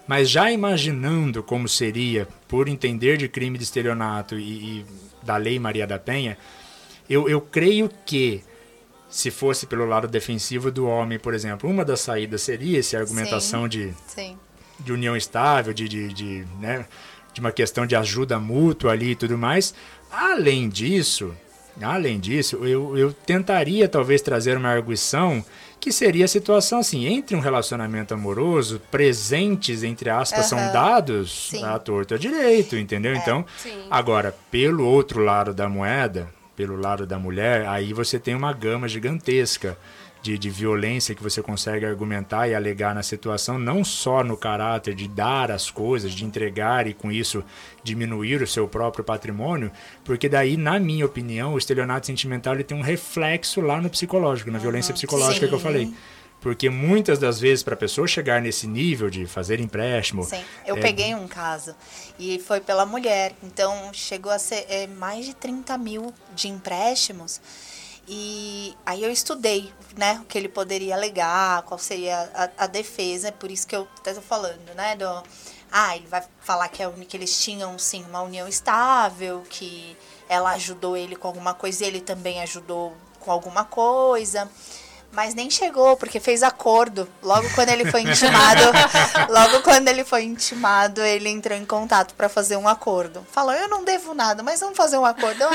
Mas 0.07 0.29
já 0.29 0.49
imaginando 0.49 1.43
como 1.43 1.67
seria, 1.67 2.27
por 2.47 2.69
entender 2.69 3.17
de 3.17 3.27
crime 3.27 3.57
de 3.57 3.65
estelionato 3.65 4.39
e, 4.39 4.79
e 4.79 4.85
da 5.21 5.35
lei 5.35 5.59
Maria 5.59 5.85
da 5.85 5.99
Penha, 5.99 6.37
eu, 7.09 7.27
eu 7.27 7.41
creio 7.41 7.89
que 8.05 8.41
se 9.09 9.31
fosse 9.31 9.65
pelo 9.65 9.85
lado 9.85 10.07
defensivo 10.07 10.71
do 10.71 10.85
homem, 10.85 11.19
por 11.19 11.33
exemplo, 11.33 11.69
uma 11.69 11.83
das 11.83 12.01
saídas 12.01 12.41
seria 12.41 12.79
essa 12.79 12.97
argumentação 12.97 13.63
sim, 13.63 13.69
de, 13.69 13.93
sim. 14.07 14.37
de 14.79 14.91
união 14.91 15.15
estável, 15.15 15.73
de, 15.73 15.87
de, 15.87 16.13
de, 16.13 16.45
né, 16.59 16.85
de 17.33 17.39
uma 17.39 17.51
questão 17.51 17.85
de 17.85 17.95
ajuda 17.95 18.39
mútua 18.39 18.91
ali 18.91 19.11
e 19.11 19.15
tudo 19.15 19.37
mais. 19.37 19.73
Além 20.11 20.69
disso, 20.69 21.33
Além 21.81 22.19
disso, 22.19 22.57
eu, 22.65 22.97
eu 22.97 23.13
tentaria 23.13 23.87
talvez 23.87 24.21
trazer 24.21 24.57
uma 24.57 24.69
arguição 24.69 25.43
que 25.79 25.91
seria 25.91 26.25
a 26.25 26.27
situação 26.27 26.79
assim, 26.79 27.05
entre 27.05 27.35
um 27.35 27.39
relacionamento 27.39 28.13
amoroso, 28.13 28.81
presentes, 28.91 29.83
entre 29.83 30.09
aspas, 30.09 30.51
uhum. 30.51 30.57
são 30.57 30.73
dados 30.73 31.49
Sim. 31.49 31.63
a 31.63 31.77
torto 31.77 32.15
a 32.15 32.17
direito, 32.17 32.75
entendeu? 32.75 33.13
É, 33.13 33.17
então, 33.17 33.45
sim. 33.57 33.85
agora, 33.89 34.35
pelo 34.49 34.85
outro 34.85 35.23
lado 35.23 35.53
da 35.53 35.69
moeda, 35.69 36.27
pelo 36.55 36.75
lado 36.75 37.05
da 37.05 37.19
mulher, 37.19 37.67
aí 37.67 37.93
você 37.93 38.17
tem 38.17 38.33
uma 38.33 38.51
gama 38.51 38.87
gigantesca 38.87 39.77
de, 40.27 40.37
de 40.37 40.49
violência 40.49 41.15
que 41.15 41.23
você 41.23 41.41
consegue 41.41 41.85
argumentar 41.85 42.49
e 42.49 42.53
alegar 42.53 42.93
na 42.93 43.01
situação, 43.01 43.57
não 43.57 43.81
só 43.85 44.25
no 44.25 44.35
caráter 44.35 44.93
de 44.93 45.07
dar 45.07 45.49
as 45.49 45.71
coisas, 45.71 46.11
de 46.11 46.25
entregar 46.25 46.85
e 46.85 46.93
com 46.93 47.09
isso 47.09 47.41
diminuir 47.81 48.41
o 48.41 48.47
seu 48.47 48.67
próprio 48.67 49.05
patrimônio, 49.05 49.71
porque 50.03 50.27
daí, 50.27 50.57
na 50.57 50.79
minha 50.79 51.05
opinião, 51.05 51.53
o 51.53 51.57
estelionato 51.57 52.07
sentimental 52.07 52.55
ele 52.55 52.65
tem 52.65 52.77
um 52.77 52.81
reflexo 52.81 53.61
lá 53.61 53.79
no 53.79 53.89
psicológico, 53.89 54.51
na 54.51 54.59
violência 54.59 54.93
psicológica 54.93 55.45
Sim. 55.45 55.47
que 55.47 55.55
eu 55.55 55.59
falei. 55.59 55.93
Porque 56.41 56.69
muitas 56.69 57.17
das 57.17 57.39
vezes, 57.39 57.63
para 57.63 57.73
a 57.73 57.77
pessoa 57.77 58.05
chegar 58.05 58.41
nesse 58.41 58.67
nível 58.67 59.09
de 59.09 59.25
fazer 59.25 59.59
empréstimo. 59.59 60.23
Sim, 60.23 60.43
eu 60.65 60.77
é... 60.77 60.81
peguei 60.81 61.15
um 61.15 61.27
caso 61.27 61.73
e 62.19 62.37
foi 62.39 62.59
pela 62.59 62.85
mulher. 62.85 63.33
Então, 63.41 63.91
chegou 63.93 64.31
a 64.31 64.37
ser 64.37 64.65
é, 64.69 64.87
mais 64.87 65.25
de 65.25 65.33
30 65.33 65.77
mil 65.77 66.13
de 66.35 66.47
empréstimos. 66.47 67.41
E 68.07 68.75
aí 68.85 69.03
eu 69.03 69.11
estudei, 69.11 69.73
né, 69.97 70.19
o 70.21 70.25
que 70.25 70.37
ele 70.37 70.47
poderia 70.47 70.95
alegar, 70.95 71.63
qual 71.63 71.77
seria 71.77 72.17
a, 72.33 72.63
a 72.63 72.67
defesa, 72.67 73.27
é 73.27 73.31
por 73.31 73.51
isso 73.51 73.67
que 73.67 73.75
eu 73.75 73.85
estou 73.97 74.21
falando, 74.21 74.73
né, 74.75 74.95
do, 74.95 75.23
ah, 75.69 75.95
ele 75.95 76.07
vai 76.07 76.23
falar 76.39 76.69
que, 76.69 76.81
é, 76.81 76.89
que 76.89 77.17
eles 77.17 77.37
tinham, 77.37 77.77
sim, 77.77 78.05
uma 78.05 78.21
união 78.21 78.47
estável, 78.47 79.43
que 79.49 79.97
ela 80.29 80.51
ajudou 80.51 80.95
ele 80.95 81.17
com 81.17 81.27
alguma 81.27 81.53
coisa 81.53 81.83
e 81.83 81.87
ele 81.87 81.99
também 81.99 82.41
ajudou 82.41 82.95
com 83.19 83.29
alguma 83.29 83.65
coisa 83.65 84.49
mas 85.11 85.33
nem 85.33 85.49
chegou, 85.49 85.97
porque 85.97 86.19
fez 86.19 86.43
acordo. 86.43 87.07
Logo 87.23 87.49
quando 87.55 87.69
ele 87.69 87.89
foi 87.89 88.01
intimado, 88.01 88.61
logo 89.29 89.61
quando 89.61 89.87
ele 89.87 90.03
foi 90.03 90.23
intimado, 90.23 91.01
ele 91.01 91.29
entrou 91.29 91.57
em 91.57 91.65
contato 91.65 92.13
para 92.13 92.29
fazer 92.29 92.55
um 92.55 92.67
acordo. 92.67 93.25
Falou, 93.31 93.53
eu 93.53 93.67
não 93.67 93.83
devo 93.83 94.13
nada, 94.13 94.43
mas 94.43 94.59
vamos 94.59 94.77
fazer 94.77 94.97
um 94.97 95.05
acordo. 95.05 95.41
Eu, 95.41 95.49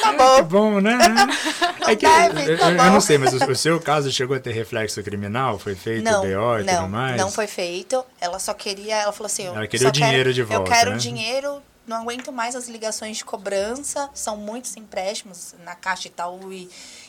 tá 0.00 0.12
bom. 0.16 0.36
É 0.38 0.42
bom, 0.42 0.80
né? 0.80 0.96
não 1.78 1.88
é 1.88 1.96
que, 1.96 2.06
deve, 2.06 2.52
eu, 2.52 2.58
tá 2.58 2.70
eu, 2.70 2.76
eu, 2.76 2.90
não 2.90 3.00
sei, 3.00 3.18
mas 3.18 3.34
o, 3.34 3.50
o, 3.50 3.56
seu 3.56 3.80
caso 3.80 4.10
chegou 4.10 4.36
a 4.36 4.40
ter 4.40 4.52
reflexo 4.52 5.02
criminal? 5.02 5.58
Foi 5.58 5.74
feito 5.74 6.04
não, 6.04 6.22
BO 6.22 6.60
e 6.60 6.64
não, 6.64 6.76
tudo 6.76 6.88
mais? 6.88 7.16
Não 7.16 7.30
foi 7.30 7.46
feito. 7.46 8.04
Ela 8.20 8.38
só 8.38 8.54
queria, 8.54 8.96
ela 8.96 9.12
falou 9.12 9.26
assim, 9.26 9.46
ela 9.46 9.66
queria 9.66 9.88
o 9.88 9.92
dinheiro 9.92 10.16
quero, 10.16 10.34
de 10.34 10.42
volta. 10.42 10.70
Eu 10.70 10.74
quero 10.74 10.90
né? 10.92 10.96
dinheiro 10.96 11.62
não 11.86 11.98
aguento 11.98 12.32
mais 12.32 12.56
as 12.56 12.68
ligações 12.68 13.18
de 13.18 13.24
cobrança, 13.24 14.10
são 14.12 14.36
muitos 14.36 14.76
empréstimos 14.76 15.54
na 15.64 15.74
Caixa 15.74 16.08
Itaú 16.08 16.52
e 16.52 16.68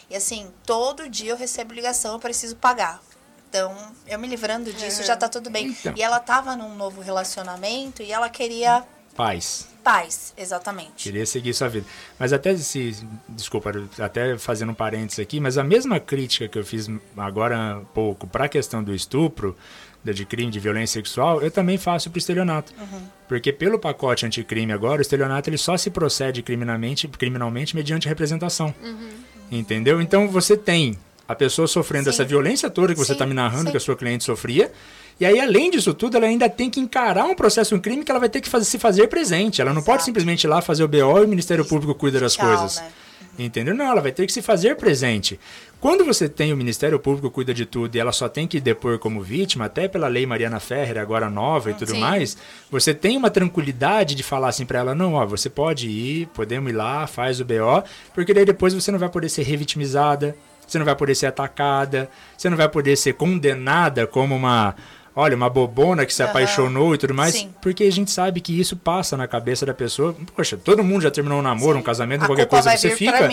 e 0.09 0.15
assim, 0.15 0.47
todo 0.65 1.09
dia 1.09 1.31
eu 1.31 1.37
recebo 1.37 1.73
ligação, 1.73 2.13
eu 2.13 2.19
preciso 2.19 2.55
pagar. 2.55 3.01
Então, 3.49 3.75
eu 4.05 4.19
me 4.19 4.27
livrando 4.27 4.71
disso, 4.73 5.01
é. 5.01 5.05
já 5.05 5.15
tá 5.15 5.29
tudo 5.29 5.49
bem. 5.49 5.67
Então. 5.67 5.93
E 5.95 6.01
ela 6.01 6.19
tava 6.19 6.55
num 6.55 6.75
novo 6.75 7.01
relacionamento 7.01 8.01
e 8.01 8.11
ela 8.11 8.29
queria. 8.29 8.83
Paz. 9.15 9.67
Paz, 9.83 10.33
exatamente. 10.37 11.03
Queria 11.03 11.25
seguir 11.25 11.53
sua 11.53 11.69
vida. 11.69 11.85
Mas 12.19 12.33
até 12.33 12.55
se. 12.57 12.95
Desculpa, 13.29 13.71
até 13.99 14.37
fazendo 14.37 14.73
um 14.73 14.75
parênteses 14.75 15.19
aqui, 15.19 15.39
mas 15.39 15.57
a 15.57 15.63
mesma 15.63 15.99
crítica 15.99 16.47
que 16.47 16.59
eu 16.59 16.65
fiz 16.65 16.89
agora 17.15 17.77
há 17.77 17.79
pouco 17.93 18.27
para 18.27 18.45
a 18.45 18.49
questão 18.49 18.83
do 18.83 18.93
estupro, 18.93 19.57
de 20.03 20.25
crime 20.25 20.51
de 20.51 20.59
violência 20.59 20.99
sexual, 20.99 21.41
eu 21.41 21.49
também 21.49 21.77
faço 21.77 22.09
para 22.09 22.17
o 22.17 22.19
estelionato. 22.19 22.73
Uhum. 22.77 23.01
Porque 23.27 23.51
pelo 23.51 23.79
pacote 23.79 24.25
anticrime 24.25 24.71
agora, 24.71 24.99
o 24.99 25.01
estelionato 25.01 25.49
ele 25.49 25.57
só 25.57 25.77
se 25.77 25.89
procede 25.89 26.41
criminalmente, 26.41 27.07
criminalmente 27.07 27.75
mediante 27.75 28.07
representação. 28.07 28.73
Uhum. 28.81 29.09
Entendeu? 29.51 30.01
Então 30.01 30.27
você 30.27 30.57
tem 30.57 30.97
a 31.27 31.35
pessoa 31.35 31.67
sofrendo 31.67 32.05
Sim. 32.05 32.09
essa 32.11 32.25
violência 32.25 32.69
toda 32.69 32.93
que 32.93 32.99
você 32.99 33.13
está 33.13 33.25
me 33.25 33.33
narrando 33.33 33.65
Sim. 33.65 33.71
que 33.71 33.77
a 33.77 33.79
sua 33.79 33.95
cliente 33.95 34.23
sofria. 34.23 34.71
E 35.19 35.25
aí, 35.25 35.39
além 35.39 35.71
disso 35.71 35.93
tudo, 35.93 36.15
ela 36.15 36.27
ainda 36.27 36.47
tem 36.47 36.69
que 36.69 36.79
encarar 36.79 37.25
um 37.25 37.33
processo, 37.33 37.75
um 37.75 37.79
crime 37.79 38.03
que 38.03 38.11
ela 38.11 38.19
vai 38.19 38.29
ter 38.29 38.39
que 38.39 38.47
fazer, 38.47 38.65
se 38.65 38.77
fazer 38.77 39.07
presente. 39.07 39.61
Ela 39.61 39.71
não 39.71 39.81
Exato. 39.81 39.91
pode 39.91 40.03
simplesmente 40.03 40.43
ir 40.43 40.47
lá 40.47 40.61
fazer 40.61 40.83
o 40.83 40.87
BO 40.87 40.97
e 41.19 41.25
o 41.25 41.27
Ministério 41.27 41.65
Público 41.65 41.95
cuida 41.95 42.19
das 42.19 42.33
Tchau, 42.33 42.45
coisas. 42.45 42.77
Né? 42.77 42.89
Entendeu? 43.37 43.75
Não, 43.75 43.85
ela 43.85 44.01
vai 44.01 44.11
ter 44.11 44.25
que 44.25 44.33
se 44.33 44.41
fazer 44.41 44.75
presente. 44.75 45.39
Quando 45.79 46.03
você 46.03 46.27
tem 46.27 46.51
o 46.51 46.57
Ministério 46.57 46.99
Público 46.99 47.29
cuida 47.29 47.53
de 47.53 47.65
tudo 47.65 47.95
e 47.95 47.99
ela 47.99 48.11
só 48.11 48.27
tem 48.27 48.47
que 48.47 48.59
depor 48.59 48.97
como 48.97 49.21
vítima, 49.21 49.65
até 49.65 49.87
pela 49.87 50.07
lei 50.07 50.25
Mariana 50.25 50.59
Ferrer, 50.59 50.97
agora 50.97 51.29
nova 51.29 51.69
e 51.69 51.75
tudo 51.75 51.91
Sim. 51.91 51.99
mais, 51.99 52.35
você 52.71 52.95
tem 52.95 53.15
uma 53.15 53.29
tranquilidade 53.29 54.15
de 54.15 54.23
falar 54.23 54.49
assim 54.49 54.65
para 54.65 54.79
ela: 54.79 54.95
não, 54.95 55.13
ó, 55.13 55.25
você 55.25 55.49
pode 55.49 55.87
ir, 55.87 56.27
podemos 56.33 56.71
ir 56.71 56.75
lá, 56.75 57.05
faz 57.05 57.39
o 57.39 57.45
BO, 57.45 57.83
porque 58.13 58.33
daí 58.33 58.45
depois 58.45 58.73
você 58.73 58.91
não 58.91 58.97
vai 58.97 59.09
poder 59.09 59.29
ser 59.29 59.43
revitimizada, 59.43 60.35
você 60.67 60.79
não 60.79 60.85
vai 60.85 60.95
poder 60.95 61.13
ser 61.13 61.27
atacada, 61.27 62.09
você 62.35 62.49
não 62.49 62.57
vai 62.57 62.67
poder 62.67 62.95
ser 62.97 63.13
condenada 63.13 64.07
como 64.07 64.35
uma 64.35 64.75
olha, 65.17 65.35
uma 65.35 65.49
bobona 65.49 66.05
que 66.05 66.13
se 66.13 66.21
uhum. 66.21 66.29
apaixonou 66.29 66.93
e 66.93 66.97
tudo 66.99 67.11
mais, 67.11 67.33
Sim. 67.33 67.49
porque 67.59 67.83
a 67.83 67.91
gente 67.91 68.11
sabe 68.11 68.39
que 68.39 68.57
isso 68.57 68.77
passa 68.77 69.17
na 69.17 69.27
cabeça 69.27 69.65
da 69.65 69.73
pessoa. 69.73 70.15
Poxa, 70.35 70.55
todo 70.55 70.83
mundo 70.83 71.01
já 71.01 71.09
terminou 71.09 71.39
um 71.39 71.41
namoro, 71.41 71.73
Sim. 71.73 71.79
um 71.79 71.83
casamento, 71.83 72.23
a 72.23 72.27
qualquer 72.27 72.45
coisa, 72.45 72.77
você 72.77 72.91
fica. 72.91 73.27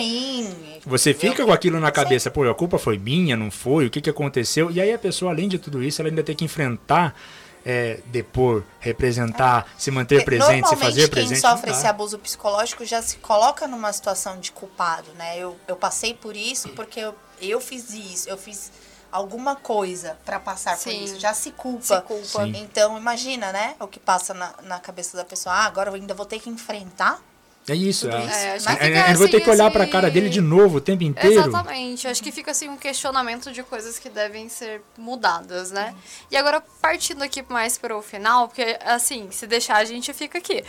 Você 0.87 1.13
fica 1.13 1.43
eu... 1.43 1.45
com 1.45 1.51
aquilo 1.51 1.79
na 1.79 1.91
cabeça, 1.91 2.29
Sim. 2.29 2.33
pô, 2.33 2.49
a 2.49 2.55
culpa 2.55 2.79
foi 2.79 2.97
minha, 2.97 3.37
não 3.37 3.51
foi, 3.51 3.85
o 3.85 3.89
que, 3.91 4.01
que 4.01 4.09
aconteceu? 4.09 4.71
E 4.71 4.81
aí 4.81 4.91
a 4.91 4.97
pessoa, 4.97 5.31
além 5.31 5.47
de 5.47 5.59
tudo 5.59 5.83
isso, 5.83 6.01
ela 6.01 6.09
ainda 6.09 6.23
tem 6.23 6.35
que 6.35 6.43
enfrentar 6.43 7.15
é, 7.63 7.99
depor, 8.07 8.63
representar, 8.79 9.67
é. 9.67 9.79
se 9.79 9.91
manter 9.91 10.25
presente, 10.25 10.67
se 10.67 10.75
fazer 10.75 11.07
presente. 11.09 11.41
Quem 11.41 11.49
sofre 11.49 11.71
esse 11.71 11.85
abuso 11.85 12.17
psicológico 12.17 12.83
já 12.83 13.01
se 13.01 13.17
coloca 13.17 13.67
numa 13.67 13.93
situação 13.93 14.39
de 14.39 14.51
culpado, 14.51 15.07
né? 15.17 15.37
Eu, 15.37 15.55
eu 15.67 15.75
passei 15.75 16.13
por 16.15 16.35
isso 16.35 16.69
porque 16.69 16.99
eu, 16.99 17.15
eu 17.41 17.61
fiz 17.61 17.91
isso, 17.93 18.29
eu 18.29 18.37
fiz 18.37 18.71
alguma 19.15 19.55
coisa 19.55 20.17
para 20.25 20.39
passar 20.39 20.77
Sim. 20.77 20.89
por 20.89 21.03
isso, 21.03 21.19
já 21.19 21.33
se 21.33 21.51
culpa. 21.51 21.83
Se 21.83 22.01
culpa. 22.01 22.47
Então, 22.47 22.97
imagina, 22.97 23.51
né? 23.51 23.75
O 23.79 23.87
que 23.87 23.99
passa 23.99 24.33
na, 24.33 24.53
na 24.63 24.79
cabeça 24.79 25.15
da 25.15 25.23
pessoa. 25.23 25.55
Ah, 25.55 25.65
agora 25.65 25.89
eu 25.89 25.95
ainda 25.95 26.13
vou 26.13 26.25
ter 26.25 26.39
que 26.39 26.49
enfrentar 26.49 27.21
é 27.67 27.75
isso. 27.75 28.09
É. 28.09 28.55
isso. 28.57 28.69
É, 28.69 28.75
é, 28.79 28.91
é, 28.91 29.13
eu 29.13 29.17
vou 29.17 29.27
ter 29.27 29.41
que 29.41 29.49
olhar 29.49 29.65
assim, 29.65 29.73
para 29.73 29.83
a 29.83 29.87
cara 29.87 30.11
dele 30.11 30.29
de 30.29 30.41
novo 30.41 30.77
o 30.77 30.81
tempo 30.81 31.03
inteiro. 31.03 31.49
Exatamente. 31.49 32.07
Acho 32.07 32.21
que 32.21 32.31
fica 32.31 32.51
assim 32.51 32.69
um 32.69 32.77
questionamento 32.77 33.51
de 33.51 33.63
coisas 33.63 33.97
que 33.97 34.09
devem 34.09 34.49
ser 34.49 34.81
mudadas, 34.97 35.71
né? 35.71 35.95
E 36.29 36.37
agora 36.37 36.61
partindo 36.81 37.23
aqui 37.23 37.43
mais 37.49 37.77
para 37.77 37.97
o 37.97 38.01
final, 38.01 38.47
porque 38.47 38.77
assim, 38.85 39.29
se 39.31 39.47
deixar 39.47 39.77
a 39.77 39.85
gente 39.85 40.13
fica 40.13 40.37
aqui. 40.37 40.63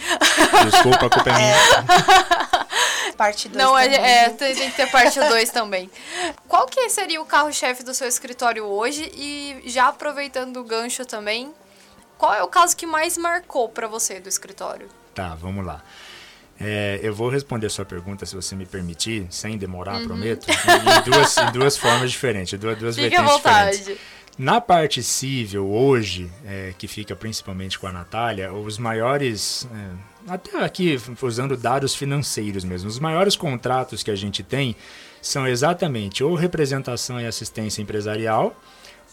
Desculpa, 0.70 1.07
a 1.07 1.11
culpa 1.11 1.30
é 1.30 1.36
minha. 1.36 1.57
parte 3.16 3.49
2 3.49 3.64
Não, 3.64 3.76
é, 3.76 4.28
tem 4.30 4.55
que 4.55 4.76
ter 4.76 4.90
parte 4.90 5.18
2 5.18 5.51
também. 5.51 5.90
Qual 6.49 6.66
que 6.66 6.88
seria 6.88 7.20
o 7.20 7.24
carro-chefe 7.24 7.82
do 7.82 7.94
seu 7.94 8.09
escritório 8.09 8.64
hoje 8.64 9.11
e 9.14 9.62
já 9.66 9.88
aproveitando 9.88 10.59
o 10.59 10.64
gancho 10.64 11.05
também, 11.05 11.53
qual 12.18 12.32
é 12.34 12.42
o 12.42 12.49
caso 12.49 12.76
que 12.76 12.86
mais 12.86 13.16
marcou 13.18 13.68
para 13.68 13.86
você 13.86 14.20
do 14.20 14.28
escritório? 14.28 14.88
Tá, 15.14 15.34
vamos 15.34 15.64
lá. 15.64 15.82
É, 16.59 16.98
eu 17.02 17.14
vou 17.14 17.28
responder 17.28 17.66
a 17.66 17.70
sua 17.70 17.84
pergunta, 17.84 18.24
se 18.24 18.34
você 18.34 18.54
me 18.57 18.64
permitir, 18.64 19.26
sem 19.30 19.59
demorar, 19.59 20.00
uhum. 20.00 20.07
prometo, 20.07 20.46
em, 20.50 21.02
duas, 21.11 21.36
em 21.36 21.52
duas 21.52 21.76
formas 21.76 22.11
diferentes, 22.11 22.59
duas, 22.59 22.78
duas 22.78 22.96
Fique 22.96 23.11
vertentes 23.11 23.36
diferentes. 23.36 23.98
Na 24.38 24.61
parte 24.61 25.02
civil, 25.02 25.66
hoje, 25.66 26.30
é, 26.44 26.74
que 26.76 26.86
fica 26.86 27.16
principalmente 27.16 27.78
com 27.78 27.86
a 27.86 27.92
Natália, 27.92 28.52
os 28.52 28.76
maiores, 28.76 29.66
é, 29.72 30.32
até 30.32 30.62
aqui 30.62 31.00
usando 31.22 31.57
dados 31.57 31.94
financeiros 31.94 32.62
mesmo, 32.62 32.88
os 32.88 32.98
maiores 32.98 33.34
contratos 33.34 34.02
que 34.02 34.11
a 34.11 34.16
gente 34.16 34.42
tem 34.42 34.76
são 35.22 35.46
exatamente 35.46 36.22
ou 36.22 36.34
representação 36.34 37.18
e 37.18 37.26
assistência 37.26 37.80
empresarial, 37.80 38.54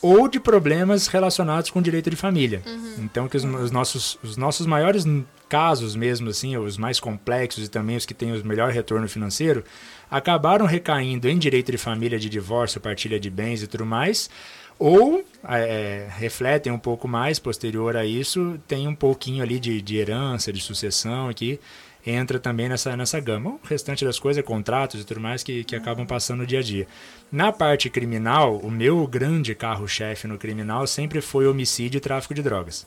ou 0.04 0.28
de 0.28 0.38
problemas 0.38 1.08
relacionados 1.08 1.70
com 1.70 1.82
direito 1.82 2.10
de 2.10 2.18
família. 2.18 2.62
Uhum. 2.66 2.95
Então, 2.99 3.30
que 3.30 3.38
os, 3.38 3.45
os, 3.45 3.72
nossos, 3.72 4.20
os 4.22 4.36
nossos 4.36 4.68
maiores 4.68 5.06
casos 5.47 5.95
mesmo, 5.95 6.30
assim, 6.30 6.58
os 6.58 6.78
mais 6.78 6.99
complexos 6.99 7.66
e 7.66 7.70
também 7.70 7.95
os 7.95 8.06
que 8.06 8.14
têm 8.14 8.34
o 8.34 8.45
melhor 8.45 8.70
retorno 8.70 9.08
financeiro, 9.08 9.64
acabaram 10.12 10.66
recaindo 10.66 11.30
em 11.30 11.38
direito 11.38 11.72
de 11.72 11.78
família, 11.78 12.20
de 12.20 12.28
divórcio, 12.28 12.82
partilha 12.82 13.18
de 13.18 13.30
bens 13.30 13.64
e 13.64 13.68
tudo 13.68 13.86
mais, 13.86 14.30
ou 14.78 15.24
é, 15.47 16.10
refletem 16.18 16.74
um 16.74 16.80
pouco 16.80 17.08
mais 17.08 17.39
posterior 17.39 17.95
a 17.95 18.06
isso, 18.06 18.60
tem 18.68 18.89
um 18.89 18.95
pouquinho 18.95 19.41
ali 19.41 19.58
de, 19.58 19.82
de 19.82 19.95
herança, 19.95 20.51
de 20.51 20.60
sucessão 20.60 21.30
aqui, 21.30 21.62
entra 22.06 22.39
também 22.39 22.68
nessa, 22.68 22.95
nessa 22.97 23.20
gama. 23.20 23.51
O 23.51 23.60
restante 23.64 24.04
das 24.04 24.20
coisas 24.20 24.39
é 24.39 24.43
contratos 24.43 25.01
e 25.01 25.04
tudo 25.04 25.20
mais 25.20 25.43
que, 25.43 25.64
que 25.64 25.76
acabam 25.76 26.06
passando 26.06 26.39
no 26.39 26.45
dia 26.45 26.60
a 26.60 26.64
dia. 26.64 26.88
Na 27.32 27.51
parte 27.51 27.89
criminal, 27.89 28.58
o 28.58 28.70
meu 28.70 29.08
grande 29.08 29.56
carro-chefe 29.56 30.28
no 30.28 30.38
criminal 30.38 30.86
sempre 30.86 31.22
foi 31.22 31.47
homicídio 31.47 31.97
e 31.97 32.01
tráfico 32.01 32.34
de 32.34 32.41
drogas. 32.41 32.86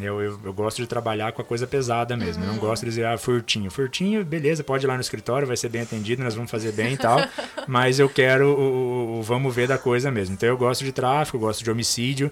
Eu, 0.00 0.20
eu, 0.20 0.40
eu, 0.44 0.52
gosto 0.52 0.80
de 0.80 0.86
trabalhar 0.86 1.32
com 1.32 1.42
a 1.42 1.44
coisa 1.44 1.66
pesada 1.66 2.16
mesmo. 2.16 2.42
Uhum. 2.42 2.48
Eu 2.48 2.54
não 2.54 2.60
gosto 2.60 2.84
de 2.84 2.90
dizer, 2.90 3.06
ah, 3.06 3.18
furtinho. 3.18 3.70
Furtinho, 3.70 4.24
beleza, 4.24 4.62
pode 4.62 4.86
ir 4.86 4.88
lá 4.88 4.94
no 4.94 5.00
escritório, 5.00 5.46
vai 5.46 5.56
ser 5.56 5.68
bem 5.68 5.82
atendido, 5.82 6.22
nós 6.22 6.34
vamos 6.34 6.50
fazer 6.50 6.72
bem 6.72 6.94
e 6.94 6.96
tal. 6.96 7.18
mas 7.66 7.98
eu 7.98 8.08
quero 8.08 8.46
o, 8.48 8.60
o, 8.60 9.18
o, 9.18 9.22
vamos 9.22 9.54
ver 9.54 9.66
da 9.66 9.76
coisa 9.76 10.10
mesmo. 10.10 10.34
Então 10.34 10.48
eu 10.48 10.56
gosto 10.56 10.84
de 10.84 10.92
tráfico, 10.92 11.38
gosto 11.38 11.64
de 11.64 11.70
homicídio. 11.70 12.30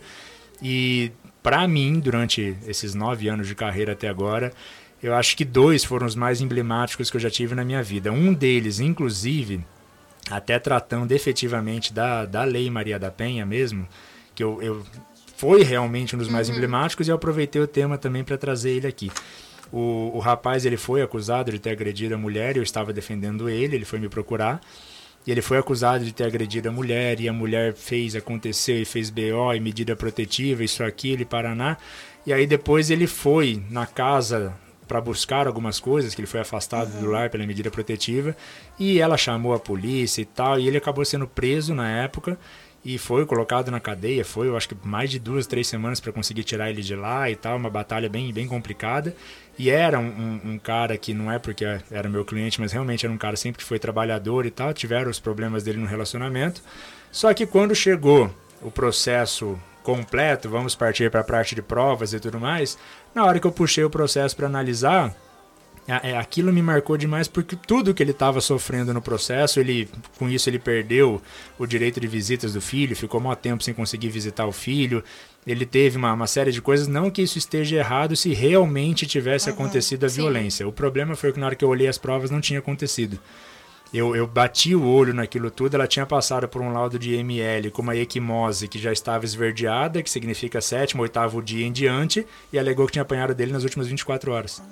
E 0.62 1.10
para 1.42 1.66
mim, 1.66 1.98
durante 1.98 2.56
esses 2.66 2.94
nove 2.94 3.28
anos 3.28 3.46
de 3.46 3.54
carreira 3.54 3.92
até 3.92 4.08
agora, 4.08 4.52
eu 5.02 5.14
acho 5.14 5.36
que 5.36 5.44
dois 5.44 5.84
foram 5.84 6.06
os 6.06 6.14
mais 6.14 6.40
emblemáticos 6.40 7.10
que 7.10 7.16
eu 7.16 7.20
já 7.20 7.30
tive 7.30 7.54
na 7.54 7.64
minha 7.64 7.82
vida. 7.82 8.10
Um 8.10 8.32
deles, 8.32 8.80
inclusive, 8.80 9.64
até 10.30 10.58
tratando 10.58 11.12
efetivamente 11.12 11.92
da, 11.92 12.24
da 12.24 12.44
Lei 12.44 12.70
Maria 12.70 12.98
da 12.98 13.10
Penha 13.10 13.44
mesmo, 13.44 13.86
que 14.34 14.42
eu, 14.42 14.60
eu 14.62 14.84
foi 15.36 15.62
realmente 15.62 16.16
um 16.16 16.18
dos 16.18 16.28
mais 16.28 16.48
uhum. 16.48 16.54
emblemáticos 16.54 17.06
e 17.06 17.10
eu 17.10 17.16
aproveitei 17.16 17.60
o 17.60 17.66
tema 17.66 17.98
também 17.98 18.24
para 18.24 18.38
trazer 18.38 18.70
ele 18.70 18.86
aqui. 18.86 19.10
O, 19.70 20.12
o 20.14 20.18
rapaz 20.18 20.64
ele 20.64 20.76
foi 20.76 21.02
acusado 21.02 21.50
de 21.50 21.58
ter 21.58 21.70
agredido 21.70 22.14
a 22.14 22.18
mulher, 22.18 22.56
eu 22.56 22.62
estava 22.62 22.92
defendendo 22.92 23.48
ele, 23.48 23.76
ele 23.76 23.84
foi 23.84 23.98
me 23.98 24.08
procurar. 24.08 24.60
E 25.26 25.30
ele 25.30 25.42
foi 25.42 25.58
acusado 25.58 26.04
de 26.04 26.12
ter 26.12 26.24
agredido 26.24 26.68
a 26.68 26.72
mulher, 26.72 27.20
e 27.20 27.28
a 27.28 27.32
mulher 27.32 27.74
fez 27.74 28.14
acontecer, 28.14 28.80
e 28.80 28.84
fez 28.84 29.10
BO, 29.10 29.52
e 29.52 29.58
medida 29.58 29.96
protetiva, 29.96 30.62
isso, 30.62 30.84
aquilo, 30.84 31.22
e 31.22 31.24
Paraná. 31.24 31.76
E 32.24 32.32
aí 32.32 32.46
depois 32.46 32.90
ele 32.90 33.08
foi 33.08 33.60
na 33.68 33.86
casa 33.86 34.54
para 34.86 35.00
buscar 35.00 35.46
algumas 35.46 35.80
coisas, 35.80 36.14
que 36.14 36.20
ele 36.20 36.26
foi 36.26 36.40
afastado 36.40 36.94
uhum. 36.94 37.00
do 37.00 37.10
lar 37.10 37.30
pela 37.30 37.46
medida 37.46 37.70
protetiva, 37.70 38.36
e 38.78 39.00
ela 39.00 39.16
chamou 39.16 39.54
a 39.54 39.58
polícia 39.58 40.22
e 40.22 40.24
tal, 40.24 40.58
e 40.58 40.66
ele 40.66 40.76
acabou 40.76 41.04
sendo 41.04 41.26
preso 41.26 41.74
na 41.74 41.88
época 41.88 42.38
e 42.86 42.98
foi 42.98 43.26
colocado 43.26 43.68
na 43.68 43.80
cadeia, 43.80 44.24
foi 44.24 44.46
eu 44.46 44.56
acho 44.56 44.68
que 44.68 44.76
mais 44.84 45.10
de 45.10 45.18
duas, 45.18 45.44
três 45.44 45.66
semanas 45.66 45.98
para 45.98 46.12
conseguir 46.12 46.44
tirar 46.44 46.70
ele 46.70 46.82
de 46.82 46.94
lá 46.94 47.28
e 47.28 47.34
tal, 47.34 47.56
uma 47.56 47.68
batalha 47.68 48.08
bem, 48.08 48.32
bem 48.32 48.46
complicada. 48.46 49.12
E 49.58 49.68
era 49.70 49.98
um, 49.98 50.04
um, 50.04 50.40
um, 50.52 50.58
cara 50.58 50.96
que 50.96 51.12
não 51.12 51.32
é 51.32 51.36
porque 51.36 51.64
era 51.90 52.08
meu 52.08 52.24
cliente, 52.24 52.60
mas 52.60 52.70
realmente 52.70 53.04
era 53.04 53.12
um 53.12 53.18
cara 53.18 53.36
sempre 53.36 53.58
que 53.58 53.64
foi 53.64 53.80
trabalhador 53.80 54.46
e 54.46 54.52
tal, 54.52 54.72
tiveram 54.72 55.10
os 55.10 55.18
problemas 55.18 55.64
dele 55.64 55.78
no 55.78 55.86
relacionamento. 55.86 56.62
Só 57.10 57.34
que 57.34 57.44
quando 57.44 57.74
chegou 57.74 58.32
o 58.62 58.70
processo 58.70 59.58
completo, 59.86 60.48
vamos 60.48 60.74
partir 60.74 61.08
para 61.12 61.20
a 61.20 61.24
parte 61.24 61.54
de 61.54 61.62
provas 61.62 62.12
e 62.12 62.18
tudo 62.18 62.40
mais, 62.40 62.76
na 63.14 63.24
hora 63.24 63.38
que 63.38 63.46
eu 63.46 63.52
puxei 63.52 63.84
o 63.84 63.88
processo 63.88 64.34
para 64.34 64.48
analisar, 64.48 65.14
é, 65.86 66.16
aquilo 66.16 66.52
me 66.52 66.60
marcou 66.60 66.96
demais 66.96 67.28
porque 67.28 67.54
tudo 67.54 67.94
que 67.94 68.02
ele 68.02 68.10
estava 68.10 68.40
sofrendo 68.40 68.92
no 68.92 69.00
processo, 69.00 69.60
ele 69.60 69.88
com 70.18 70.28
isso 70.28 70.50
ele 70.50 70.58
perdeu 70.58 71.22
o 71.56 71.64
direito 71.64 72.00
de 72.00 72.08
visitas 72.08 72.52
do 72.52 72.60
filho, 72.60 72.96
ficou 72.96 73.20
muito 73.20 73.38
tempo 73.38 73.62
sem 73.62 73.72
conseguir 73.72 74.08
visitar 74.08 74.46
o 74.46 74.52
filho. 74.52 75.04
Ele 75.46 75.64
teve 75.64 75.96
uma, 75.96 76.12
uma 76.12 76.26
série 76.26 76.50
de 76.50 76.60
coisas, 76.60 76.88
não 76.88 77.08
que 77.08 77.22
isso 77.22 77.38
esteja 77.38 77.76
errado 77.76 78.16
se 78.16 78.34
realmente 78.34 79.06
tivesse 79.06 79.48
uhum, 79.48 79.54
acontecido 79.54 80.04
a 80.04 80.08
sim. 80.08 80.22
violência. 80.22 80.66
O 80.66 80.72
problema 80.72 81.14
foi 81.14 81.32
que 81.32 81.38
na 81.38 81.46
hora 81.46 81.54
que 81.54 81.64
eu 81.64 81.68
olhei 81.68 81.86
as 81.86 81.98
provas 81.98 82.32
não 82.32 82.40
tinha 82.40 82.58
acontecido. 82.58 83.20
Eu, 83.96 84.14
eu 84.14 84.26
bati 84.26 84.74
o 84.74 84.86
olho 84.86 85.14
naquilo 85.14 85.50
tudo, 85.50 85.74
ela 85.74 85.86
tinha 85.86 86.04
passado 86.04 86.46
por 86.46 86.60
um 86.60 86.70
laudo 86.70 86.98
de 86.98 87.14
ML 87.14 87.70
com 87.70 87.80
uma 87.80 87.96
equimose 87.96 88.68
que 88.68 88.78
já 88.78 88.92
estava 88.92 89.24
esverdeada, 89.24 90.02
que 90.02 90.10
significa 90.10 90.60
sétimo, 90.60 91.00
oitavo 91.00 91.40
dia 91.40 91.66
em 91.66 91.72
diante, 91.72 92.26
e 92.52 92.58
alegou 92.58 92.84
que 92.84 92.92
tinha 92.92 93.02
apanhado 93.02 93.34
dele 93.34 93.52
nas 93.52 93.62
últimas 93.62 93.86
24 93.86 94.30
horas. 94.30 94.62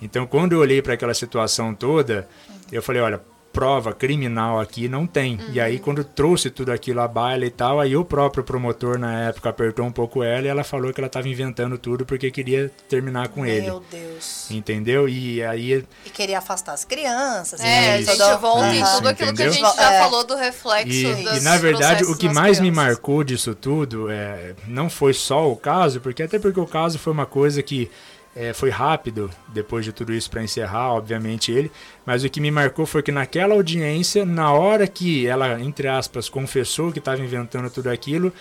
Então, 0.00 0.26
quando 0.26 0.54
eu 0.54 0.60
olhei 0.60 0.80
para 0.80 0.94
aquela 0.94 1.12
situação 1.12 1.74
toda, 1.74 2.26
eu 2.72 2.82
falei, 2.82 3.02
olha, 3.02 3.20
prova 3.58 3.92
criminal 3.92 4.60
aqui 4.60 4.88
não 4.88 5.04
tem. 5.04 5.34
Uhum. 5.34 5.50
E 5.52 5.60
aí, 5.60 5.80
quando 5.80 6.04
trouxe 6.04 6.48
tudo 6.48 6.70
aquilo 6.70 7.00
à 7.00 7.08
baila 7.08 7.44
e 7.44 7.50
tal, 7.50 7.80
aí 7.80 7.96
o 7.96 8.04
próprio 8.04 8.44
promotor 8.44 8.96
na 9.00 9.24
época 9.24 9.48
apertou 9.48 9.84
um 9.84 9.90
pouco 9.90 10.22
ela 10.22 10.46
e 10.46 10.48
ela 10.48 10.62
falou 10.62 10.92
que 10.92 11.00
ela 11.00 11.08
estava 11.08 11.28
inventando 11.28 11.76
tudo 11.76 12.06
porque 12.06 12.30
queria 12.30 12.70
terminar 12.88 13.26
com 13.30 13.40
Meu 13.40 13.52
ele. 13.52 13.66
Meu 13.66 13.82
Deus. 13.90 14.48
Entendeu? 14.48 15.08
E 15.08 15.42
aí. 15.42 15.84
E 16.06 16.10
queria 16.10 16.38
afastar 16.38 16.72
as 16.72 16.84
crianças. 16.84 17.60
É, 17.60 17.94
a 17.94 18.00
gente 18.00 18.40
volta 18.40 18.72
em 18.76 18.84
tudo 18.94 19.08
aquilo 19.08 19.30
entendeu? 19.32 19.52
que 19.52 19.58
a 19.58 19.66
gente 19.66 19.76
já 19.76 19.92
é. 19.92 20.02
falou 20.02 20.22
do 20.24 20.36
reflexo 20.36 20.88
e, 20.88 21.38
e 21.38 21.40
na 21.40 21.56
verdade, 21.56 22.04
o 22.04 22.16
que 22.16 22.26
mais 22.26 22.58
crianças. 22.58 22.60
me 22.60 22.70
marcou 22.70 23.24
disso 23.24 23.56
tudo 23.56 24.08
é, 24.08 24.54
não 24.68 24.88
foi 24.88 25.12
só 25.12 25.50
o 25.50 25.56
caso, 25.56 26.00
porque 26.00 26.22
até 26.22 26.38
porque 26.38 26.60
o 26.60 26.66
caso 26.66 26.96
foi 26.96 27.12
uma 27.12 27.26
coisa 27.26 27.60
que 27.60 27.90
é, 28.38 28.52
foi 28.52 28.70
rápido 28.70 29.28
depois 29.48 29.84
de 29.84 29.92
tudo 29.92 30.14
isso 30.14 30.30
para 30.30 30.44
encerrar, 30.44 30.92
obviamente 30.92 31.50
ele, 31.50 31.72
mas 32.06 32.22
o 32.22 32.30
que 32.30 32.40
me 32.40 32.52
marcou 32.52 32.86
foi 32.86 33.02
que 33.02 33.10
naquela 33.10 33.54
audiência, 33.54 34.24
na 34.24 34.52
hora 34.52 34.86
que 34.86 35.26
ela, 35.26 35.60
entre 35.60 35.88
aspas, 35.88 36.28
confessou 36.28 36.92
que 36.92 37.00
estava 37.00 37.20
inventando 37.20 37.68
tudo 37.68 37.90
aquilo, 37.90 38.32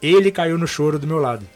ele 0.00 0.30
caiu 0.30 0.56
no 0.56 0.66
choro 0.66 0.98
do 0.98 1.06
meu 1.06 1.18
lado. 1.18 1.46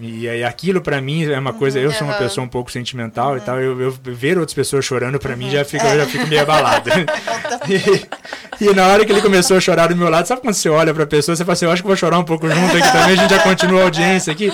E 0.00 0.26
aí 0.28 0.42
aquilo 0.42 0.80
para 0.80 1.00
mim 1.02 1.24
é 1.24 1.38
uma 1.38 1.52
coisa, 1.52 1.78
eu 1.78 1.92
sou 1.92 2.06
uma 2.06 2.16
pessoa 2.16 2.44
um 2.44 2.48
pouco 2.48 2.72
sentimental 2.72 3.32
uhum. 3.32 3.36
e 3.36 3.40
tal, 3.40 3.60
eu, 3.60 3.78
eu, 3.78 3.90
ver 3.90 4.38
outras 4.38 4.54
pessoas 4.54 4.84
chorando 4.84 5.18
para 5.18 5.32
uhum. 5.32 5.38
mim 5.38 5.50
já 5.50 5.64
fica, 5.66 5.86
eu 5.86 5.98
já 5.98 6.06
fico 6.06 6.26
meio 6.28 6.42
abalado. 6.42 6.88
e, 7.68 8.64
e, 8.64 8.74
na 8.74 8.86
hora 8.86 9.04
que 9.04 9.12
ele 9.12 9.20
começou 9.20 9.56
a 9.56 9.60
chorar 9.60 9.88
do 9.88 9.96
meu 9.96 10.08
lado, 10.08 10.26
sabe 10.26 10.40
quando 10.40 10.54
você 10.54 10.70
olha 10.70 10.94
para 10.94 11.04
a 11.04 11.06
pessoa, 11.06 11.36
você 11.36 11.44
fala 11.44 11.52
assim, 11.52 11.66
eu 11.66 11.72
acho 11.72 11.82
que 11.82 11.88
vou 11.88 11.96
chorar 11.96 12.18
um 12.18 12.24
pouco 12.24 12.48
junto 12.48 12.74
aqui 12.74 12.90
também, 12.90 13.12
a 13.12 13.16
gente 13.16 13.30
já 13.30 13.42
continua 13.42 13.80
a 13.80 13.84
audiência 13.84 14.32
aqui. 14.32 14.50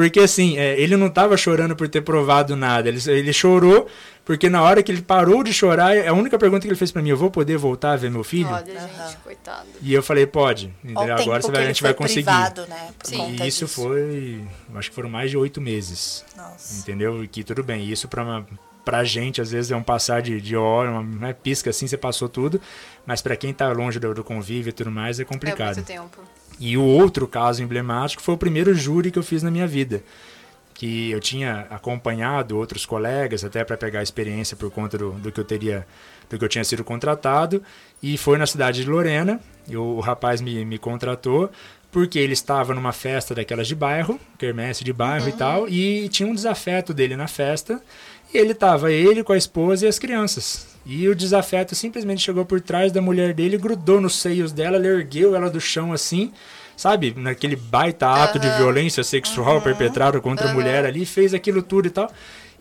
Porque 0.00 0.20
assim, 0.20 0.56
é, 0.56 0.80
ele 0.80 0.96
não 0.96 1.08
estava 1.08 1.36
chorando 1.36 1.76
por 1.76 1.86
ter 1.86 2.00
provado 2.00 2.56
nada. 2.56 2.88
Ele, 2.88 2.98
ele 3.08 3.32
chorou 3.34 3.86
porque 4.24 4.48
na 4.48 4.62
hora 4.62 4.82
que 4.82 4.90
ele 4.90 5.02
parou 5.02 5.44
de 5.44 5.52
chorar, 5.52 5.94
a 6.06 6.12
única 6.14 6.38
pergunta 6.38 6.62
que 6.62 6.68
ele 6.68 6.76
fez 6.76 6.90
para 6.90 7.02
mim, 7.02 7.10
eu 7.10 7.18
vou 7.18 7.30
poder 7.30 7.58
voltar 7.58 7.92
a 7.92 7.96
ver 7.96 8.10
meu 8.10 8.24
filho? 8.24 8.48
Pode, 8.48 8.72
gente, 8.72 9.16
coitado. 9.24 9.66
E 9.82 9.92
eu 9.92 10.02
falei, 10.02 10.26
pode. 10.26 10.74
Agora 10.96 11.42
você 11.42 11.50
vai, 11.50 11.64
a 11.64 11.66
gente 11.66 11.82
vai 11.82 11.92
conseguir. 11.92 12.24
Privado, 12.24 12.66
né, 12.66 12.88
e 13.10 13.46
isso 13.46 13.66
disso. 13.66 13.68
foi, 13.68 14.42
acho 14.74 14.88
que 14.88 14.94
foram 14.94 15.10
mais 15.10 15.30
de 15.30 15.36
oito 15.36 15.60
meses. 15.60 16.24
Nossa. 16.34 16.80
Entendeu? 16.80 17.22
E 17.22 17.28
que 17.28 17.44
tudo 17.44 17.62
bem. 17.62 17.90
Isso 17.90 18.08
para 18.08 18.22
uma 18.22 18.46
pra 18.84 19.04
gente, 19.04 19.40
às 19.40 19.50
vezes, 19.50 19.70
é 19.70 19.76
um 19.76 19.82
passar 19.82 20.22
de, 20.22 20.40
de 20.40 20.56
hora, 20.56 20.90
uma 20.90 21.02
né, 21.02 21.32
pisca 21.34 21.68
assim, 21.68 21.86
você 21.86 21.98
passou 21.98 22.28
tudo. 22.28 22.60
Mas 23.04 23.20
para 23.20 23.36
quem 23.36 23.52
tá 23.52 23.70
longe 23.72 23.98
do, 23.98 24.14
do 24.14 24.24
convívio 24.24 24.70
e 24.70 24.72
tudo 24.72 24.90
mais, 24.90 25.20
é 25.20 25.24
complicado. 25.24 25.72
É 25.72 25.74
muito 25.74 25.86
tempo. 25.86 26.22
E 26.60 26.76
o 26.76 26.84
outro 26.84 27.26
caso 27.26 27.62
emblemático 27.62 28.22
foi 28.22 28.34
o 28.34 28.38
primeiro 28.38 28.74
júri 28.74 29.10
que 29.10 29.18
eu 29.18 29.22
fiz 29.22 29.42
na 29.42 29.50
minha 29.50 29.66
vida. 29.66 30.02
Que 30.74 31.10
eu 31.10 31.18
tinha 31.18 31.66
acompanhado 31.70 32.56
outros 32.56 32.84
colegas, 32.84 33.42
até 33.42 33.64
para 33.64 33.78
pegar 33.78 34.02
experiência 34.02 34.54
por 34.54 34.70
conta 34.70 34.98
do, 34.98 35.12
do, 35.12 35.32
que 35.32 35.40
eu 35.40 35.44
teria, 35.44 35.86
do 36.28 36.38
que 36.38 36.44
eu 36.44 36.48
tinha 36.48 36.62
sido 36.62 36.84
contratado. 36.84 37.62
E 38.02 38.18
foi 38.18 38.36
na 38.36 38.46
cidade 38.46 38.84
de 38.84 38.90
Lorena. 38.90 39.40
E 39.66 39.74
o, 39.74 39.82
o 39.82 40.00
rapaz 40.00 40.42
me, 40.42 40.62
me 40.66 40.78
contratou 40.78 41.50
porque 41.90 42.18
ele 42.18 42.34
estava 42.34 42.74
numa 42.74 42.92
festa 42.92 43.34
daquelas 43.34 43.66
de 43.66 43.74
bairro, 43.74 44.20
quermesse 44.38 44.84
de 44.84 44.92
bairro 44.92 45.24
uhum. 45.24 45.30
e 45.30 45.32
tal, 45.32 45.68
e 45.68 46.08
tinha 46.08 46.28
um 46.28 46.34
desafeto 46.34 46.94
dele 46.94 47.16
na 47.16 47.26
festa. 47.26 47.82
E 48.32 48.38
ele 48.38 48.52
estava, 48.52 48.92
ele 48.92 49.24
com 49.24 49.32
a 49.32 49.36
esposa 49.36 49.86
e 49.86 49.88
as 49.88 49.98
crianças. 49.98 50.69
E 50.84 51.08
o 51.08 51.14
desafeto 51.14 51.74
simplesmente 51.74 52.22
chegou 52.22 52.44
por 52.44 52.60
trás 52.60 52.90
da 52.90 53.02
mulher 53.02 53.34
dele, 53.34 53.58
grudou 53.58 54.00
nos 54.00 54.16
seios 54.16 54.52
dela, 54.52 54.76
ele 54.76 54.88
ergueu 54.88 55.36
ela 55.36 55.50
do 55.50 55.60
chão 55.60 55.92
assim, 55.92 56.32
sabe? 56.76 57.14
Naquele 57.16 57.54
baita 57.54 58.08
ato 58.08 58.38
uhum. 58.38 58.40
de 58.40 58.56
violência 58.56 59.04
sexual 59.04 59.56
uhum. 59.56 59.60
perpetrado 59.60 60.20
contra 60.22 60.46
uhum. 60.46 60.52
a 60.52 60.54
mulher 60.54 60.84
ali, 60.84 61.04
fez 61.04 61.34
aquilo 61.34 61.62
tudo 61.62 61.86
e 61.86 61.90
tal. 61.90 62.10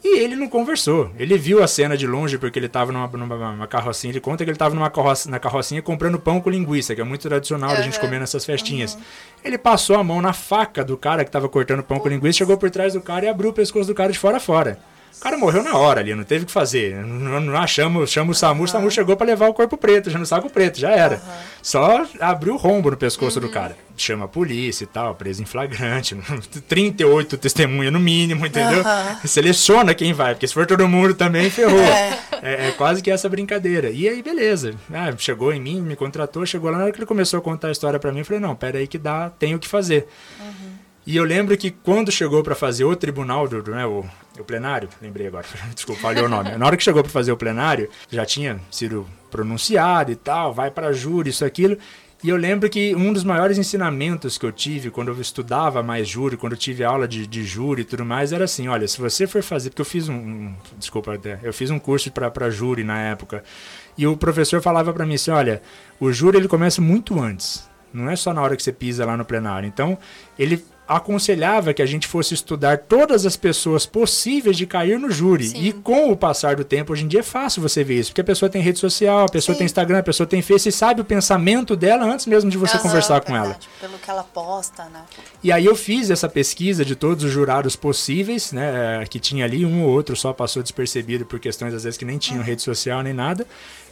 E 0.04 0.20
ele 0.20 0.36
não 0.36 0.48
conversou. 0.48 1.12
Ele 1.20 1.38
viu 1.38 1.62
a 1.62 1.68
cena 1.68 1.98
de 1.98 2.08
longe 2.08 2.38
porque 2.38 2.58
ele 2.58 2.68
estava 2.68 2.92
numa, 2.92 3.08
numa, 3.08 3.68
carrocinha. 3.68 4.12
Ele 4.12 4.22
conta 4.22 4.46
que 4.46 4.50
ele 4.50 4.56
estava 4.56 4.74
numa 4.74 4.90
carrocinha, 4.90 5.32
na 5.32 5.40
carrocinha 5.40 5.82
comprando 5.82 6.18
pão 6.18 6.40
com 6.40 6.50
linguiça, 6.50 6.96
que 6.96 7.02
é 7.02 7.04
muito 7.04 7.28
tradicional 7.28 7.76
da 7.76 7.82
gente 7.82 8.00
comer 8.00 8.18
nessas 8.18 8.46
festinhas. 8.46 8.96
Uhum. 8.96 9.02
Ele 9.44 9.58
passou 9.58 9.98
a 9.98 10.04
mão 10.04 10.22
na 10.22 10.32
faca 10.32 10.86
do 10.86 10.96
cara 10.96 11.26
que 11.26 11.30
estava 11.30 11.50
cortando 11.50 11.84
pão 11.84 12.00
com 12.00 12.08
linguiça, 12.08 12.38
chegou 12.38 12.58
por 12.58 12.70
trás 12.70 12.94
do 12.94 13.02
cara 13.02 13.26
e 13.26 13.28
abriu 13.28 13.50
o 13.50 13.54
pescoço 13.54 13.88
do 13.88 13.96
cara 13.96 14.12
de 14.12 14.18
fora 14.18 14.38
a 14.38 14.40
fora. 14.40 14.80
O 15.18 15.22
cara 15.22 15.38
morreu 15.38 15.62
na 15.64 15.76
hora 15.76 16.00
ali, 16.00 16.16
não 16.16 16.24
teve 16.24 16.44
o 16.44 16.46
que 16.46 16.52
fazer. 16.52 16.96
Não, 17.06 17.42
não 17.42 17.58
achamos, 17.58 18.10
chama 18.10 18.32
o 18.32 18.36
SAMU, 18.36 18.64
o 18.64 18.68
SAMU 18.68 18.90
chegou 18.90 19.18
para 19.18 19.28
levar 19.28 19.50
o 19.50 19.54
corpo 19.54 19.76
preto, 19.78 20.10
já 20.10 20.18
no 20.18 20.26
saco 20.26 20.50
preto, 20.50 20.80
já 20.80 20.92
era. 20.92 21.16
Uhum. 21.16 21.34
Só 21.62 22.06
abriu 22.20 22.54
o 22.54 22.58
rombo 22.58 22.92
no 22.92 22.98
pescoço 22.98 23.40
uhum. 23.40 23.48
do 23.48 23.52
cara. 23.52 23.76
Chama 23.98 24.26
a 24.26 24.28
polícia 24.30 24.86
e 24.86 24.88
tal, 24.88 25.14
preso 25.16 25.42
em 25.42 25.46
flagrante. 25.46 26.16
38 26.70 27.38
testemunhas 27.38 27.92
no 27.92 28.00
mínimo, 28.00 28.46
entendeu? 28.46 28.84
Seleciona 29.26 29.94
quem 29.94 30.14
vai, 30.14 30.34
porque 30.34 30.48
se 30.48 30.54
for 30.54 30.66
todo 30.66 30.88
mundo 30.88 31.14
também, 31.14 31.50
ferrou. 31.50 31.80
É. 31.80 32.18
É, 32.42 32.68
é, 32.68 32.72
quase 32.72 33.02
que 33.02 33.12
essa 33.12 33.28
brincadeira. 33.28 33.90
E 33.90 34.08
aí, 34.08 34.22
beleza. 34.24 34.74
Ah, 34.94 35.14
chegou 35.18 35.54
em 35.54 35.60
mim, 35.60 35.82
me 35.82 35.96
contratou, 35.96 36.46
chegou 36.46 36.72
lá, 36.72 36.78
na 36.78 36.84
hora 36.86 36.94
que 36.94 37.00
ele 37.00 37.06
começou 37.06 37.40
a 37.40 37.42
contar 37.42 37.68
a 37.68 37.72
história 37.72 38.00
para 38.00 38.12
mim, 38.12 38.20
eu 38.20 38.26
falei, 38.26 38.40
não, 38.40 38.56
pera 38.56 38.78
aí 38.78 38.88
que 38.88 38.98
dá, 38.98 39.30
tenho 39.30 39.58
o 39.58 39.60
que 39.60 39.68
fazer. 39.68 40.08
Uhum. 40.40 40.70
E 41.06 41.16
eu 41.18 41.24
lembro 41.24 41.58
que 41.58 41.72
quando 41.72 42.12
chegou 42.12 42.44
para 42.44 42.56
fazer 42.56 42.84
o 42.84 42.96
tribunal, 42.96 43.48
do, 43.48 43.64
do 43.64 43.72
né, 43.72 43.86
o, 43.86 44.06
o 44.40 44.46
plenário, 44.46 44.90
lembrei 45.02 45.28
agora, 45.28 45.46
desculpa, 45.74 46.02
falei 46.02 46.24
o 46.24 46.30
nome. 46.30 46.56
Na 46.58 46.66
hora 46.66 46.78
que 46.78 46.84
chegou 46.84 47.04
para 47.04 47.12
fazer 47.12 47.32
o 47.32 47.38
plenário, 47.38 47.90
já 48.10 48.26
tinha 48.26 48.60
sido 48.72 49.08
pronunciado 49.30 50.12
e 50.12 50.16
tal, 50.16 50.54
vai 50.54 50.72
para 50.72 50.92
júri, 50.94 51.30
isso, 51.30 51.46
aquilo. 51.46 51.78
E 52.22 52.28
eu 52.28 52.36
lembro 52.36 52.70
que 52.70 52.94
um 52.96 53.14
dos 53.14 53.24
maiores 53.24 53.58
ensinamentos 53.58 54.38
que 54.38 54.46
eu 54.46 54.52
tive 54.52 54.92
quando 54.92 55.08
eu 55.08 55.22
estudava 55.22 55.82
mais 55.82 56.06
júri, 56.06 56.36
quando 56.36 56.52
eu 56.52 56.60
tive 56.60 56.84
aula 56.84 57.08
de, 57.08 57.26
de 57.26 57.46
júri 57.46 57.84
e 57.84 57.86
tudo 57.86 58.04
mais, 58.04 58.34
era 58.34 58.44
assim: 58.44 58.68
olha, 58.68 58.86
se 58.90 59.00
você 59.00 59.26
for 59.26 59.42
fazer. 59.42 59.70
Porque 59.70 59.82
eu 59.82 59.86
fiz 59.86 60.10
um. 60.10 60.16
um 60.16 60.56
desculpa. 60.78 61.18
Eu 61.42 61.54
fiz 61.54 61.72
um 61.72 61.80
curso 61.80 62.12
para 62.12 62.50
júri 62.50 62.84
na 62.84 63.00
época. 63.00 63.42
E 63.98 64.06
o 64.06 64.18
professor 64.18 64.62
falava 64.62 64.92
para 64.92 65.06
mim 65.06 65.16
assim: 65.16 65.32
olha, 65.32 65.62
o 65.98 66.12
júri 66.12 66.38
ele 66.38 66.50
começa 66.50 66.82
muito 66.82 67.18
antes. 67.18 67.70
Não 67.94 68.10
é 68.10 68.18
só 68.18 68.34
na 68.34 68.42
hora 68.42 68.56
que 68.58 68.64
você 68.64 68.74
pisa 68.74 69.06
lá 69.06 69.16
no 69.16 69.24
plenário. 69.24 69.66
Então, 69.66 69.98
ele 70.38 70.64
aconselhava 70.90 71.72
que 71.72 71.84
a 71.84 71.86
gente 71.86 72.08
fosse 72.08 72.34
estudar 72.34 72.80
todas 72.80 73.24
as 73.24 73.38
pessoas 73.38 73.86
possíveis 73.86 74.58
de 74.58 74.66
cair 74.66 74.98
no 74.98 75.12
júri. 75.12 75.50
Sim. 75.50 75.64
E 75.64 75.72
com 75.72 76.12
o 76.12 76.18
passar 76.18 76.56
do 76.56 76.64
tempo, 76.64 76.94
hoje 76.94 77.06
em 77.06 77.08
dia 77.08 77.20
é 77.20 77.24
fácil 77.24 77.62
você 77.62 77.84
ver 77.84 78.00
isso, 78.00 78.10
porque 78.10 78.22
a 78.22 78.24
pessoa 78.24 78.50
tem 78.50 78.60
rede 78.60 78.80
social, 78.80 79.26
a 79.26 79.30
pessoa 79.30 79.54
Sim. 79.54 79.60
tem 79.60 79.66
Instagram, 79.66 80.00
a 80.00 80.04
pessoa 80.04 80.26
tem 80.26 80.42
Face 80.42 80.70
e 80.70 80.72
sabe 80.72 81.02
o 81.02 81.06
pensamento 81.06 81.76
dela 81.76 82.06
antes 82.06 82.26
mesmo 82.26 82.50
de 82.50 82.58
você 82.58 82.80
conversar 82.80 83.22
com 83.22 83.36
ela. 83.36 83.56
Pelo 83.80 84.00
que 84.00 84.10
ela 84.10 84.24
posta, 84.24 84.86
né? 84.86 85.04
E 85.44 85.52
aí 85.52 85.66
eu 85.66 85.76
fiz 85.76 86.10
essa 86.10 86.28
pesquisa 86.28 86.84
de 86.84 86.96
todos 86.96 87.24
os 87.24 87.32
jurados 87.32 87.76
possíveis, 87.76 88.52
né, 88.52 89.06
que 89.08 89.20
tinha 89.20 89.46
ali 89.46 89.64
um 89.64 89.84
ou 89.84 89.90
outro 89.92 90.16
só 90.16 90.34
passou 90.34 90.64
despercebido 90.64 91.24
por 91.24 91.40
questões 91.40 91.74
às 91.74 91.84
vezes 91.84 91.98
que 92.00 92.06
nem 92.06 92.18
tinham 92.18 92.40
uhum. 92.40 92.46
rede 92.46 92.64
social 92.64 93.04
nem 93.04 93.14
nada, 93.14 93.46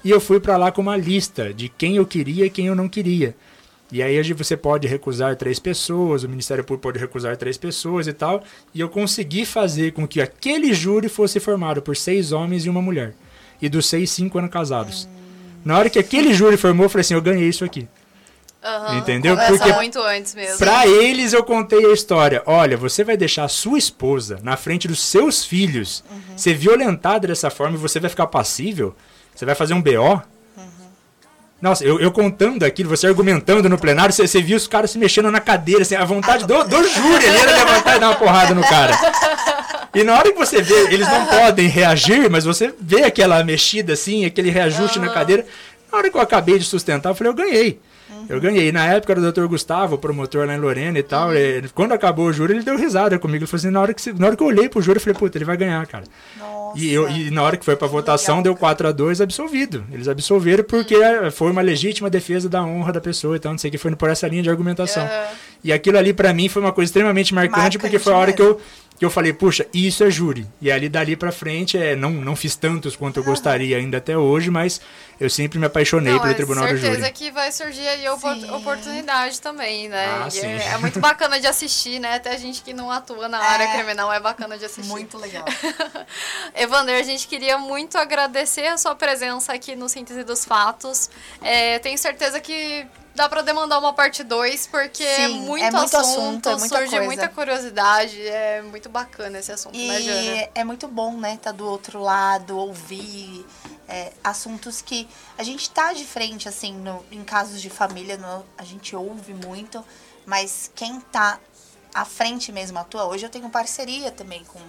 e 0.04 0.10
eu 0.10 0.20
fui 0.20 0.40
para 0.40 0.58
lá 0.58 0.72
com 0.72 0.82
uma 0.82 0.98
lista 0.98 1.54
de 1.54 1.70
quem 1.70 1.98
eu 1.98 2.06
queria 2.08 2.46
e 2.46 2.50
quem 2.50 2.66
eu 2.66 2.76
não 2.76 2.90
queria. 2.90 3.36
E 3.92 4.04
aí 4.04 4.34
você 4.34 4.58
pode 4.58 4.88
recusar 4.88 5.36
três 5.38 5.60
pessoas, 5.60 6.24
o 6.24 6.30
Ministério 6.30 6.64
Público 6.64 6.84
pode 6.84 7.00
recusar 7.00 7.38
três 7.38 7.58
pessoas 7.58 8.06
e 8.08 8.14
tal. 8.14 8.44
E 8.74 8.82
eu 8.82 8.90
consegui 8.90 9.46
fazer 9.46 9.94
com 9.94 10.08
que 10.08 10.22
aquele 10.22 10.74
júri 10.74 11.08
fosse 11.08 11.40
formado 11.40 11.82
por 11.82 11.96
seis 11.96 12.32
homens 12.32 12.66
e 12.66 12.70
uma 12.70 12.82
mulher. 12.82 13.14
E 13.62 13.70
dos 13.70 13.86
seis, 13.86 14.12
cinco 14.12 14.38
eram 14.38 14.50
casados. 14.50 15.08
Na 15.64 15.78
hora 15.78 15.90
que 15.90 16.00
aquele 16.00 16.34
júri 16.34 16.58
formou, 16.58 16.86
eu 16.86 16.90
falei 16.90 17.02
assim, 17.02 17.14
eu 17.14 17.22
ganhei 17.22 17.48
isso 17.48 17.64
aqui. 17.64 17.88
Uhum, 18.64 18.98
Entendeu? 18.98 19.38
Porque 19.38 19.72
muito 19.74 20.00
antes 20.02 20.36
mesmo. 20.36 20.58
Pra 20.58 20.86
eles 20.86 21.32
eu 21.32 21.44
contei 21.44 21.86
a 21.86 21.94
história. 21.94 22.44
Olha, 22.46 22.76
você 22.76 23.04
vai 23.04 23.16
deixar 23.16 23.46
a 23.46 23.48
sua 23.48 23.78
esposa 23.78 24.40
na 24.44 24.58
frente 24.58 24.88
dos 24.88 25.00
seus 25.00 25.46
filhos 25.46 26.04
uhum. 26.12 26.38
ser 26.38 26.56
violentada 26.56 27.28
dessa 27.28 27.50
forma 27.50 27.78
e 27.78 27.80
você 27.80 28.00
vai 28.00 28.10
ficar 28.10 28.28
passível? 28.28 28.94
Você 29.34 29.46
vai 29.46 29.56
fazer 29.56 29.74
um 29.74 29.82
BO? 29.82 30.22
Nossa, 31.60 31.84
eu, 31.84 32.00
eu, 32.00 32.12
contando 32.12 32.64
aquilo, 32.64 32.90
você 32.90 33.08
argumentando 33.08 33.68
no 33.68 33.80
plenário, 33.80 34.14
você, 34.14 34.28
você 34.28 34.42
viu 34.42 34.56
os 34.56 34.68
caras 34.68 34.92
se 34.92 34.98
mexendo 35.00 35.32
na 35.32 35.40
cadeira, 35.40 35.82
assim, 35.82 35.96
a 35.96 36.06
vontade 36.06 36.46
do, 36.46 36.64
do 36.64 36.84
júri 36.88 37.26
ali 37.28 37.38
era 37.38 37.52
levantar 37.52 37.98
e 37.98 38.00
dar 38.00 38.10
uma 38.10 38.16
porrada 38.16 38.54
no 38.54 38.62
cara. 38.62 38.96
E 39.96 40.04
na 40.04 40.16
hora 40.16 40.32
que 40.32 40.38
você 40.38 40.62
vê, 40.62 40.94
eles 40.94 41.08
não 41.08 41.26
podem 41.26 41.68
reagir, 41.68 42.30
mas 42.30 42.46
você 42.46 42.72
vê 42.80 43.04
aquela 43.04 43.44
mexida 43.44 43.94
assim, 43.94 44.26
aquele 44.26 44.52
reajuste 44.52 45.00
uhum. 45.00 45.06
na 45.06 45.12
cadeira. 45.12 45.46
Na 45.92 45.98
hora 45.98 46.12
que 46.12 46.16
eu 46.16 46.22
acabei 46.22 46.60
de 46.60 46.66
sustentar, 46.66 47.10
eu 47.10 47.16
falei, 47.16 47.32
eu 47.32 47.36
ganhei. 47.36 47.80
Uhum. 48.18 48.26
Eu 48.30 48.42
ganhei. 48.42 48.72
Na 48.72 48.86
época 48.86 49.14
era 49.14 49.22
o 49.22 49.32
Dr. 49.32 49.46
Gustavo, 49.46 49.98
promotor 49.98 50.48
lá 50.48 50.56
em 50.56 50.60
Lorena 50.60 50.98
e 50.98 51.04
tal. 51.04 51.30
Uhum. 51.30 51.36
Ele, 51.36 51.70
quando 51.70 51.92
acabou 51.92 52.28
o 52.28 52.34
júri, 52.34 52.54
ele 52.54 52.64
deu 52.64 52.78
risada 52.78 53.18
comigo. 53.20 53.44
Ele 53.44 53.48
falou 53.48 53.60
assim: 53.60 53.70
na 53.70 53.82
hora 53.82 53.94
que, 53.94 54.14
na 54.14 54.28
hora 54.28 54.36
que 54.36 54.44
eu 54.44 54.48
olhei 54.48 54.68
pro 54.68 54.82
júri, 54.82 54.98
eu 54.98 55.02
falei, 55.02 55.18
puta, 55.18 55.38
ele 55.38 55.46
vai 55.46 55.58
ganhar, 55.58 55.86
cara. 55.88 56.04
Nossa, 56.38 56.80
e, 56.80 56.92
eu, 56.92 57.10
e 57.10 57.32
na 57.32 57.44
hora 57.44 57.58
que 57.58 57.66
foi 57.66 57.76
pra 57.76 57.88
votação, 57.88 58.38
legal. 58.38 58.54
deu 58.54 58.56
4 58.56 58.88
a 58.88 58.92
2 58.92 59.22
absolvido. 59.22 59.84
Eles 59.92 60.08
absolveram 60.08 60.64
porque 60.64 60.96
uhum. 60.96 61.32
foi 61.32 61.52
uma 61.52 61.62
legítima 61.62 62.10
defesa 62.10 62.50
da 62.50 62.64
honra 62.64 62.94
da 62.94 63.02
pessoa 63.02 63.36
e 63.36 63.40
tal, 63.40 63.52
não 63.52 63.60
sei 63.60 63.70
o 63.70 63.72
que, 63.72 63.78
foi 63.78 63.96
por 63.96 64.10
essa 64.10 64.28
linha 64.28 64.44
de 64.44 64.50
argumentação. 64.50 65.08
E 65.64 65.74
aquilo 65.74 65.98
ali, 65.98 66.14
para 66.14 66.34
mim, 66.34 66.48
foi 66.50 66.62
uma 66.62 66.72
coisa 66.72 66.90
extremamente 66.90 67.34
marcante, 67.34 67.58
marcante 67.58 67.80
porque 67.80 68.00
foi 68.00 68.14
a 68.14 68.18
hora 68.18 68.32
mesmo. 68.32 68.38
que 68.38 68.42
eu 68.44 68.62
que 68.98 69.06
eu 69.06 69.12
falei, 69.12 69.32
puxa, 69.32 69.68
isso 69.74 70.04
é 70.04 70.10
júri. 70.10 70.48
E 70.60 70.72
ali 70.72 70.90
dali 70.90 71.16
para 71.16 71.32
frente, 71.32 71.78
é, 71.78 71.96
não, 71.96 72.10
não 72.10 72.36
fiz 72.36 72.56
tantos 72.56 72.96
quanto 72.96 73.18
eu 73.18 73.24
gostaria 73.24 73.78
ainda 73.78 73.98
até 73.98 74.18
hoje, 74.18 74.50
mas 74.50 74.82
eu 75.20 75.30
sempre 75.30 75.60
me 75.60 75.68
apaixonei 75.68 76.14
não, 76.14 76.20
pelo 76.20 76.32
é 76.32 76.36
Tribunal 76.36 76.66
do 76.66 76.78
Júri. 76.78 76.82
certeza 76.82 77.12
que 77.12 77.30
vai 77.30 77.52
surgir 77.52 77.88
aí 77.88 78.02
sim. 78.02 78.52
oportunidade 78.52 79.40
também, 79.40 79.88
né? 79.88 80.06
Ah, 80.08 80.28
é, 80.34 80.74
é, 80.74 80.78
muito 80.80 81.00
bacana 81.00 81.40
de 81.40 81.46
assistir, 81.46 82.00
né? 82.00 82.16
Até 82.16 82.32
a 82.32 82.38
gente 82.38 82.64
que 82.64 82.74
não 82.74 82.92
atua 82.92 83.30
na 83.30 83.38
área 83.38 83.66
é, 83.66 83.76
criminal 83.76 84.12
é 84.12 84.20
bacana 84.20 84.58
de 84.58 84.66
assistir. 84.66 84.90
Muito 84.90 85.18
legal. 85.18 85.46
Evander, 86.56 87.00
a 87.00 87.04
gente 87.04 87.28
queria 87.28 87.58
muito 87.58 87.98
agradecer 87.98 88.68
a 88.68 88.78
sua 88.78 88.96
presença 88.96 89.54
aqui 89.54 89.76
no 89.76 89.88
Síntese 89.88 90.24
dos 90.24 90.44
Fatos. 90.44 91.10
É, 91.42 91.78
tenho 91.80 91.98
certeza 92.00 92.40
que 92.40 92.88
dá 93.18 93.28
para 93.28 93.42
demandar 93.42 93.80
uma 93.80 93.92
parte 93.94 94.24
2, 94.24 94.68
porque 94.68 95.04
Sim, 95.04 95.24
é 95.24 95.28
muito, 95.28 95.66
é 95.66 95.72
muito 95.72 95.98
assunto, 95.98 96.00
assunto 96.00 96.50
é 96.50 96.56
muita 96.56 96.78
surge 96.78 96.92
coisa. 96.92 97.06
muita 97.06 97.30
curiosidade, 97.30 98.22
é 98.22 98.62
muito 98.62 98.88
bacana 98.88 99.40
esse 99.40 99.52
assunto, 99.52 99.76
e 99.76 99.88
né, 99.88 100.02
Jana? 100.02 100.50
É 100.54 100.64
muito 100.64 100.88
bom, 100.88 101.18
né, 101.18 101.38
tá 101.42 101.52
do 101.52 101.68
outro 101.68 102.00
lado, 102.00 102.56
ouvir 102.56 103.44
é, 103.90 104.14
assuntos 104.24 104.82
que 104.82 105.08
a 105.36 105.42
gente 105.42 105.68
tá 105.72 105.94
de 105.94 106.06
frente, 106.06 106.48
assim, 106.48 106.74
no, 106.74 107.04
em 107.12 107.24
casos 107.24 107.60
de 107.60 107.72
família, 107.72 108.18
no, 108.18 108.46
a 108.56 108.64
gente 108.64 108.96
ouve 108.96 109.34
muito, 109.34 109.84
mas 110.24 110.72
quem 110.76 111.00
tá 111.02 111.40
à 111.94 112.06
frente 112.06 112.52
mesmo 112.52 112.78
atua. 112.78 113.06
Hoje 113.06 113.26
eu 113.26 113.30
tenho 113.30 113.50
parceria 113.50 114.12
também 114.12 114.44
com 114.44 114.60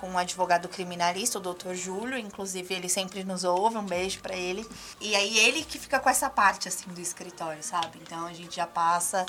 com 0.00 0.08
um 0.08 0.16
advogado 0.16 0.66
criminalista, 0.66 1.36
o 1.36 1.42
doutor 1.42 1.74
Júlio, 1.74 2.16
inclusive 2.16 2.74
ele 2.74 2.88
sempre 2.88 3.22
nos 3.22 3.44
ouve, 3.44 3.76
um 3.76 3.84
beijo 3.84 4.18
para 4.20 4.34
ele. 4.34 4.66
E 4.98 5.14
aí 5.14 5.38
ele 5.40 5.62
que 5.62 5.78
fica 5.78 6.00
com 6.00 6.08
essa 6.08 6.30
parte 6.30 6.68
assim 6.68 6.88
do 6.88 7.00
escritório, 7.02 7.62
sabe? 7.62 7.98
Então 8.00 8.26
a 8.26 8.32
gente 8.32 8.56
já 8.56 8.66
passa, 8.66 9.26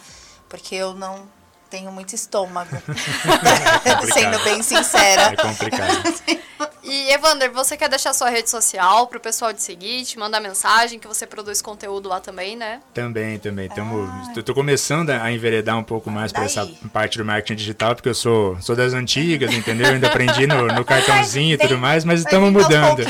porque 0.48 0.74
eu 0.74 0.94
não 0.94 1.28
tenho 1.72 1.92
muito 1.92 2.14
estômago. 2.14 2.76
É 2.76 4.12
Sendo 4.14 4.44
bem 4.44 4.62
sincera. 4.62 5.34
É 5.34 5.36
complicado. 5.36 6.14
E 6.84 7.12
Evander, 7.12 7.52
você 7.52 7.78
quer 7.78 7.88
deixar 7.88 8.12
sua 8.12 8.30
rede 8.30 8.50
social 8.50 9.08
para 9.08 9.18
o 9.18 9.22
pessoal 9.22 9.54
te 9.54 9.62
seguir, 9.62 10.04
te 10.04 10.20
mandar 10.20 10.40
mensagem, 10.42 11.00
que 11.00 11.08
você 11.08 11.26
produz 11.26 11.62
conteúdo 11.62 12.10
lá 12.10 12.20
também, 12.20 12.56
né? 12.56 12.82
Também, 12.94 13.40
também. 13.40 13.70
Tamo, 13.70 14.04
ah. 14.04 14.32
tô, 14.34 14.44
tô 14.44 14.54
começando 14.54 15.12
a 15.12 15.32
enveredar 15.32 15.78
um 15.78 15.84
pouco 15.84 16.10
mais 16.10 16.32
para 16.32 16.44
essa 16.44 16.68
parte 16.92 17.18
do 17.18 17.24
marketing 17.24 17.56
digital, 17.56 17.96
porque 17.96 18.10
eu 18.10 18.16
sou, 18.16 18.60
sou 18.62 18.76
das 18.76 18.94
antigas, 18.94 19.54
entendeu? 19.54 19.88
Eu 19.88 19.94
ainda 19.94 20.08
aprendi 20.08 20.46
no, 20.46 20.68
no 20.68 20.84
cartãozinho 20.84 21.54
e 21.54 21.58
tudo 21.58 21.78
mais, 21.78 22.04
mas 22.04 22.22
estamos 22.22 22.52
mudando. 22.52 23.04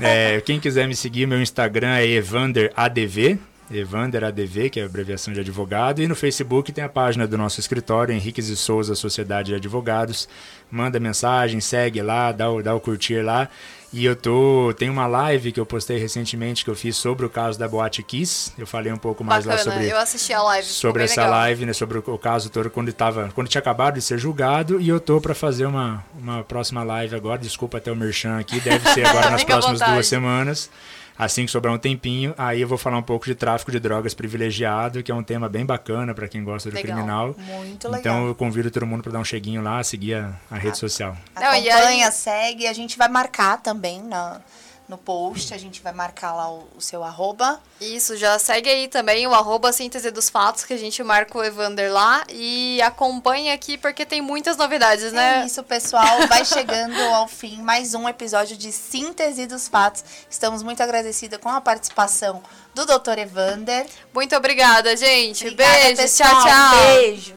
É, 0.00 0.40
quem 0.42 0.60
quiser 0.60 0.86
me 0.86 0.94
seguir, 0.94 1.26
meu 1.26 1.40
Instagram 1.40 1.96
é 1.96 2.06
evanderadv, 2.06 3.38
Evander 3.70 4.24
ADV, 4.24 4.70
que 4.70 4.80
é 4.80 4.82
a 4.82 4.86
abreviação 4.86 5.32
de 5.32 5.40
advogado, 5.40 6.02
e 6.02 6.08
no 6.08 6.14
Facebook 6.14 6.72
tem 6.72 6.84
a 6.84 6.88
página 6.88 7.26
do 7.26 7.38
nosso 7.38 7.60
escritório, 7.60 8.14
Henriques 8.14 8.48
e 8.48 8.56
Souza 8.56 8.94
Sociedade 8.94 9.48
de 9.48 9.54
Advogados. 9.54 10.28
Manda 10.70 11.00
mensagem, 11.00 11.60
segue 11.60 12.02
lá, 12.02 12.32
dá 12.32 12.50
o, 12.50 12.62
dá 12.62 12.74
o 12.74 12.80
curtir 12.80 13.22
lá. 13.22 13.48
E 13.96 14.04
eu 14.04 14.16
tô. 14.16 14.74
Tem 14.76 14.90
uma 14.90 15.06
live 15.06 15.52
que 15.52 15.60
eu 15.60 15.64
postei 15.64 15.98
recentemente 15.98 16.64
que 16.64 16.70
eu 16.70 16.74
fiz 16.74 16.96
sobre 16.96 17.24
o 17.24 17.30
caso 17.30 17.56
da 17.56 17.68
Boate 17.68 18.02
Kiss. 18.02 18.52
Eu 18.58 18.66
falei 18.66 18.92
um 18.92 18.96
pouco 18.96 19.22
mais 19.22 19.46
Bacana, 19.46 19.64
lá 19.64 19.72
sobre. 19.72 19.88
Eu 19.88 19.96
assisti 19.96 20.32
a 20.32 20.42
live. 20.42 20.66
Sobre 20.66 21.04
essa 21.04 21.20
legal. 21.20 21.38
live, 21.38 21.66
né? 21.66 21.72
Sobre 21.72 21.98
o, 21.98 22.04
o, 22.04 22.18
caso 22.18 22.50
todo 22.50 22.68
quando 22.68 22.92
tava. 22.92 23.30
Quando 23.32 23.46
tinha 23.46 23.60
acabado 23.60 23.94
de 23.94 24.02
ser 24.02 24.18
julgado. 24.18 24.80
E 24.80 24.88
eu 24.88 24.98
tô 24.98 25.20
para 25.20 25.32
fazer 25.32 25.66
uma, 25.66 26.04
uma 26.18 26.42
próxima 26.42 26.82
live 26.82 27.14
agora. 27.14 27.38
Desculpa 27.38 27.78
até 27.78 27.92
o 27.92 27.94
Merchan 27.94 28.36
aqui. 28.36 28.58
Deve 28.58 28.90
ser 28.90 29.06
agora 29.06 29.30
nas 29.30 29.44
próximas 29.44 29.78
duas 29.78 30.08
semanas. 30.08 30.68
Assim 31.16 31.46
que 31.46 31.50
sobrar 31.50 31.72
um 31.72 31.78
tempinho, 31.78 32.34
aí 32.36 32.60
eu 32.60 32.66
vou 32.66 32.76
falar 32.76 32.98
um 32.98 33.02
pouco 33.02 33.24
de 33.26 33.34
tráfico 33.34 33.70
de 33.70 33.78
drogas 33.78 34.14
privilegiado, 34.14 35.02
que 35.02 35.12
é 35.12 35.14
um 35.14 35.22
tema 35.22 35.48
bem 35.48 35.64
bacana 35.64 36.12
para 36.12 36.26
quem 36.26 36.42
gosta 36.42 36.70
do 36.70 36.74
legal. 36.74 36.94
criminal. 36.94 37.36
Muito 37.38 37.86
legal. 37.86 38.00
Então 38.00 38.26
eu 38.26 38.34
convido 38.34 38.70
todo 38.70 38.84
mundo 38.84 39.02
para 39.02 39.12
dar 39.12 39.20
um 39.20 39.24
cheguinho 39.24 39.62
lá, 39.62 39.82
seguir 39.84 40.14
a, 40.14 40.32
a 40.50 40.56
rede 40.56 40.76
social. 40.76 41.16
Acompanha, 41.34 42.10
segue, 42.10 42.66
a 42.66 42.72
gente 42.72 42.98
vai 42.98 43.08
marcar 43.08 43.62
também 43.62 44.02
na 44.02 44.40
no 44.88 44.98
post, 44.98 45.54
a 45.54 45.58
gente 45.58 45.82
vai 45.82 45.92
marcar 45.92 46.34
lá 46.34 46.50
o, 46.50 46.68
o, 46.76 46.80
seu 46.80 47.02
arroba. 47.02 47.60
Isso, 47.80 48.16
já 48.16 48.38
segue 48.38 48.68
aí 48.68 48.88
também 48.88 49.26
o 49.26 49.34
arroba 49.34 49.72
síntese 49.72 50.10
dos 50.10 50.28
fatos, 50.28 50.64
que 50.64 50.74
a 50.74 50.76
gente 50.76 51.02
marca 51.02 51.38
o 51.38 51.42
Evander 51.42 51.92
lá 51.92 52.22
e 52.30 52.80
acompanhe 52.82 53.50
aqui 53.50 53.78
porque 53.78 54.04
tem 54.04 54.20
muitas 54.20 54.56
novidades, 54.56 55.12
né? 55.12 55.42
É 55.42 55.46
isso, 55.46 55.62
pessoal, 55.62 56.26
vai 56.28 56.44
chegando 56.46 56.98
ao 57.14 57.26
fim 57.26 57.62
mais 57.62 57.94
um 57.94 58.08
episódio 58.08 58.56
de 58.56 58.70
síntese 58.72 59.46
dos 59.46 59.68
fatos. 59.68 60.04
Estamos 60.28 60.62
muito 60.62 60.82
agradecidas 60.82 61.40
com 61.40 61.48
a 61.48 61.60
participação 61.60 62.42
do 62.74 62.84
Dr. 62.84 63.18
Evander. 63.18 63.86
Muito 64.12 64.36
obrigada, 64.36 64.96
gente. 64.96 65.46
Obrigada, 65.46 65.78
Beijo, 65.78 65.96
pessoal. 66.02 66.30
tchau, 66.30 66.42
tchau. 66.42 66.86
Beijo. 66.86 67.34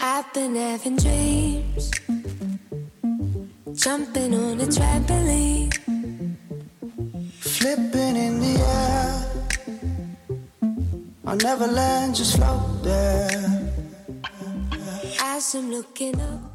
I've 0.00 0.32
been 0.32 0.56
having 0.56 0.96
dreams. 0.96 2.21
Jumping 3.74 4.34
on 4.34 4.60
a 4.60 4.66
trampoline. 4.66 5.72
Flipping 7.40 8.16
in 8.16 8.38
the 8.38 8.54
air. 8.60 9.26
I'll 11.26 11.36
never 11.36 11.66
land, 11.66 12.14
just 12.14 12.36
float 12.36 12.82
there. 12.82 13.70
As 15.22 15.54
I'm 15.54 15.70
looking 15.70 16.20
up. 16.20 16.51